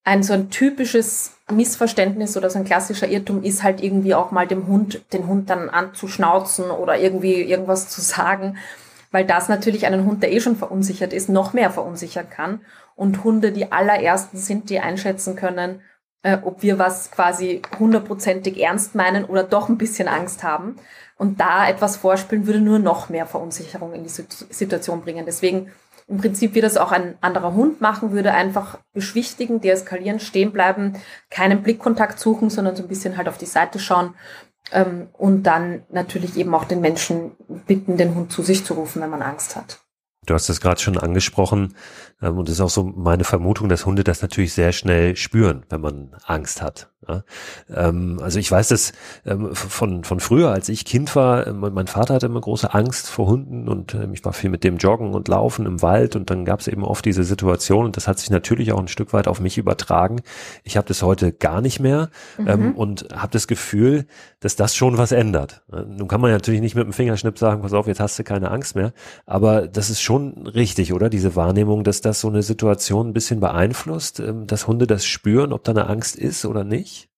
ein 0.04 0.22
so 0.22 0.33
ein 0.33 0.50
typisches 0.50 1.37
Missverständnis 1.50 2.37
oder 2.37 2.50
so 2.50 2.59
ein 2.59 2.64
klassischer 2.64 3.09
Irrtum 3.09 3.42
ist 3.42 3.62
halt 3.62 3.83
irgendwie 3.83 4.14
auch 4.14 4.30
mal 4.30 4.46
dem 4.46 4.66
Hund, 4.66 5.02
den 5.12 5.26
Hund 5.26 5.50
dann 5.50 5.68
anzuschnauzen 5.68 6.70
oder 6.70 6.98
irgendwie 6.98 7.42
irgendwas 7.42 7.88
zu 7.88 8.00
sagen, 8.00 8.56
weil 9.11 9.24
das 9.24 9.48
natürlich 9.48 9.87
einen 9.87 10.06
Hund, 10.06 10.22
der 10.22 10.33
eh 10.33 10.40
schon 10.40 10.56
verunsichert 10.56 11.12
ist, 11.12 11.28
noch 11.28 11.52
mehr 11.52 11.70
verunsichern 11.70 12.30
kann. 12.30 12.61
Und 12.94 13.24
Hunde 13.24 13.52
die 13.52 13.72
allerersten 13.72 14.37
sind, 14.37 14.70
die 14.70 14.80
einschätzen 14.80 15.37
können, 15.37 15.80
äh, 16.22 16.38
ob 16.42 16.62
wir 16.62 16.78
was 16.78 17.11
quasi 17.11 17.62
hundertprozentig 17.78 18.61
ernst 18.61 18.94
meinen 18.94 19.24
oder 19.24 19.42
doch 19.42 19.68
ein 19.68 19.78
bisschen 19.78 20.06
Angst 20.06 20.42
haben. 20.42 20.76
Und 21.20 21.38
da 21.38 21.68
etwas 21.68 21.98
vorspielen 21.98 22.46
würde 22.46 22.62
nur 22.62 22.78
noch 22.78 23.11
mehr 23.11 23.26
Verunsicherung 23.26 23.92
in 23.92 24.04
die 24.04 24.09
Situation 24.09 25.02
bringen. 25.02 25.26
Deswegen 25.26 25.70
im 26.09 26.16
Prinzip 26.16 26.54
wie 26.54 26.62
das 26.62 26.78
auch 26.78 26.92
ein 26.92 27.18
anderer 27.20 27.52
Hund 27.52 27.83
machen 27.83 28.12
würde, 28.12 28.33
einfach 28.33 28.78
beschwichtigen, 28.94 29.61
deeskalieren, 29.61 30.18
stehen 30.18 30.50
bleiben, 30.50 30.94
keinen 31.28 31.62
Blickkontakt 31.62 32.18
suchen, 32.18 32.48
sondern 32.48 32.74
so 32.74 32.83
ein 32.83 32.88
bisschen 32.88 33.18
halt 33.18 33.28
auf 33.28 33.37
die 33.37 33.44
Seite 33.44 33.78
schauen 33.78 34.14
ähm, 34.72 35.09
und 35.12 35.42
dann 35.42 35.83
natürlich 35.90 36.38
eben 36.38 36.54
auch 36.54 36.64
den 36.64 36.80
Menschen 36.80 37.33
bitten, 37.66 37.98
den 37.98 38.14
Hund 38.14 38.33
zu 38.33 38.42
sich 38.42 38.64
zu 38.64 38.72
rufen, 38.72 39.02
wenn 39.02 39.11
man 39.11 39.20
Angst 39.20 39.56
hat. 39.56 39.80
Du 40.24 40.33
hast 40.33 40.48
das 40.48 40.62
gerade 40.62 40.80
schon 40.80 40.96
angesprochen 40.96 41.76
ähm, 42.22 42.38
und 42.38 42.48
es 42.48 42.54
ist 42.54 42.61
auch 42.61 42.70
so 42.70 42.85
meine 42.85 43.24
Vermutung, 43.24 43.68
dass 43.68 43.87
Hunde 43.87 44.04
das 44.04 44.22
natürlich 44.22 44.52
sehr 44.52 44.72
schnell 44.72 45.16
spüren, 45.16 45.64
wenn 45.68 45.80
man 45.80 46.11
Angst 46.24 46.62
hat. 46.62 46.90
Ja? 47.09 47.24
Ähm, 47.74 48.18
also 48.22 48.38
ich 48.38 48.50
weiß 48.50 48.68
das 48.68 48.92
ähm, 49.24 49.54
von, 49.54 50.04
von 50.04 50.20
früher, 50.20 50.50
als 50.50 50.68
ich 50.68 50.85
Kind 50.85 51.16
war, 51.16 51.46
äh, 51.46 51.52
mein 51.52 51.87
Vater 51.87 52.14
hatte 52.14 52.26
immer 52.26 52.40
große 52.40 52.74
Angst 52.74 53.09
vor 53.09 53.26
Hunden 53.26 53.68
und 53.68 53.94
ähm, 53.94 54.12
ich 54.12 54.24
war 54.24 54.33
viel 54.33 54.50
mit 54.50 54.64
dem 54.64 54.76
Joggen 54.76 55.14
und 55.14 55.28
Laufen 55.28 55.66
im 55.66 55.83
Wald 55.83 56.14
und 56.16 56.30
dann 56.30 56.44
gab 56.44 56.61
es 56.61 56.68
eben 56.68 56.85
oft 56.85 57.04
diese 57.04 57.24
Situation 57.24 57.87
und 57.87 57.96
das 57.96 58.06
hat 58.06 58.18
sich 58.18 58.30
natürlich 58.30 58.72
auch 58.72 58.78
ein 58.78 58.88
Stück 58.88 59.12
weit 59.12 59.28
auf 59.28 59.40
mich 59.40 59.56
übertragen. 59.56 60.20
Ich 60.62 60.76
habe 60.76 60.87
das 60.87 61.02
heute 61.02 61.33
gar 61.33 61.61
nicht 61.61 61.80
mehr 61.80 62.11
mhm. 62.38 62.48
ähm, 62.48 62.74
und 62.76 63.09
habe 63.14 63.33
das 63.33 63.46
Gefühl, 63.46 64.06
dass 64.40 64.56
das 64.56 64.76
schon 64.76 64.98
was 64.98 65.12
ändert. 65.12 65.62
Nun 65.70 66.09
kann 66.09 66.20
man 66.20 66.30
natürlich 66.30 66.61
nicht 66.61 66.74
mit 66.74 66.85
dem 66.85 66.92
Fingerschnipp 66.92 67.38
sagen, 67.38 67.62
pass 67.62 67.72
auf, 67.72 67.87
jetzt 67.87 68.00
hast 68.00 68.18
du 68.18 68.24
keine 68.24 68.50
Angst 68.50 68.74
mehr, 68.74 68.92
aber 69.26 69.68
das 69.68 69.90
ist 69.90 70.00
schon 70.02 70.46
richtig, 70.46 70.92
oder? 70.92 71.09
Diese 71.09 71.37
Wahrnehmung, 71.37 71.85
dass 71.85 72.00
das 72.00 72.10
so 72.12 72.29
eine 72.29 72.42
Situation 72.42 73.11
ein 73.11 73.12
bisschen 73.12 73.38
beeinflusst, 73.38 74.20
ähm, 74.20 74.46
dass 74.46 74.66
Hunde 74.66 74.87
das 74.87 75.07
spüren, 75.07 75.53
ob 75.53 75.64
da 75.64 75.73
eine 75.73 75.88
Angst 75.88 76.16
ist 76.16 76.44
oder 76.44 76.64
nicht? 76.64 77.09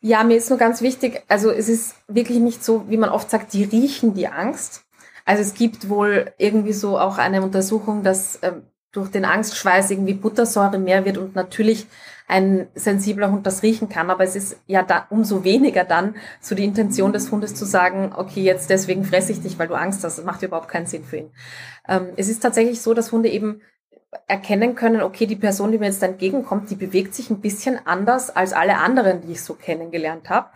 Ja, 0.00 0.24
mir 0.24 0.36
ist 0.36 0.50
nur 0.50 0.58
ganz 0.58 0.80
wichtig, 0.80 1.22
also 1.28 1.50
es 1.50 1.68
ist 1.68 1.94
wirklich 2.08 2.38
nicht 2.38 2.64
so, 2.64 2.88
wie 2.88 2.96
man 2.96 3.10
oft 3.10 3.30
sagt, 3.30 3.52
die 3.52 3.62
riechen 3.62 4.14
die 4.14 4.26
Angst. 4.26 4.84
Also 5.24 5.42
es 5.42 5.54
gibt 5.54 5.88
wohl 5.88 6.32
irgendwie 6.38 6.72
so 6.72 6.98
auch 6.98 7.18
eine 7.18 7.42
Untersuchung, 7.42 8.02
dass 8.02 8.40
ähm, 8.42 8.62
durch 8.90 9.10
den 9.10 9.24
Angstschweiß 9.24 9.90
irgendwie 9.90 10.14
Buttersäure 10.14 10.78
mehr 10.78 11.04
wird 11.04 11.18
und 11.18 11.34
natürlich 11.34 11.86
ein 12.28 12.66
sensibler 12.74 13.30
Hund 13.30 13.46
das 13.46 13.62
riechen 13.62 13.88
kann. 13.88 14.10
Aber 14.10 14.24
es 14.24 14.36
ist 14.36 14.56
ja 14.66 14.82
da 14.82 15.06
umso 15.10 15.44
weniger 15.44 15.84
dann 15.84 16.16
so 16.40 16.54
die 16.54 16.64
Intention 16.64 17.12
des 17.12 17.30
Hundes 17.30 17.54
zu 17.54 17.64
sagen, 17.64 18.12
okay, 18.14 18.42
jetzt 18.42 18.70
deswegen 18.70 19.04
fresse 19.04 19.32
ich 19.32 19.40
dich, 19.42 19.58
weil 19.58 19.68
du 19.68 19.74
Angst 19.74 20.04
hast. 20.04 20.18
Das 20.18 20.24
macht 20.24 20.42
überhaupt 20.42 20.68
keinen 20.68 20.86
Sinn 20.86 21.04
für 21.04 21.18
ihn. 21.18 21.30
Ähm, 21.88 22.08
es 22.16 22.28
ist 22.28 22.40
tatsächlich 22.40 22.80
so, 22.80 22.94
dass 22.94 23.12
Hunde 23.12 23.28
eben 23.28 23.60
erkennen 24.26 24.74
können, 24.74 25.02
okay, 25.02 25.26
die 25.26 25.36
Person, 25.36 25.72
die 25.72 25.78
mir 25.78 25.86
jetzt 25.86 26.02
entgegenkommt, 26.02 26.70
die 26.70 26.74
bewegt 26.74 27.14
sich 27.14 27.30
ein 27.30 27.40
bisschen 27.40 27.78
anders 27.86 28.30
als 28.34 28.52
alle 28.52 28.76
anderen, 28.78 29.22
die 29.22 29.32
ich 29.32 29.42
so 29.42 29.54
kennengelernt 29.54 30.28
habe, 30.28 30.48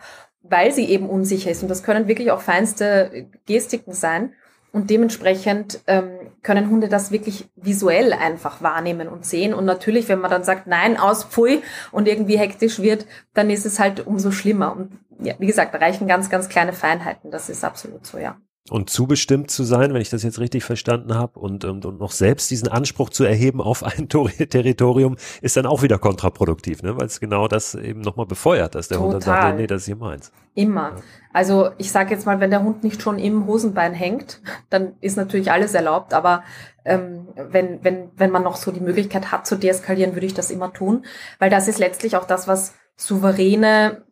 weil 0.43 0.71
sie 0.71 0.85
eben 0.85 1.09
unsicher 1.09 1.51
ist. 1.51 1.63
Und 1.63 1.69
das 1.69 1.83
können 1.83 2.07
wirklich 2.07 2.31
auch 2.31 2.41
feinste 2.41 3.27
Gestiken 3.45 3.93
sein. 3.93 4.33
Und 4.73 4.89
dementsprechend 4.89 5.79
ähm, 5.87 6.09
können 6.43 6.69
Hunde 6.69 6.87
das 6.87 7.11
wirklich 7.11 7.49
visuell 7.55 8.13
einfach 8.13 8.61
wahrnehmen 8.61 9.07
und 9.07 9.25
sehen. 9.25 9.53
Und 9.53 9.65
natürlich, 9.65 10.07
wenn 10.07 10.19
man 10.19 10.29
dann 10.29 10.43
sagt, 10.43 10.67
nein, 10.67 10.97
aus, 10.97 11.23
pfui, 11.23 11.63
und 11.91 12.07
irgendwie 12.07 12.37
hektisch 12.37 12.79
wird, 12.79 13.07
dann 13.33 13.49
ist 13.49 13.65
es 13.65 13.79
halt 13.79 14.05
umso 14.05 14.29
schlimmer. 14.29 14.75
Und 14.75 14.99
ja, 15.19 15.33
wie 15.39 15.47
gesagt, 15.47 15.73
reichen 15.73 16.07
ganz, 16.07 16.29
ganz 16.29 16.47
kleine 16.47 16.73
Feinheiten. 16.73 17.31
Das 17.31 17.49
ist 17.49 17.63
absolut 17.63 18.05
so, 18.05 18.19
ja 18.19 18.37
und 18.69 18.89
zubestimmt 18.89 19.49
zu 19.49 19.63
sein, 19.63 19.93
wenn 19.93 20.01
ich 20.01 20.09
das 20.09 20.23
jetzt 20.23 20.39
richtig 20.39 20.63
verstanden 20.63 21.15
habe, 21.15 21.39
und, 21.39 21.65
und, 21.65 21.85
und 21.85 21.99
noch 21.99 22.11
selbst 22.11 22.49
diesen 22.51 22.67
Anspruch 22.67 23.09
zu 23.09 23.23
erheben 23.23 23.61
auf 23.61 23.83
ein 23.83 24.09
Territorium, 24.49 25.17
ist 25.41 25.57
dann 25.57 25.65
auch 25.65 25.81
wieder 25.81 25.97
kontraproduktiv, 25.97 26.83
ne? 26.83 26.97
weil 26.97 27.05
es 27.05 27.19
genau 27.19 27.47
das 27.47 27.75
eben 27.75 28.01
nochmal 28.01 28.25
befeuert, 28.25 28.75
dass 28.75 28.87
der 28.87 28.97
Total. 28.97 29.13
Hund 29.13 29.27
dann 29.27 29.41
sagt, 29.41 29.57
nee, 29.57 29.67
das 29.67 29.81
ist 29.81 29.85
hier 29.85 29.95
meins. 29.95 30.31
Immer. 30.55 30.89
Ja. 30.89 30.95
Also 31.33 31.69
ich 31.77 31.91
sage 31.91 32.11
jetzt 32.11 32.25
mal, 32.25 32.39
wenn 32.39 32.49
der 32.49 32.63
Hund 32.63 32.83
nicht 32.83 33.01
schon 33.01 33.19
im 33.19 33.45
Hosenbein 33.45 33.93
hängt, 33.93 34.41
dann 34.69 34.93
ist 35.01 35.17
natürlich 35.17 35.51
alles 35.51 35.73
erlaubt, 35.73 36.13
aber 36.13 36.43
ähm, 36.83 37.27
wenn, 37.35 37.83
wenn, 37.83 38.09
wenn 38.15 38.31
man 38.31 38.43
noch 38.43 38.55
so 38.55 38.71
die 38.71 38.79
Möglichkeit 38.79 39.31
hat 39.31 39.45
zu 39.45 39.55
deeskalieren, 39.55 40.15
würde 40.15 40.25
ich 40.25 40.33
das 40.33 40.49
immer 40.51 40.73
tun, 40.73 41.05
weil 41.37 41.49
das 41.49 41.67
ist 41.67 41.79
letztlich 41.79 42.15
auch 42.17 42.25
das, 42.25 42.47
was 42.47 42.73
souveräne 42.95 44.06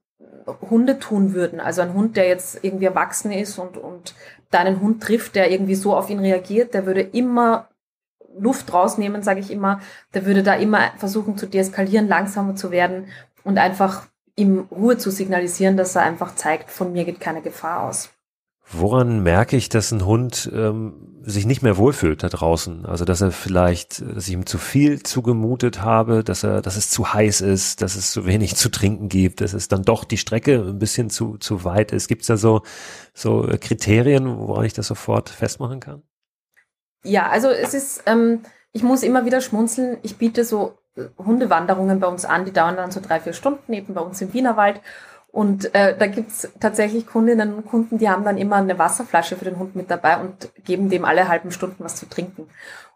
Hunde 0.70 1.00
tun 1.00 1.34
würden. 1.34 1.60
Also 1.60 1.82
ein 1.82 1.94
Hund, 1.94 2.18
der 2.18 2.28
jetzt 2.28 2.64
irgendwie 2.64 2.86
erwachsen 2.86 3.32
ist 3.32 3.58
und, 3.58 3.78
und 3.78 4.16
deinen 4.52 4.80
Hund 4.80 5.04
trifft, 5.04 5.36
der 5.36 5.52
irgendwie 5.52 5.76
so 5.76 5.96
auf 5.96 6.10
ihn 6.10 6.20
reagiert, 6.20 6.74
der 6.74 6.86
würde 6.86 7.02
immer 7.02 7.70
Luft 8.38 8.74
rausnehmen, 8.74 9.24
sage 9.24 9.40
ich 9.40 9.52
immer. 9.52 9.82
Der 10.14 10.26
würde 10.26 10.44
da 10.44 10.54
immer 10.56 10.92
versuchen 10.98 11.38
zu 11.38 11.48
deeskalieren, 11.48 12.08
langsamer 12.08 12.56
zu 12.56 12.72
werden 12.72 13.08
und 13.44 13.58
einfach 13.58 14.08
ihm 14.36 14.68
Ruhe 14.72 14.98
zu 14.98 15.12
signalisieren, 15.12 15.78
dass 15.78 15.96
er 15.96 16.04
einfach 16.04 16.36
zeigt, 16.36 16.70
von 16.70 16.92
mir 16.92 17.06
geht 17.06 17.20
keine 17.20 17.42
Gefahr 17.42 17.84
aus. 17.84 18.15
Woran 18.72 19.22
merke 19.22 19.56
ich, 19.56 19.70
dass 19.70 19.92
ein 19.92 20.06
Hund 20.06 20.50
ähm, 20.54 21.22
sich 21.22 21.46
nicht 21.46 21.62
mehr 21.62 21.78
wohlfühlt 21.78 22.24
da 22.24 22.30
draußen? 22.30 22.86
Also 22.86 23.06
dass 23.06 23.22
er 23.22 23.32
vielleicht, 23.32 24.02
dass 24.02 24.28
ich 24.28 24.34
ihm 24.34 24.46
zu 24.48 24.58
viel 24.58 25.04
zugemutet 25.04 25.82
habe, 25.82 26.24
dass 26.24 26.44
er, 26.44 26.62
dass 26.62 26.76
es 26.76 26.90
zu 26.90 27.14
heiß 27.14 27.42
ist, 27.42 27.82
dass 27.82 27.96
es 27.96 28.12
zu 28.12 28.26
wenig 28.26 28.56
zu 28.56 28.70
trinken 28.70 29.08
gibt, 29.08 29.42
dass 29.42 29.54
es 29.54 29.68
dann 29.68 29.84
doch 29.84 30.04
die 30.04 30.18
Strecke 30.18 30.56
ein 30.56 30.80
bisschen 30.80 31.10
zu 31.12 31.38
zu 31.38 31.64
weit 31.64 31.92
ist. 31.92 32.08
Gibt 32.08 32.22
es 32.22 32.28
da 32.28 32.38
so 32.38 32.64
so 33.14 33.48
Kriterien, 33.62 34.38
woran 34.38 34.66
ich 34.66 34.74
das 34.74 34.88
sofort 34.88 35.30
festmachen 35.30 35.80
kann? 35.80 36.02
Ja, 37.04 37.30
also 37.30 37.50
es 37.50 37.76
ist, 37.76 38.04
ähm, 38.08 38.42
ich 38.74 38.82
muss 38.82 39.04
immer 39.04 39.26
wieder 39.26 39.42
schmunzeln. 39.42 39.98
Ich 40.02 40.18
biete 40.18 40.44
so 40.44 40.78
Hundewanderungen 41.18 42.00
bei 42.00 42.08
uns 42.08 42.26
an, 42.26 42.46
die 42.46 42.52
dauern 42.52 42.78
dann 42.78 42.92
so 42.92 43.00
drei 43.00 43.20
vier 43.20 43.34
Stunden 43.34 43.74
eben 43.74 43.94
bei 43.94 44.02
uns 44.02 44.22
im 44.22 44.34
Wienerwald. 44.34 44.82
Und 45.36 45.76
äh, 45.76 45.98
da 45.98 46.08
gibt's 46.08 46.48
tatsächlich 46.62 47.08
Kundinnen 47.08 47.56
und 47.56 47.66
Kunden, 47.66 47.98
die 47.98 48.10
haben 48.10 48.24
dann 48.24 48.38
immer 48.38 48.56
eine 48.56 48.80
Wasserflasche 48.80 49.36
für 49.36 49.44
den 49.44 49.60
Hund 49.60 49.76
mit 49.76 49.92
dabei 49.92 50.16
und 50.16 50.50
geben 50.64 50.90
dem 50.90 51.04
alle 51.04 51.28
halben 51.28 51.52
Stunden 51.52 51.84
was 51.84 51.98
zu 51.98 52.08
trinken. 52.08 52.48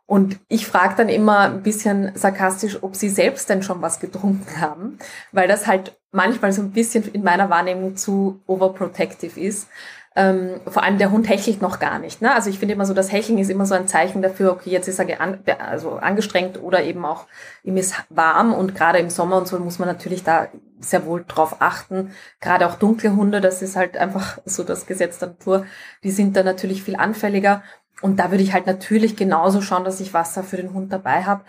Und 0.06 0.40
ich 0.48 0.66
frage 0.66 0.96
dann 0.96 1.10
immer 1.10 1.40
ein 1.40 1.64
bisschen 1.64 2.14
sarkastisch, 2.16 2.82
ob 2.82 2.96
sie 2.96 3.10
selbst 3.10 3.50
denn 3.50 3.62
schon 3.62 3.82
was 3.82 4.00
getrunken 4.00 4.62
haben, 4.62 5.00
weil 5.34 5.50
das 5.50 5.68
halt 5.68 6.00
manchmal 6.14 6.54
so 6.54 6.62
ein 6.62 6.72
bisschen 6.72 7.04
in 7.12 7.26
meiner 7.26 7.50
Wahrnehmung 7.50 7.98
zu 7.98 8.40
overprotective 8.48 9.38
ist. 9.38 9.68
Ähm, 10.16 10.62
vor 10.66 10.84
allem 10.84 10.98
der 10.98 11.12
Hund 11.12 11.28
hechelt 11.28 11.62
noch 11.62 11.78
gar 11.78 12.00
nicht. 12.00 12.22
Ne? 12.22 12.34
Also 12.34 12.50
ich 12.50 12.58
finde 12.58 12.74
immer 12.74 12.86
so, 12.86 12.94
das 12.94 13.12
Hecheln 13.12 13.38
ist 13.38 13.50
immer 13.50 13.66
so 13.66 13.76
ein 13.76 13.90
Zeichen 13.90 14.22
dafür, 14.22 14.54
okay, 14.54 14.70
jetzt 14.70 14.88
ist 14.88 14.98
er 14.98 15.20
an, 15.20 15.40
also 15.60 15.98
angestrengt 15.98 16.64
oder 16.64 16.84
eben 16.84 17.04
auch 17.04 17.26
ihm 17.64 17.76
ist 17.76 17.96
warm 18.10 18.54
und 18.54 18.76
gerade 18.76 19.00
im 19.00 19.10
Sommer 19.10 19.36
und 19.36 19.48
so 19.50 19.60
muss 19.60 19.78
man 19.78 19.90
natürlich 19.90 20.24
da 20.24 20.48
sehr 20.80 21.06
wohl 21.06 21.26
drauf 21.28 21.58
achten. 21.60 22.12
Gerade 22.40 22.68
auch 22.68 22.76
dunkle 22.76 23.16
Hunde, 23.16 23.42
das 23.42 23.62
ist 23.62 23.76
halt 23.76 23.98
einfach 23.98 24.40
so 24.46 24.64
das 24.64 24.86
Gesetz 24.86 25.20
der 25.20 25.30
Natur, 25.30 25.66
die 26.04 26.12
sind 26.12 26.36
da 26.36 26.44
natürlich 26.44 26.84
viel 26.84 26.96
anfälliger. 26.96 27.64
Und 28.02 28.18
da 28.18 28.32
würde 28.32 28.44
ich 28.44 28.54
halt 28.54 28.66
natürlich 28.66 29.16
genauso 29.16 29.62
schauen, 29.62 29.84
dass 29.84 30.00
ich 30.00 30.14
Wasser 30.14 30.44
für 30.44 30.58
den 30.58 30.74
Hund 30.74 30.94
dabei 30.94 31.24
habe. 31.24 31.44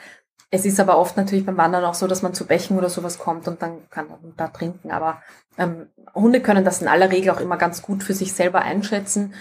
Es 0.50 0.64
ist 0.64 0.80
aber 0.80 0.98
oft 0.98 1.16
natürlich 1.16 1.46
beim 1.46 1.56
Wandern 1.56 1.84
auch 1.84 1.94
so, 1.94 2.08
dass 2.08 2.22
man 2.22 2.34
zu 2.34 2.46
Bächen 2.46 2.76
oder 2.76 2.88
sowas 2.88 3.18
kommt 3.18 3.46
und 3.46 3.62
dann 3.62 3.88
kann 3.90 4.08
der 4.08 4.20
Hund 4.20 4.34
da 4.36 4.48
trinken. 4.48 4.90
Aber 4.90 5.22
ähm, 5.58 5.86
Hunde 6.12 6.40
können 6.40 6.64
das 6.64 6.82
in 6.82 6.88
aller 6.88 7.10
Regel 7.10 7.30
auch 7.30 7.40
immer 7.40 7.56
ganz 7.56 7.82
gut 7.82 8.02
für 8.02 8.14
sich 8.14 8.32
selber 8.32 8.62
einschätzen. 8.62 9.34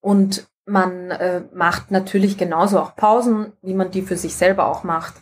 Und 0.00 0.46
man 0.64 1.10
äh, 1.10 1.42
macht 1.52 1.90
natürlich 1.90 2.38
genauso 2.38 2.78
auch 2.78 2.94
Pausen, 2.94 3.52
wie 3.62 3.74
man 3.74 3.90
die 3.90 4.02
für 4.02 4.16
sich 4.16 4.36
selber 4.36 4.66
auch 4.66 4.84
macht. 4.84 5.14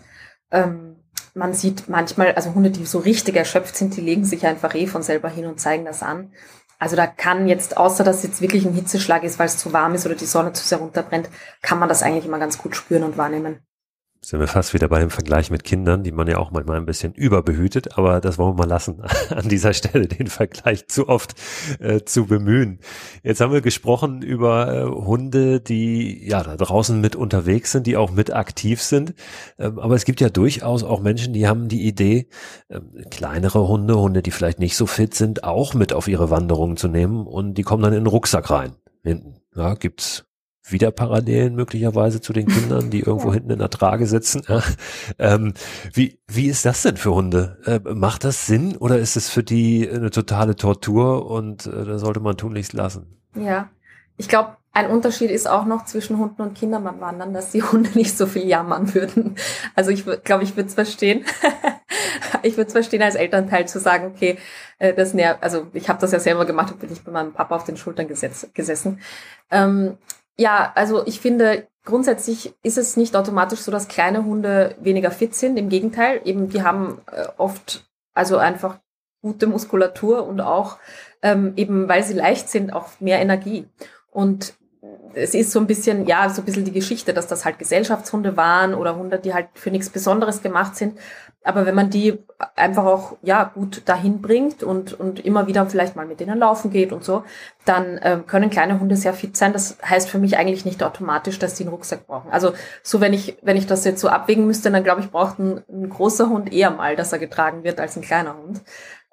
Ähm, 0.50 0.96
man 1.34 1.54
sieht 1.54 1.88
manchmal, 1.88 2.32
also 2.32 2.54
Hunde, 2.54 2.70
die 2.70 2.86
so 2.86 2.98
richtig 2.98 3.36
erschöpft 3.36 3.76
sind, 3.76 3.96
die 3.96 4.00
legen 4.00 4.24
sich 4.24 4.46
einfach 4.46 4.74
eh 4.74 4.86
von 4.86 5.02
selber 5.02 5.28
hin 5.28 5.46
und 5.46 5.60
zeigen 5.60 5.84
das 5.84 6.02
an. 6.02 6.32
Also 6.78 6.96
da 6.96 7.06
kann 7.06 7.46
jetzt, 7.46 7.76
außer 7.76 8.04
dass 8.04 8.22
jetzt 8.22 8.40
wirklich 8.40 8.64
ein 8.64 8.74
Hitzeschlag 8.74 9.22
ist, 9.22 9.38
weil 9.38 9.46
es 9.46 9.58
zu 9.58 9.72
warm 9.72 9.94
ist 9.94 10.06
oder 10.06 10.14
die 10.14 10.26
Sonne 10.26 10.52
zu 10.52 10.66
sehr 10.66 10.78
runterbrennt, 10.78 11.28
kann 11.60 11.78
man 11.78 11.88
das 11.88 12.02
eigentlich 12.02 12.24
immer 12.24 12.38
ganz 12.38 12.58
gut 12.58 12.74
spüren 12.74 13.04
und 13.04 13.18
wahrnehmen. 13.18 13.60
Sind 14.22 14.38
wir 14.38 14.48
fast 14.48 14.74
wieder 14.74 14.88
bei 14.88 15.00
dem 15.00 15.08
Vergleich 15.08 15.50
mit 15.50 15.64
Kindern, 15.64 16.02
die 16.02 16.12
man 16.12 16.28
ja 16.28 16.36
auch 16.36 16.50
manchmal 16.50 16.76
ein 16.76 16.84
bisschen 16.84 17.14
überbehütet, 17.14 17.96
aber 17.96 18.20
das 18.20 18.36
wollen 18.36 18.50
wir 18.50 18.66
mal 18.66 18.68
lassen, 18.68 19.02
an 19.30 19.48
dieser 19.48 19.72
Stelle 19.72 20.06
den 20.06 20.26
Vergleich 20.26 20.88
zu 20.88 21.08
oft 21.08 21.34
äh, 21.78 22.02
zu 22.04 22.26
bemühen. 22.26 22.80
Jetzt 23.22 23.40
haben 23.40 23.52
wir 23.52 23.62
gesprochen 23.62 24.20
über 24.20 24.72
äh, 24.72 24.84
Hunde, 24.84 25.60
die 25.60 26.28
ja 26.28 26.42
da 26.42 26.56
draußen 26.56 27.00
mit 27.00 27.16
unterwegs 27.16 27.72
sind, 27.72 27.86
die 27.86 27.96
auch 27.96 28.10
mit 28.10 28.32
aktiv 28.32 28.82
sind. 28.82 29.14
Ähm, 29.58 29.78
aber 29.78 29.94
es 29.94 30.04
gibt 30.04 30.20
ja 30.20 30.28
durchaus 30.28 30.84
auch 30.84 31.00
Menschen, 31.00 31.32
die 31.32 31.48
haben 31.48 31.68
die 31.68 31.86
Idee, 31.86 32.28
äh, 32.68 32.80
kleinere 33.10 33.66
Hunde, 33.68 33.98
Hunde, 33.98 34.22
die 34.22 34.30
vielleicht 34.30 34.58
nicht 34.58 34.76
so 34.76 34.86
fit 34.86 35.14
sind, 35.14 35.44
auch 35.44 35.72
mit 35.72 35.94
auf 35.94 36.08
ihre 36.08 36.28
Wanderungen 36.28 36.76
zu 36.76 36.88
nehmen 36.88 37.26
und 37.26 37.54
die 37.54 37.62
kommen 37.62 37.82
dann 37.82 37.94
in 37.94 38.04
den 38.04 38.06
Rucksack 38.06 38.50
rein. 38.50 38.76
Hinten. 39.02 39.36
Ja, 39.56 39.74
gibt's 39.74 40.29
wieder 40.72 40.90
Parallelen 40.90 41.54
möglicherweise 41.54 42.20
zu 42.20 42.32
den 42.32 42.46
Kindern, 42.46 42.90
die 42.90 43.00
irgendwo 43.00 43.28
ja. 43.28 43.34
hinten 43.34 43.50
in 43.50 43.58
der 43.58 43.70
Trage 43.70 44.06
sitzen. 44.06 44.42
Ähm, 45.18 45.54
wie, 45.92 46.18
wie 46.26 46.46
ist 46.46 46.64
das 46.64 46.82
denn 46.82 46.96
für 46.96 47.14
Hunde? 47.14 47.58
Äh, 47.64 47.80
macht 47.94 48.24
das 48.24 48.46
Sinn 48.46 48.76
oder 48.76 48.98
ist 48.98 49.16
es 49.16 49.28
für 49.28 49.42
die 49.42 49.88
eine 49.88 50.10
totale 50.10 50.56
Tortur 50.56 51.30
und 51.30 51.66
äh, 51.66 51.84
da 51.84 51.98
sollte 51.98 52.20
man 52.20 52.36
tunlichst 52.36 52.72
lassen? 52.72 53.18
Ja, 53.34 53.68
ich 54.16 54.28
glaube, 54.28 54.56
ein 54.72 54.88
Unterschied 54.88 55.30
ist 55.30 55.48
auch 55.48 55.64
noch 55.64 55.84
zwischen 55.84 56.18
Hunden 56.18 56.42
und 56.42 56.54
Kindern 56.54 56.84
beim 56.84 57.00
Wandern, 57.00 57.34
dass 57.34 57.50
die 57.50 57.62
Hunde 57.72 57.90
nicht 57.94 58.16
so 58.16 58.26
viel 58.26 58.46
jammern 58.46 58.94
würden. 58.94 59.36
Also 59.74 59.90
ich 59.90 60.04
glaube, 60.24 60.44
ich 60.44 60.56
würde 60.56 60.68
es 60.68 60.74
verstehen. 60.74 61.24
ich 62.42 62.56
würde 62.56 62.68
es 62.68 62.72
verstehen 62.72 63.02
als 63.02 63.16
Elternteil 63.16 63.66
zu 63.66 63.80
sagen, 63.80 64.12
okay, 64.14 64.38
äh, 64.78 64.94
das 64.94 65.14
nervt. 65.14 65.42
Also 65.42 65.66
ich 65.72 65.88
habe 65.88 66.00
das 66.00 66.12
ja 66.12 66.20
selber 66.20 66.44
gemacht, 66.44 66.78
bin 66.78 66.92
ich 66.92 67.02
bei 67.02 67.10
meinem 67.10 67.32
Papa 67.32 67.56
auf 67.56 67.64
den 67.64 67.76
Schultern 67.76 68.06
gesetz, 68.06 68.46
gesessen. 68.54 69.00
Ähm, 69.50 69.98
ja, 70.40 70.72
also 70.74 71.06
ich 71.06 71.20
finde, 71.20 71.68
grundsätzlich 71.84 72.54
ist 72.62 72.78
es 72.78 72.96
nicht 72.96 73.14
automatisch 73.14 73.60
so, 73.60 73.70
dass 73.70 73.88
kleine 73.88 74.24
Hunde 74.24 74.74
weniger 74.80 75.10
fit 75.10 75.34
sind. 75.34 75.58
Im 75.58 75.68
Gegenteil, 75.68 76.22
eben 76.24 76.48
die 76.48 76.62
haben 76.62 77.02
äh, 77.12 77.26
oft 77.36 77.84
also 78.14 78.38
einfach 78.38 78.78
gute 79.20 79.46
Muskulatur 79.46 80.26
und 80.26 80.40
auch 80.40 80.78
ähm, 81.20 81.52
eben, 81.56 81.88
weil 81.90 82.02
sie 82.04 82.14
leicht 82.14 82.48
sind, 82.48 82.72
auch 82.72 82.88
mehr 83.00 83.20
Energie. 83.20 83.68
Und 84.10 84.54
es 85.14 85.34
ist 85.34 85.50
so 85.50 85.60
ein 85.60 85.66
bisschen, 85.66 86.06
ja, 86.06 86.28
so 86.28 86.42
ein 86.42 86.44
bisschen 86.44 86.64
die 86.64 86.72
Geschichte, 86.72 87.12
dass 87.14 87.26
das 87.26 87.44
halt 87.44 87.58
Gesellschaftshunde 87.58 88.36
waren 88.36 88.74
oder 88.74 88.96
Hunde, 88.96 89.18
die 89.18 89.34
halt 89.34 89.48
für 89.54 89.70
nichts 89.70 89.90
Besonderes 89.90 90.42
gemacht 90.42 90.76
sind. 90.76 90.98
Aber 91.42 91.64
wenn 91.64 91.74
man 91.74 91.88
die 91.88 92.18
einfach 92.54 92.84
auch, 92.84 93.16
ja, 93.22 93.44
gut 93.44 93.82
dahin 93.86 94.20
bringt 94.20 94.62
und, 94.62 94.92
und 94.92 95.24
immer 95.24 95.46
wieder 95.46 95.64
vielleicht 95.66 95.96
mal 95.96 96.06
mit 96.06 96.20
denen 96.20 96.38
laufen 96.38 96.70
geht 96.70 96.92
und 96.92 97.02
so, 97.02 97.24
dann 97.64 97.96
äh, 97.98 98.18
können 98.26 98.50
kleine 98.50 98.78
Hunde 98.78 98.94
sehr 98.96 99.14
fit 99.14 99.36
sein. 99.36 99.54
Das 99.54 99.78
heißt 99.82 100.10
für 100.10 100.18
mich 100.18 100.36
eigentlich 100.36 100.66
nicht 100.66 100.82
automatisch, 100.82 101.38
dass 101.38 101.54
die 101.54 101.62
einen 101.62 101.72
Rucksack 101.72 102.06
brauchen. 102.06 102.30
Also 102.30 102.52
so, 102.82 103.00
wenn 103.00 103.14
ich, 103.14 103.38
wenn 103.40 103.56
ich 103.56 103.66
das 103.66 103.84
jetzt 103.84 104.00
so 104.00 104.08
abwägen 104.08 104.46
müsste, 104.46 104.70
dann 104.70 104.84
glaube 104.84 105.00
ich, 105.00 105.10
braucht 105.10 105.38
ein, 105.38 105.62
ein 105.70 105.88
großer 105.88 106.28
Hund 106.28 106.52
eher 106.52 106.70
mal, 106.70 106.94
dass 106.94 107.12
er 107.12 107.18
getragen 107.18 107.64
wird 107.64 107.80
als 107.80 107.96
ein 107.96 108.02
kleiner 108.02 108.36
Hund. 108.36 108.60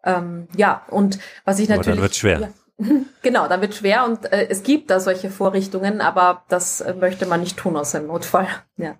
Ähm, 0.03 0.47
ja, 0.55 0.83
und 0.89 1.19
was 1.45 1.59
ich 1.59 1.69
natürlich. 1.69 1.87
Aber 1.87 1.95
dann 1.95 2.01
wird 2.01 2.15
schwer. 2.15 2.39
Ja, 2.39 2.49
Genau, 3.21 3.47
dann 3.47 3.61
wird 3.61 3.75
schwer 3.75 4.05
und 4.05 4.31
äh, 4.31 4.47
es 4.49 4.63
gibt 4.63 4.89
da 4.89 4.99
solche 4.99 5.29
Vorrichtungen, 5.29 6.01
aber 6.01 6.43
das 6.47 6.81
äh, 6.81 6.93
möchte 6.93 7.25
man 7.25 7.41
nicht 7.41 7.57
tun 7.57 7.75
aus 7.75 7.95
einem 7.95 8.07
Notfall. 8.07 8.47
Ja. 8.77 8.95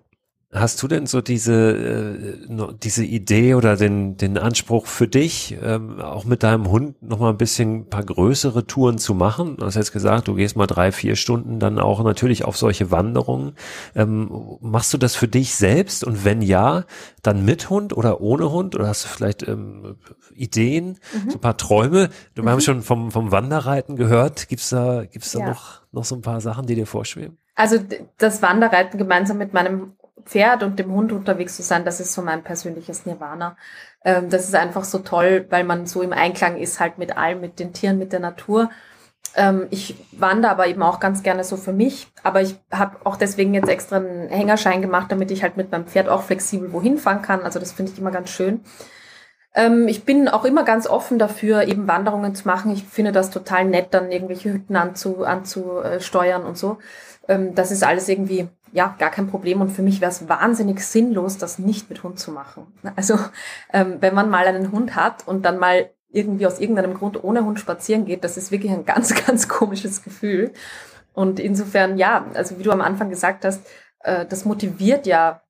Hast 0.50 0.82
du 0.82 0.88
denn 0.88 1.04
so 1.04 1.20
diese, 1.20 1.52
äh, 1.52 2.74
diese 2.82 3.04
Idee 3.04 3.54
oder 3.54 3.76
den, 3.76 4.16
den 4.16 4.38
Anspruch 4.38 4.86
für 4.86 5.06
dich, 5.06 5.58
ähm, 5.62 6.00
auch 6.00 6.24
mit 6.24 6.42
deinem 6.42 6.70
Hund 6.70 7.02
noch 7.02 7.18
mal 7.18 7.28
ein 7.28 7.36
bisschen 7.36 7.80
ein 7.80 7.90
paar 7.90 8.02
größere 8.02 8.66
Touren 8.66 8.96
zu 8.96 9.12
machen? 9.12 9.58
Du 9.58 9.66
hast 9.66 9.74
jetzt 9.74 9.92
gesagt, 9.92 10.26
du 10.26 10.34
gehst 10.34 10.56
mal 10.56 10.66
drei, 10.66 10.90
vier 10.90 11.16
Stunden 11.16 11.58
dann 11.58 11.78
auch 11.78 12.02
natürlich 12.02 12.46
auf 12.46 12.56
solche 12.56 12.90
Wanderungen. 12.90 13.56
Ähm, 13.94 14.58
machst 14.62 14.94
du 14.94 14.96
das 14.96 15.16
für 15.16 15.28
dich 15.28 15.54
selbst? 15.54 16.02
Und 16.02 16.24
wenn 16.24 16.40
ja, 16.40 16.84
dann 17.22 17.44
mit 17.44 17.68
Hund 17.68 17.94
oder 17.94 18.22
ohne 18.22 18.50
Hund? 18.50 18.74
Oder 18.74 18.88
hast 18.88 19.04
du 19.04 19.08
vielleicht 19.08 19.46
ähm, 19.46 19.96
Ideen, 20.34 20.96
mhm. 21.12 21.30
so 21.30 21.36
ein 21.36 21.42
paar 21.42 21.58
Träume? 21.58 22.08
Du 22.34 22.42
mhm. 22.42 22.48
haben 22.48 22.60
schon 22.62 22.80
vom, 22.80 23.10
vom 23.10 23.30
Wanderreiten 23.32 23.96
gehört. 23.96 24.48
Gibt's 24.48 24.70
da, 24.70 25.04
gibt's 25.04 25.32
da 25.32 25.40
ja. 25.40 25.48
noch, 25.50 25.82
noch 25.92 26.06
so 26.06 26.14
ein 26.14 26.22
paar 26.22 26.40
Sachen, 26.40 26.64
die 26.64 26.74
dir 26.74 26.86
vorschweben? 26.86 27.36
Also 27.54 27.76
das 28.16 28.40
Wanderreiten 28.40 28.98
gemeinsam 28.98 29.36
mit 29.36 29.52
meinem 29.52 29.97
Pferd 30.28 30.62
und 30.62 30.78
dem 30.78 30.92
Hund 30.92 31.10
unterwegs 31.10 31.56
zu 31.56 31.62
sein, 31.62 31.84
das 31.84 32.00
ist 32.00 32.12
so 32.12 32.22
mein 32.22 32.44
persönliches 32.44 33.06
Nirvana. 33.06 33.56
Ähm, 34.04 34.28
das 34.30 34.44
ist 34.44 34.54
einfach 34.54 34.84
so 34.84 34.98
toll, 34.98 35.46
weil 35.50 35.64
man 35.64 35.86
so 35.86 36.02
im 36.02 36.12
Einklang 36.12 36.58
ist 36.58 36.80
halt 36.80 36.98
mit 36.98 37.16
allem, 37.16 37.40
mit 37.40 37.58
den 37.58 37.72
Tieren, 37.72 37.98
mit 37.98 38.12
der 38.12 38.20
Natur. 38.20 38.70
Ähm, 39.34 39.66
ich 39.70 39.96
wandere 40.12 40.52
aber 40.52 40.66
eben 40.66 40.82
auch 40.82 41.00
ganz 41.00 41.22
gerne 41.22 41.44
so 41.44 41.56
für 41.56 41.72
mich. 41.72 42.08
Aber 42.22 42.42
ich 42.42 42.56
habe 42.70 42.98
auch 43.04 43.16
deswegen 43.16 43.54
jetzt 43.54 43.68
extra 43.68 43.96
einen 43.96 44.28
Hängerschein 44.28 44.82
gemacht, 44.82 45.10
damit 45.10 45.30
ich 45.30 45.42
halt 45.42 45.56
mit 45.56 45.72
meinem 45.72 45.86
Pferd 45.86 46.08
auch 46.08 46.22
flexibel 46.22 46.72
wohin 46.72 46.98
fahren 46.98 47.22
kann. 47.22 47.42
Also 47.42 47.58
das 47.58 47.72
finde 47.72 47.92
ich 47.92 47.98
immer 47.98 48.10
ganz 48.10 48.30
schön. 48.30 48.60
Ähm, 49.54 49.88
ich 49.88 50.04
bin 50.04 50.28
auch 50.28 50.44
immer 50.44 50.64
ganz 50.64 50.86
offen 50.86 51.18
dafür, 51.18 51.62
eben 51.64 51.88
Wanderungen 51.88 52.34
zu 52.34 52.46
machen. 52.46 52.70
Ich 52.72 52.84
finde 52.84 53.12
das 53.12 53.30
total 53.30 53.64
nett, 53.64 53.88
dann 53.92 54.12
irgendwelche 54.12 54.52
Hütten 54.52 54.76
anzu, 54.76 55.24
anzusteuern 55.24 56.44
und 56.44 56.58
so. 56.58 56.78
Ähm, 57.28 57.54
das 57.54 57.70
ist 57.70 57.84
alles 57.84 58.08
irgendwie 58.08 58.48
ja, 58.72 58.94
gar 58.98 59.10
kein 59.10 59.28
Problem. 59.28 59.60
Und 59.60 59.70
für 59.70 59.82
mich 59.82 60.00
wäre 60.00 60.10
es 60.10 60.28
wahnsinnig 60.28 60.80
sinnlos, 60.80 61.38
das 61.38 61.58
nicht 61.58 61.88
mit 61.88 62.02
Hund 62.02 62.18
zu 62.18 62.30
machen. 62.30 62.66
Also 62.96 63.18
ähm, 63.72 63.96
wenn 64.00 64.14
man 64.14 64.30
mal 64.30 64.46
einen 64.46 64.72
Hund 64.72 64.94
hat 64.96 65.26
und 65.26 65.44
dann 65.44 65.58
mal 65.58 65.90
irgendwie 66.10 66.46
aus 66.46 66.58
irgendeinem 66.58 66.94
Grund 66.94 67.22
ohne 67.22 67.44
Hund 67.44 67.60
spazieren 67.60 68.04
geht, 68.04 68.24
das 68.24 68.36
ist 68.36 68.50
wirklich 68.50 68.72
ein 68.72 68.84
ganz, 68.86 69.14
ganz 69.26 69.48
komisches 69.48 70.02
Gefühl. 70.02 70.52
Und 71.12 71.40
insofern, 71.40 71.98
ja, 71.98 72.26
also 72.34 72.58
wie 72.58 72.62
du 72.62 72.70
am 72.70 72.80
Anfang 72.80 73.10
gesagt 73.10 73.44
hast, 73.44 73.66
äh, 74.00 74.24
das 74.26 74.44
motiviert 74.44 75.06
ja 75.06 75.42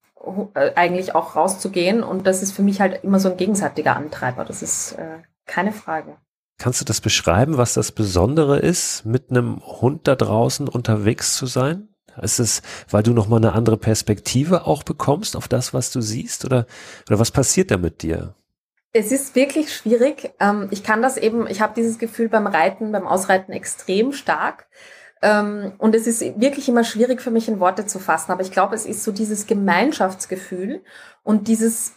äh, 0.54 0.72
eigentlich 0.74 1.14
auch 1.14 1.36
rauszugehen. 1.36 2.02
Und 2.02 2.26
das 2.26 2.42
ist 2.42 2.52
für 2.52 2.62
mich 2.62 2.80
halt 2.80 3.04
immer 3.04 3.20
so 3.20 3.30
ein 3.30 3.36
gegenseitiger 3.36 3.96
Antreiber. 3.96 4.44
Das 4.44 4.62
ist 4.62 4.92
äh, 4.92 5.18
keine 5.46 5.72
Frage. 5.72 6.16
Kannst 6.58 6.80
du 6.80 6.84
das 6.84 7.00
beschreiben, 7.00 7.56
was 7.56 7.74
das 7.74 7.92
Besondere 7.92 8.58
ist, 8.58 9.04
mit 9.04 9.30
einem 9.30 9.60
Hund 9.64 10.08
da 10.08 10.16
draußen 10.16 10.68
unterwegs 10.68 11.34
zu 11.34 11.46
sein? 11.46 11.88
Ist 12.22 12.38
es, 12.38 12.62
weil 12.90 13.02
du 13.02 13.12
nochmal 13.12 13.38
eine 13.38 13.52
andere 13.52 13.76
Perspektive 13.76 14.66
auch 14.66 14.82
bekommst 14.82 15.36
auf 15.36 15.48
das, 15.48 15.74
was 15.74 15.90
du 15.90 16.00
siehst? 16.00 16.44
Oder, 16.44 16.66
oder 17.08 17.18
was 17.18 17.30
passiert 17.30 17.70
da 17.70 17.76
mit 17.76 18.02
dir? 18.02 18.34
Es 18.92 19.12
ist 19.12 19.34
wirklich 19.34 19.74
schwierig. 19.74 20.30
Ähm, 20.40 20.68
ich 20.70 20.82
kann 20.82 21.02
das 21.02 21.16
eben, 21.16 21.46
ich 21.46 21.60
habe 21.60 21.74
dieses 21.76 21.98
Gefühl 21.98 22.28
beim 22.28 22.46
Reiten, 22.46 22.92
beim 22.92 23.06
Ausreiten 23.06 23.52
extrem 23.52 24.12
stark. 24.12 24.66
Ähm, 25.20 25.72
und 25.78 25.94
es 25.94 26.06
ist 26.06 26.20
wirklich 26.40 26.68
immer 26.68 26.84
schwierig 26.84 27.20
für 27.20 27.30
mich 27.30 27.48
in 27.48 27.60
Worte 27.60 27.86
zu 27.86 27.98
fassen. 27.98 28.32
Aber 28.32 28.42
ich 28.42 28.50
glaube, 28.50 28.74
es 28.74 28.86
ist 28.86 29.04
so 29.04 29.12
dieses 29.12 29.46
Gemeinschaftsgefühl 29.46 30.82
und 31.22 31.48
dieses 31.48 31.92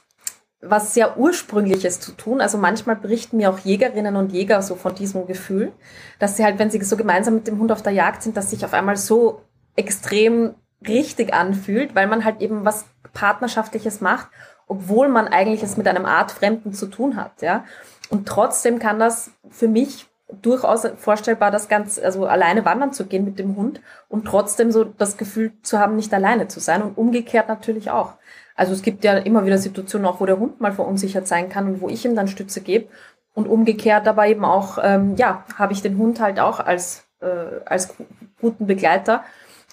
was 0.61 0.93
sehr 0.93 1.17
ursprüngliches 1.17 1.99
zu 1.99 2.11
tun. 2.11 2.39
Also 2.39 2.57
manchmal 2.57 2.95
berichten 2.95 3.37
mir 3.37 3.49
auch 3.49 3.59
Jägerinnen 3.59 4.15
und 4.15 4.31
Jäger 4.31 4.61
so 4.61 4.75
von 4.75 4.93
diesem 4.93 5.25
Gefühl, 5.25 5.71
dass 6.19 6.37
sie 6.37 6.43
halt, 6.43 6.59
wenn 6.59 6.69
sie 6.69 6.81
so 6.83 6.97
gemeinsam 6.97 7.35
mit 7.35 7.47
dem 7.47 7.57
Hund 7.59 7.71
auf 7.71 7.81
der 7.81 7.93
Jagd 7.93 8.21
sind, 8.23 8.37
dass 8.37 8.51
sich 8.51 8.63
auf 8.63 8.73
einmal 8.73 8.97
so 8.97 9.41
extrem 9.81 10.55
richtig 10.87 11.33
anfühlt, 11.33 11.95
weil 11.95 12.07
man 12.07 12.23
halt 12.23 12.41
eben 12.41 12.65
was 12.65 12.85
Partnerschaftliches 13.13 14.01
macht, 14.01 14.27
obwohl 14.67 15.09
man 15.09 15.27
eigentlich 15.27 15.63
es 15.63 15.75
mit 15.75 15.87
einem 15.87 16.05
Art 16.05 16.31
Fremden 16.31 16.73
zu 16.73 16.87
tun 16.87 17.15
hat, 17.15 17.41
ja. 17.41 17.65
Und 18.09 18.27
trotzdem 18.27 18.79
kann 18.79 18.99
das 18.99 19.31
für 19.49 19.67
mich 19.67 20.07
durchaus 20.41 20.87
vorstellbar, 20.97 21.51
das 21.51 21.67
ganz, 21.67 21.99
also 21.99 22.25
alleine 22.25 22.63
wandern 22.63 22.93
zu 22.93 23.05
gehen 23.05 23.25
mit 23.25 23.39
dem 23.39 23.55
Hund 23.55 23.81
und 24.07 24.25
trotzdem 24.25 24.71
so 24.71 24.83
das 24.83 25.17
Gefühl 25.17 25.51
zu 25.61 25.79
haben, 25.79 25.95
nicht 25.95 26.13
alleine 26.13 26.47
zu 26.47 26.59
sein 26.59 26.81
und 26.81 26.97
umgekehrt 26.97 27.49
natürlich 27.49 27.91
auch. 27.91 28.13
Also 28.55 28.73
es 28.73 28.81
gibt 28.81 29.03
ja 29.03 29.17
immer 29.17 29.45
wieder 29.45 29.57
Situationen 29.57 30.07
auch, 30.07 30.19
wo 30.19 30.25
der 30.25 30.39
Hund 30.39 30.61
mal 30.61 30.71
verunsichert 30.71 31.27
sein 31.27 31.49
kann 31.49 31.67
und 31.67 31.81
wo 31.81 31.89
ich 31.89 32.05
ihm 32.05 32.15
dann 32.15 32.27
Stütze 32.27 32.61
gebe 32.61 32.87
und 33.33 33.47
umgekehrt 33.47 34.05
dabei 34.05 34.31
eben 34.31 34.45
auch, 34.45 34.77
ähm, 34.81 35.15
ja, 35.15 35.43
habe 35.57 35.73
ich 35.73 35.81
den 35.81 35.97
Hund 35.97 36.19
halt 36.19 36.39
auch 36.39 36.59
als, 36.59 37.05
äh, 37.21 37.61
als 37.65 37.93
guten 38.39 38.67
Begleiter 38.67 39.23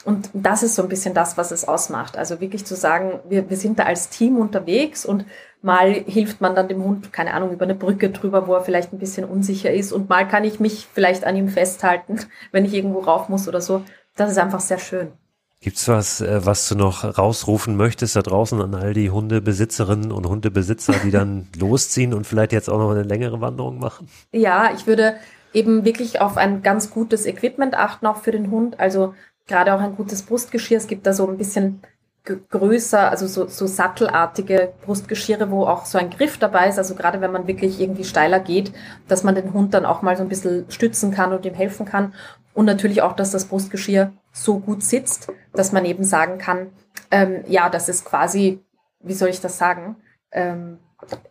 und 0.09 0.31
das 0.33 0.63
ist 0.63 0.75
so 0.75 0.81
ein 0.81 0.89
bisschen 0.89 1.13
das, 1.13 1.37
was 1.37 1.51
es 1.51 1.69
ausmacht. 1.69 2.17
Also 2.17 2.41
wirklich 2.41 2.65
zu 2.65 2.75
sagen, 2.75 3.21
wir, 3.29 3.51
wir 3.51 3.59
sind 3.59 3.79
da 3.79 3.83
als 3.83 4.09
Team 4.09 4.39
unterwegs 4.39 5.05
und 5.05 5.27
mal 5.61 5.93
hilft 5.93 6.41
man 6.41 6.55
dann 6.55 6.67
dem 6.67 6.83
Hund, 6.83 7.13
keine 7.13 7.35
Ahnung, 7.35 7.53
über 7.53 7.65
eine 7.65 7.75
Brücke 7.75 8.09
drüber, 8.09 8.47
wo 8.47 8.55
er 8.55 8.63
vielleicht 8.63 8.95
ein 8.95 8.99
bisschen 8.99 9.27
unsicher 9.27 9.71
ist 9.71 9.93
und 9.93 10.09
mal 10.09 10.27
kann 10.27 10.45
ich 10.45 10.61
mich 10.61 10.89
vielleicht 10.91 11.25
an 11.25 11.37
ihm 11.37 11.51
festhalten, 11.51 12.21
wenn 12.53 12.65
ich 12.65 12.73
irgendwo 12.73 13.01
rauf 13.01 13.29
muss 13.29 13.49
oder 13.49 13.61
so. 13.61 13.83
Das 14.17 14.31
ist 14.31 14.39
einfach 14.39 14.61
sehr 14.61 14.79
schön. 14.79 15.13
Gibt's 15.61 15.87
was, 15.89 16.23
äh, 16.23 16.41
was 16.47 16.67
du 16.71 16.75
noch 16.75 17.19
rausrufen 17.19 17.77
möchtest 17.77 18.17
da 18.17 18.23
draußen 18.23 18.63
an 18.63 18.75
all 18.75 18.95
die 18.95 19.11
Hundebesitzerinnen 19.11 20.11
und 20.11 20.27
Hundebesitzer, 20.27 20.95
die 21.05 21.11
dann 21.11 21.49
losziehen 21.59 22.15
und 22.15 22.27
vielleicht 22.27 22.53
jetzt 22.53 22.71
auch 22.71 22.79
noch 22.79 22.93
eine 22.93 23.03
längere 23.03 23.43
Wanderung 23.43 23.79
machen? 23.79 24.09
Ja, 24.33 24.71
ich 24.75 24.87
würde 24.87 25.17
eben 25.53 25.85
wirklich 25.85 26.21
auf 26.21 26.37
ein 26.37 26.63
ganz 26.63 26.91
gutes 26.91 27.27
Equipment 27.27 27.75
achten, 27.75 28.07
auch 28.07 28.19
für 28.19 28.31
den 28.31 28.51
Hund. 28.51 28.81
Also 28.81 29.15
gerade 29.49 29.75
auch 29.75 29.81
ein 29.81 29.97
gutes 29.97 30.23
Brustgeschirr. 30.23 30.79
Es 30.79 30.87
gibt 30.87 31.07
da 31.07 31.13
so 31.13 31.27
ein 31.27 31.39
bisschen 31.39 31.81
größer, 32.25 33.11
also 33.11 33.27
so, 33.27 33.47
so 33.47 33.67
sattelartige 33.67 34.75
Brustgeschirre, 34.85 35.51
wo 35.51 35.65
auch 35.65 35.87
so 35.87 35.97
ein 35.97 36.11
Griff 36.11 36.37
dabei 36.39 36.69
ist. 36.69 36.79
Also 36.79 36.95
gerade 36.95 37.21
wenn 37.21 37.33
man 37.33 37.47
wirklich 37.47 37.81
irgendwie 37.81 38.05
steiler 38.05 38.39
geht, 38.39 38.73
dass 39.09 39.25
man 39.25 39.35
den 39.35 39.55
Hund 39.55 39.73
dann 39.73 39.87
auch 39.87 40.03
mal 40.03 40.17
so 40.17 40.23
ein 40.23 40.29
bisschen 40.29 40.71
stützen 40.71 41.11
kann 41.11 41.33
und 41.33 41.47
ihm 41.47 41.55
helfen 41.55 41.87
kann. 41.87 42.15
Und 42.53 42.67
natürlich 42.67 43.03
auch, 43.03 43.15
dass 43.15 43.31
das 43.31 43.47
Brustgeschirr 43.47 44.13
so 44.33 44.59
gut 44.59 44.83
sitzt, 44.83 45.33
dass 45.55 45.73
man 45.73 45.85
eben 45.85 46.05
sagen 46.05 46.39
kann, 46.39 46.67
ähm, 47.11 47.45
ja, 47.47 47.71
das 47.71 47.89
ist 47.89 48.05
quasi 48.05 48.61
wie 49.01 49.15
soll 49.15 49.29
ich 49.29 49.41
das 49.41 49.59
sagen, 49.59 49.97
ähm, 50.33 50.79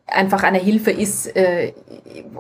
einfach 0.06 0.44
eine 0.44 0.60
Hilfe 0.60 0.92
ist 0.92 1.36
äh, 1.36 1.74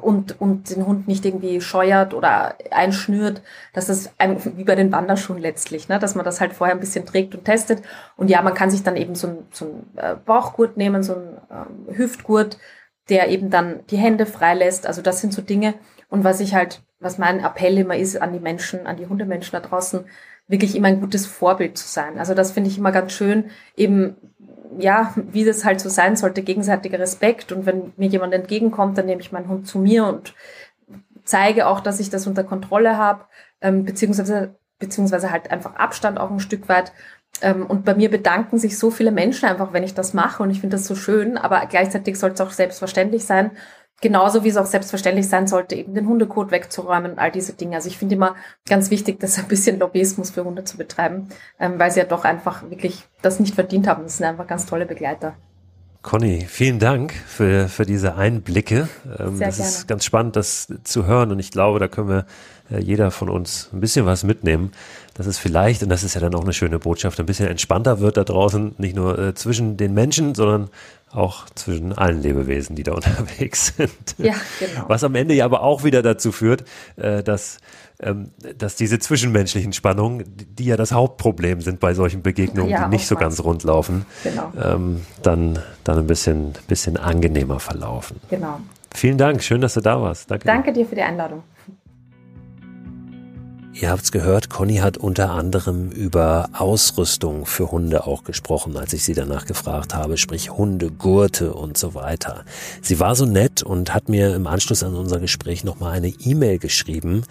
und, 0.02 0.40
und 0.40 0.74
den 0.74 0.86
Hund 0.86 1.08
nicht 1.08 1.26
irgendwie 1.26 1.60
scheuert 1.60 2.14
oder 2.14 2.56
einschnürt, 2.72 3.42
dass 3.74 3.88
das 3.88 4.12
wie 4.56 4.64
bei 4.64 4.76
den 4.76 4.92
Wanderschuhen 4.92 5.40
letztlich, 5.40 5.90
ne, 5.90 6.00
dass 6.00 6.16
man 6.16 6.24
das 6.24 6.40
halt 6.40 6.54
vorher 6.54 6.76
ein 6.76 6.80
bisschen 6.80 7.06
trägt 7.06 7.36
und 7.36 7.44
testet. 7.44 7.84
Und 8.16 8.30
ja, 8.30 8.42
man 8.42 8.54
kann 8.54 8.72
sich 8.72 8.84
dann 8.84 8.96
eben 8.96 9.16
so 9.16 9.28
ein, 9.28 9.38
so 9.52 9.66
ein 9.66 9.98
äh, 9.98 10.16
Bauchgurt 10.16 10.78
nehmen, 10.78 11.04
so 11.04 11.16
ein 11.16 11.38
ähm, 11.52 11.98
Hüftgurt, 11.98 12.58
der 13.10 13.28
eben 13.30 13.50
dann 13.50 13.86
die 13.90 13.98
Hände 13.98 14.26
freilässt. 14.26 14.88
Also 14.88 15.02
das 15.02 15.20
sind 15.20 15.34
so 15.34 15.42
Dinge. 15.42 15.74
Und 16.10 16.24
was 16.24 16.40
ich 16.40 16.56
halt, 16.56 16.82
was 17.00 17.18
mein 17.18 17.44
Appell 17.44 17.78
immer 17.78 17.98
ist 17.98 18.22
an 18.22 18.32
die 18.32 18.40
Menschen, 18.40 18.88
an 18.88 18.96
die 18.96 19.08
Hundemenschen 19.08 19.52
da 19.52 19.60
draußen, 19.60 20.06
wirklich 20.48 20.76
immer 20.76 20.88
ein 20.88 21.02
gutes 21.02 21.26
Vorbild 21.26 21.78
zu 21.78 21.88
sein. 21.88 22.18
Also 22.18 22.34
das 22.34 22.52
finde 22.52 22.70
ich 22.70 22.78
immer 22.78 22.92
ganz 22.92 23.12
schön, 23.12 23.52
eben 23.76 24.16
ja, 24.78 25.14
wie 25.16 25.46
das 25.46 25.66
halt 25.66 25.80
so 25.80 25.90
sein 25.90 26.16
sollte, 26.16 26.44
gegenseitiger 26.44 27.00
Respekt. 27.00 27.52
Und 27.52 27.66
wenn 27.66 27.94
mir 27.98 28.08
jemand 28.08 28.34
entgegenkommt, 28.34 28.98
dann 28.98 29.06
nehme 29.06 29.22
ich 29.22 29.32
meinen 29.32 29.50
Hund 29.50 29.68
zu 29.68 29.80
mir 29.80 30.06
und 30.06 30.34
zeige 31.24 31.68
auch, 31.68 31.80
dass 31.80 32.00
ich 32.00 32.10
das 32.10 32.28
unter 32.28 32.44
Kontrolle 32.44 32.98
habe, 32.98 33.26
ähm, 33.62 33.86
beziehungsweise, 33.86 34.56
beziehungsweise 34.80 35.32
halt 35.32 35.52
einfach 35.52 35.76
Abstand 35.76 36.20
auch 36.20 36.32
ein 36.32 36.40
Stück 36.40 36.70
weit. 36.70 36.92
Ähm, 37.42 37.66
und 37.66 37.86
bei 37.86 37.94
mir 37.94 38.10
bedanken 38.10 38.58
sich 38.58 38.78
so 38.78 38.90
viele 38.90 39.12
Menschen 39.12 39.48
einfach, 39.48 39.74
wenn 39.74 39.84
ich 39.84 39.94
das 39.94 40.14
mache. 40.14 40.42
Und 40.44 40.50
ich 40.50 40.62
finde 40.62 40.78
das 40.78 40.88
so 40.88 40.96
schön, 40.96 41.38
aber 41.38 41.66
gleichzeitig 41.68 42.18
soll 42.18 42.32
es 42.32 42.42
auch 42.42 42.52
selbstverständlich 42.52 43.26
sein. 43.26 43.52
Genauso 44.00 44.44
wie 44.44 44.50
es 44.50 44.58
auch 44.58 44.66
selbstverständlich 44.66 45.28
sein 45.28 45.48
sollte, 45.48 45.76
eben 45.76 45.96
den 45.96 46.08
Hundekot 46.08 46.52
wegzuräumen 46.52 47.14
und 47.14 47.20
all 47.20 47.32
diese 47.32 47.54
Dinge. 47.54 47.76
Also 47.78 47.88
ich 47.90 47.98
finde 47.98 48.16
immer 48.16 48.36
ganz 48.70 48.92
wichtig, 48.92 49.20
das 49.20 49.40
ein 49.40 49.48
bisschen 49.48 49.80
Lobbyismus 49.80 50.30
für 50.30 50.44
Hunde 50.44 50.64
zu 50.64 50.78
betreiben, 50.78 51.30
ähm, 51.60 51.80
weil 51.80 51.90
sie 51.90 52.00
ja 52.00 52.06
doch 52.06 52.24
einfach 52.24 52.70
wirklich 52.70 53.04
das 53.24 53.40
nicht 53.40 53.56
verdient 53.56 53.88
haben. 53.88 54.04
Das 54.04 54.18
sind 54.18 54.28
einfach 54.28 54.46
ganz 54.46 54.68
tolle 54.68 54.86
Begleiter. 54.86 55.34
Conny, 56.04 56.46
vielen 56.48 56.80
Dank 56.80 57.12
für, 57.12 57.68
für 57.68 57.86
diese 57.86 58.16
Einblicke. 58.16 58.88
Ähm, 59.20 59.36
Sehr 59.36 59.48
das 59.48 59.58
gerne. 59.58 59.72
ist 59.72 59.88
ganz 59.88 60.06
spannend, 60.06 60.36
das 60.36 60.68
zu 60.84 61.06
hören 61.06 61.32
und 61.32 61.40
ich 61.40 61.52
glaube, 61.52 61.80
da 61.80 61.88
können 61.88 62.08
wir 62.08 62.26
äh, 62.72 62.80
jeder 62.80 63.12
von 63.12 63.30
uns 63.30 63.70
ein 63.74 63.80
bisschen 63.80 64.06
was 64.06 64.24
mitnehmen, 64.24 64.72
dass 65.16 65.26
es 65.26 65.38
vielleicht, 65.38 65.84
und 65.84 65.90
das 65.90 66.04
ist 66.04 66.14
ja 66.14 66.22
dann 66.22 66.36
auch 66.36 66.44
eine 66.44 66.54
schöne 66.54 66.80
Botschaft, 66.80 67.20
ein 67.20 67.26
bisschen 67.26 67.48
entspannter 67.48 68.00
wird 68.00 68.16
da 68.18 68.24
draußen, 68.24 68.76
nicht 68.78 68.96
nur 68.96 69.18
äh, 69.20 69.34
zwischen 69.34 69.76
den 69.76 69.94
Menschen, 69.94 70.36
sondern 70.36 70.70
auch 71.12 71.46
zwischen 71.56 71.94
allen 71.94 72.22
Lebewesen, 72.22 72.76
die 72.76 72.84
da 72.84 72.92
unterwegs 72.96 73.74
sind. 73.78 74.16
Ja, 74.18 74.36
genau. 74.60 74.86
Was 74.88 75.04
am 75.04 75.16
Ende 75.16 75.34
ja 75.34 75.46
aber 75.46 75.62
auch 75.62 75.84
wieder 75.84 76.02
dazu 76.02 76.32
führt, 76.32 76.66
äh, 76.98 77.24
dass, 77.24 77.60
ähm, 78.00 78.32
dass 78.58 78.76
diese 78.76 79.00
zwischenmenschlichen 79.00 79.74
Spannungen, 79.74 80.24
die 80.28 80.66
ja 80.66 80.78
das 80.78 80.92
Hauptproblem 80.92 81.62
sind 81.62 81.80
bei 81.80 81.94
solchen 81.94 82.22
Begegnungen, 82.22 82.70
ja, 82.70 82.86
die 82.86 82.90
nicht 82.90 83.08
so 83.08 83.16
ganz 83.16 83.44
rund 83.44 83.64
laufen, 83.64 84.06
genau. 84.24 84.52
ähm, 84.62 85.06
dann, 85.24 85.60
dann 85.84 86.00
ein 86.00 86.08
bisschen, 86.08 86.54
bisschen 86.68 86.98
angenehmer 86.98 87.60
verlaufen. 87.60 88.20
Genau. 88.30 88.60
Vielen 88.94 89.18
Dank, 89.18 89.44
schön, 89.44 89.62
dass 89.62 89.76
du 89.76 89.82
da 89.82 90.02
warst. 90.02 90.32
Danke, 90.32 90.46
Danke 90.46 90.74
dir 90.74 90.86
für 90.86 90.96
die 90.96 91.02
Einladung. 91.02 91.44
Ihr 93.80 93.92
habt's 93.92 94.12
gehört, 94.12 94.50
Conny 94.50 94.78
hat 94.78 94.98
unter 94.98 95.30
anderem 95.30 95.92
über 95.92 96.50
Ausrüstung 96.54 97.46
für 97.46 97.72
Hunde 97.72 98.08
auch 98.08 98.24
gesprochen, 98.24 98.76
als 98.76 98.92
ich 98.94 99.04
sie 99.04 99.14
danach 99.14 99.46
gefragt 99.46 99.94
habe, 99.94 100.18
sprich 100.18 100.50
Hundegurte 100.50 101.54
und 101.54 101.78
so 101.78 101.94
weiter. 101.94 102.44
Sie 102.82 103.00
war 103.00 103.14
so 103.14 103.28
nett 103.28 103.62
und 103.62 103.94
hat 103.94 104.10
mir 104.10 104.34
im 104.34 104.48
Anschluss 104.48 104.82
an 104.82 104.96
unser 104.96 105.20
Gespräch 105.20 105.64
nochmal 105.64 105.92
eine 105.92 106.08
E-Mail 106.08 106.58
geschrieben, 106.58 107.22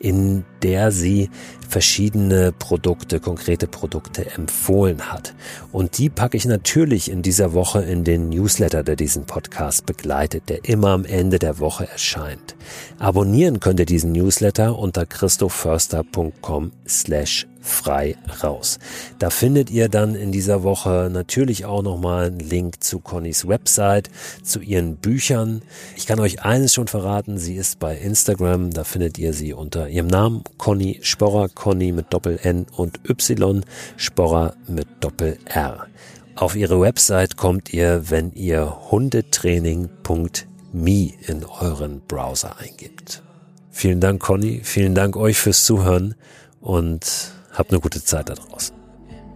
in 0.00 0.44
der 0.62 0.90
sie 0.90 1.30
verschiedene 1.72 2.52
Produkte, 2.52 3.18
konkrete 3.18 3.66
Produkte 3.66 4.30
empfohlen 4.30 5.10
hat. 5.10 5.34
Und 5.72 5.96
die 5.96 6.10
packe 6.10 6.36
ich 6.36 6.44
natürlich 6.44 7.10
in 7.10 7.22
dieser 7.22 7.54
Woche 7.54 7.80
in 7.80 8.04
den 8.04 8.28
Newsletter, 8.28 8.82
der 8.84 8.94
diesen 8.94 9.24
Podcast 9.24 9.86
begleitet, 9.86 10.50
der 10.50 10.66
immer 10.66 10.90
am 10.90 11.06
Ende 11.06 11.38
der 11.38 11.58
Woche 11.58 11.88
erscheint. 11.88 12.56
Abonnieren 12.98 13.58
könnt 13.58 13.80
ihr 13.80 13.86
diesen 13.86 14.12
Newsletter 14.12 14.78
unter 14.78 15.06
christoförster.com 15.06 16.72
slash 16.86 17.46
frei 17.62 18.16
raus. 18.42 18.78
Da 19.18 19.30
findet 19.30 19.70
ihr 19.70 19.88
dann 19.88 20.14
in 20.14 20.32
dieser 20.32 20.62
Woche 20.62 21.08
natürlich 21.10 21.64
auch 21.64 21.82
nochmal 21.82 22.26
einen 22.26 22.40
Link 22.40 22.82
zu 22.82 22.98
Connys 22.98 23.48
Website, 23.48 24.10
zu 24.42 24.60
ihren 24.60 24.96
Büchern. 24.96 25.62
Ich 25.96 26.06
kann 26.06 26.20
euch 26.20 26.42
eines 26.42 26.74
schon 26.74 26.88
verraten, 26.88 27.38
sie 27.38 27.54
ist 27.54 27.78
bei 27.78 27.96
Instagram, 27.96 28.72
da 28.72 28.84
findet 28.84 29.18
ihr 29.18 29.32
sie 29.32 29.54
unter 29.54 29.88
ihrem 29.88 30.08
Namen 30.08 30.44
Conny 30.58 30.98
Sporrer, 31.02 31.48
Conny 31.48 31.92
mit 31.92 32.12
Doppel 32.12 32.38
N 32.42 32.66
und 32.76 33.00
Y, 33.08 33.64
Sporrer 33.96 34.54
mit 34.66 34.88
Doppel 35.00 35.38
R. 35.46 35.86
Auf 36.34 36.56
ihre 36.56 36.80
Website 36.80 37.36
kommt 37.36 37.72
ihr, 37.72 38.10
wenn 38.10 38.32
ihr 38.32 38.90
hundetraining.me 38.90 41.12
in 41.26 41.44
euren 41.44 42.00
Browser 42.08 42.56
eingibt. 42.58 43.22
Vielen 43.70 44.00
Dank, 44.00 44.22
Conny. 44.22 44.62
Vielen 44.64 44.94
Dank 44.94 45.16
euch 45.16 45.38
fürs 45.38 45.64
Zuhören 45.64 46.14
und 46.60 47.32
Habt 47.52 47.70
eine 47.70 47.80
gute 47.80 48.02
Zeit 48.02 48.28
da 48.28 48.34
draußen. 48.34 48.74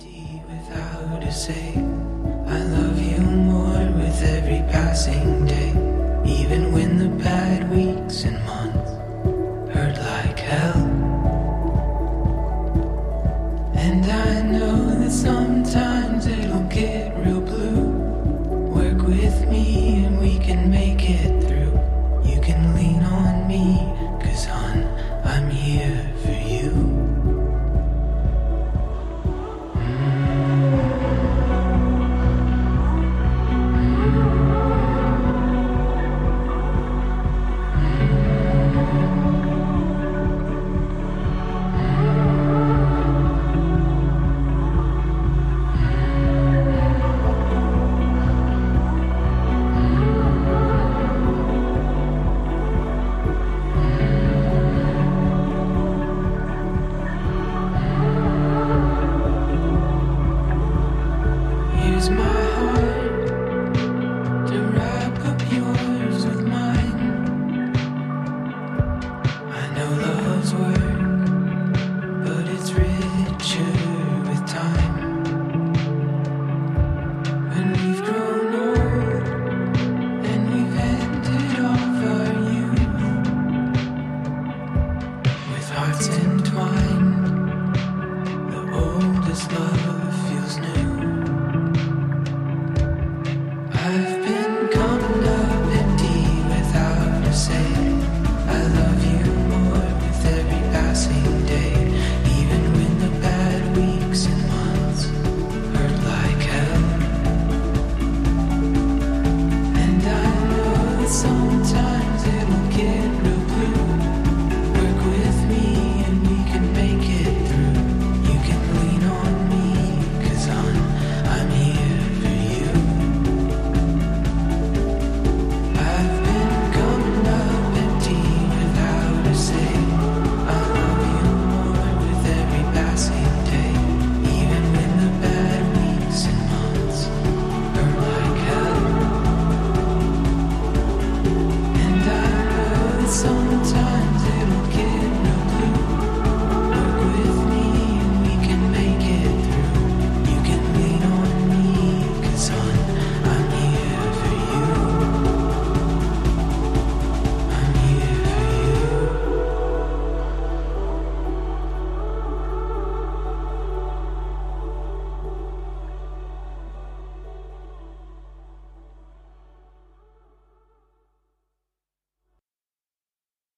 Even 0.00 0.60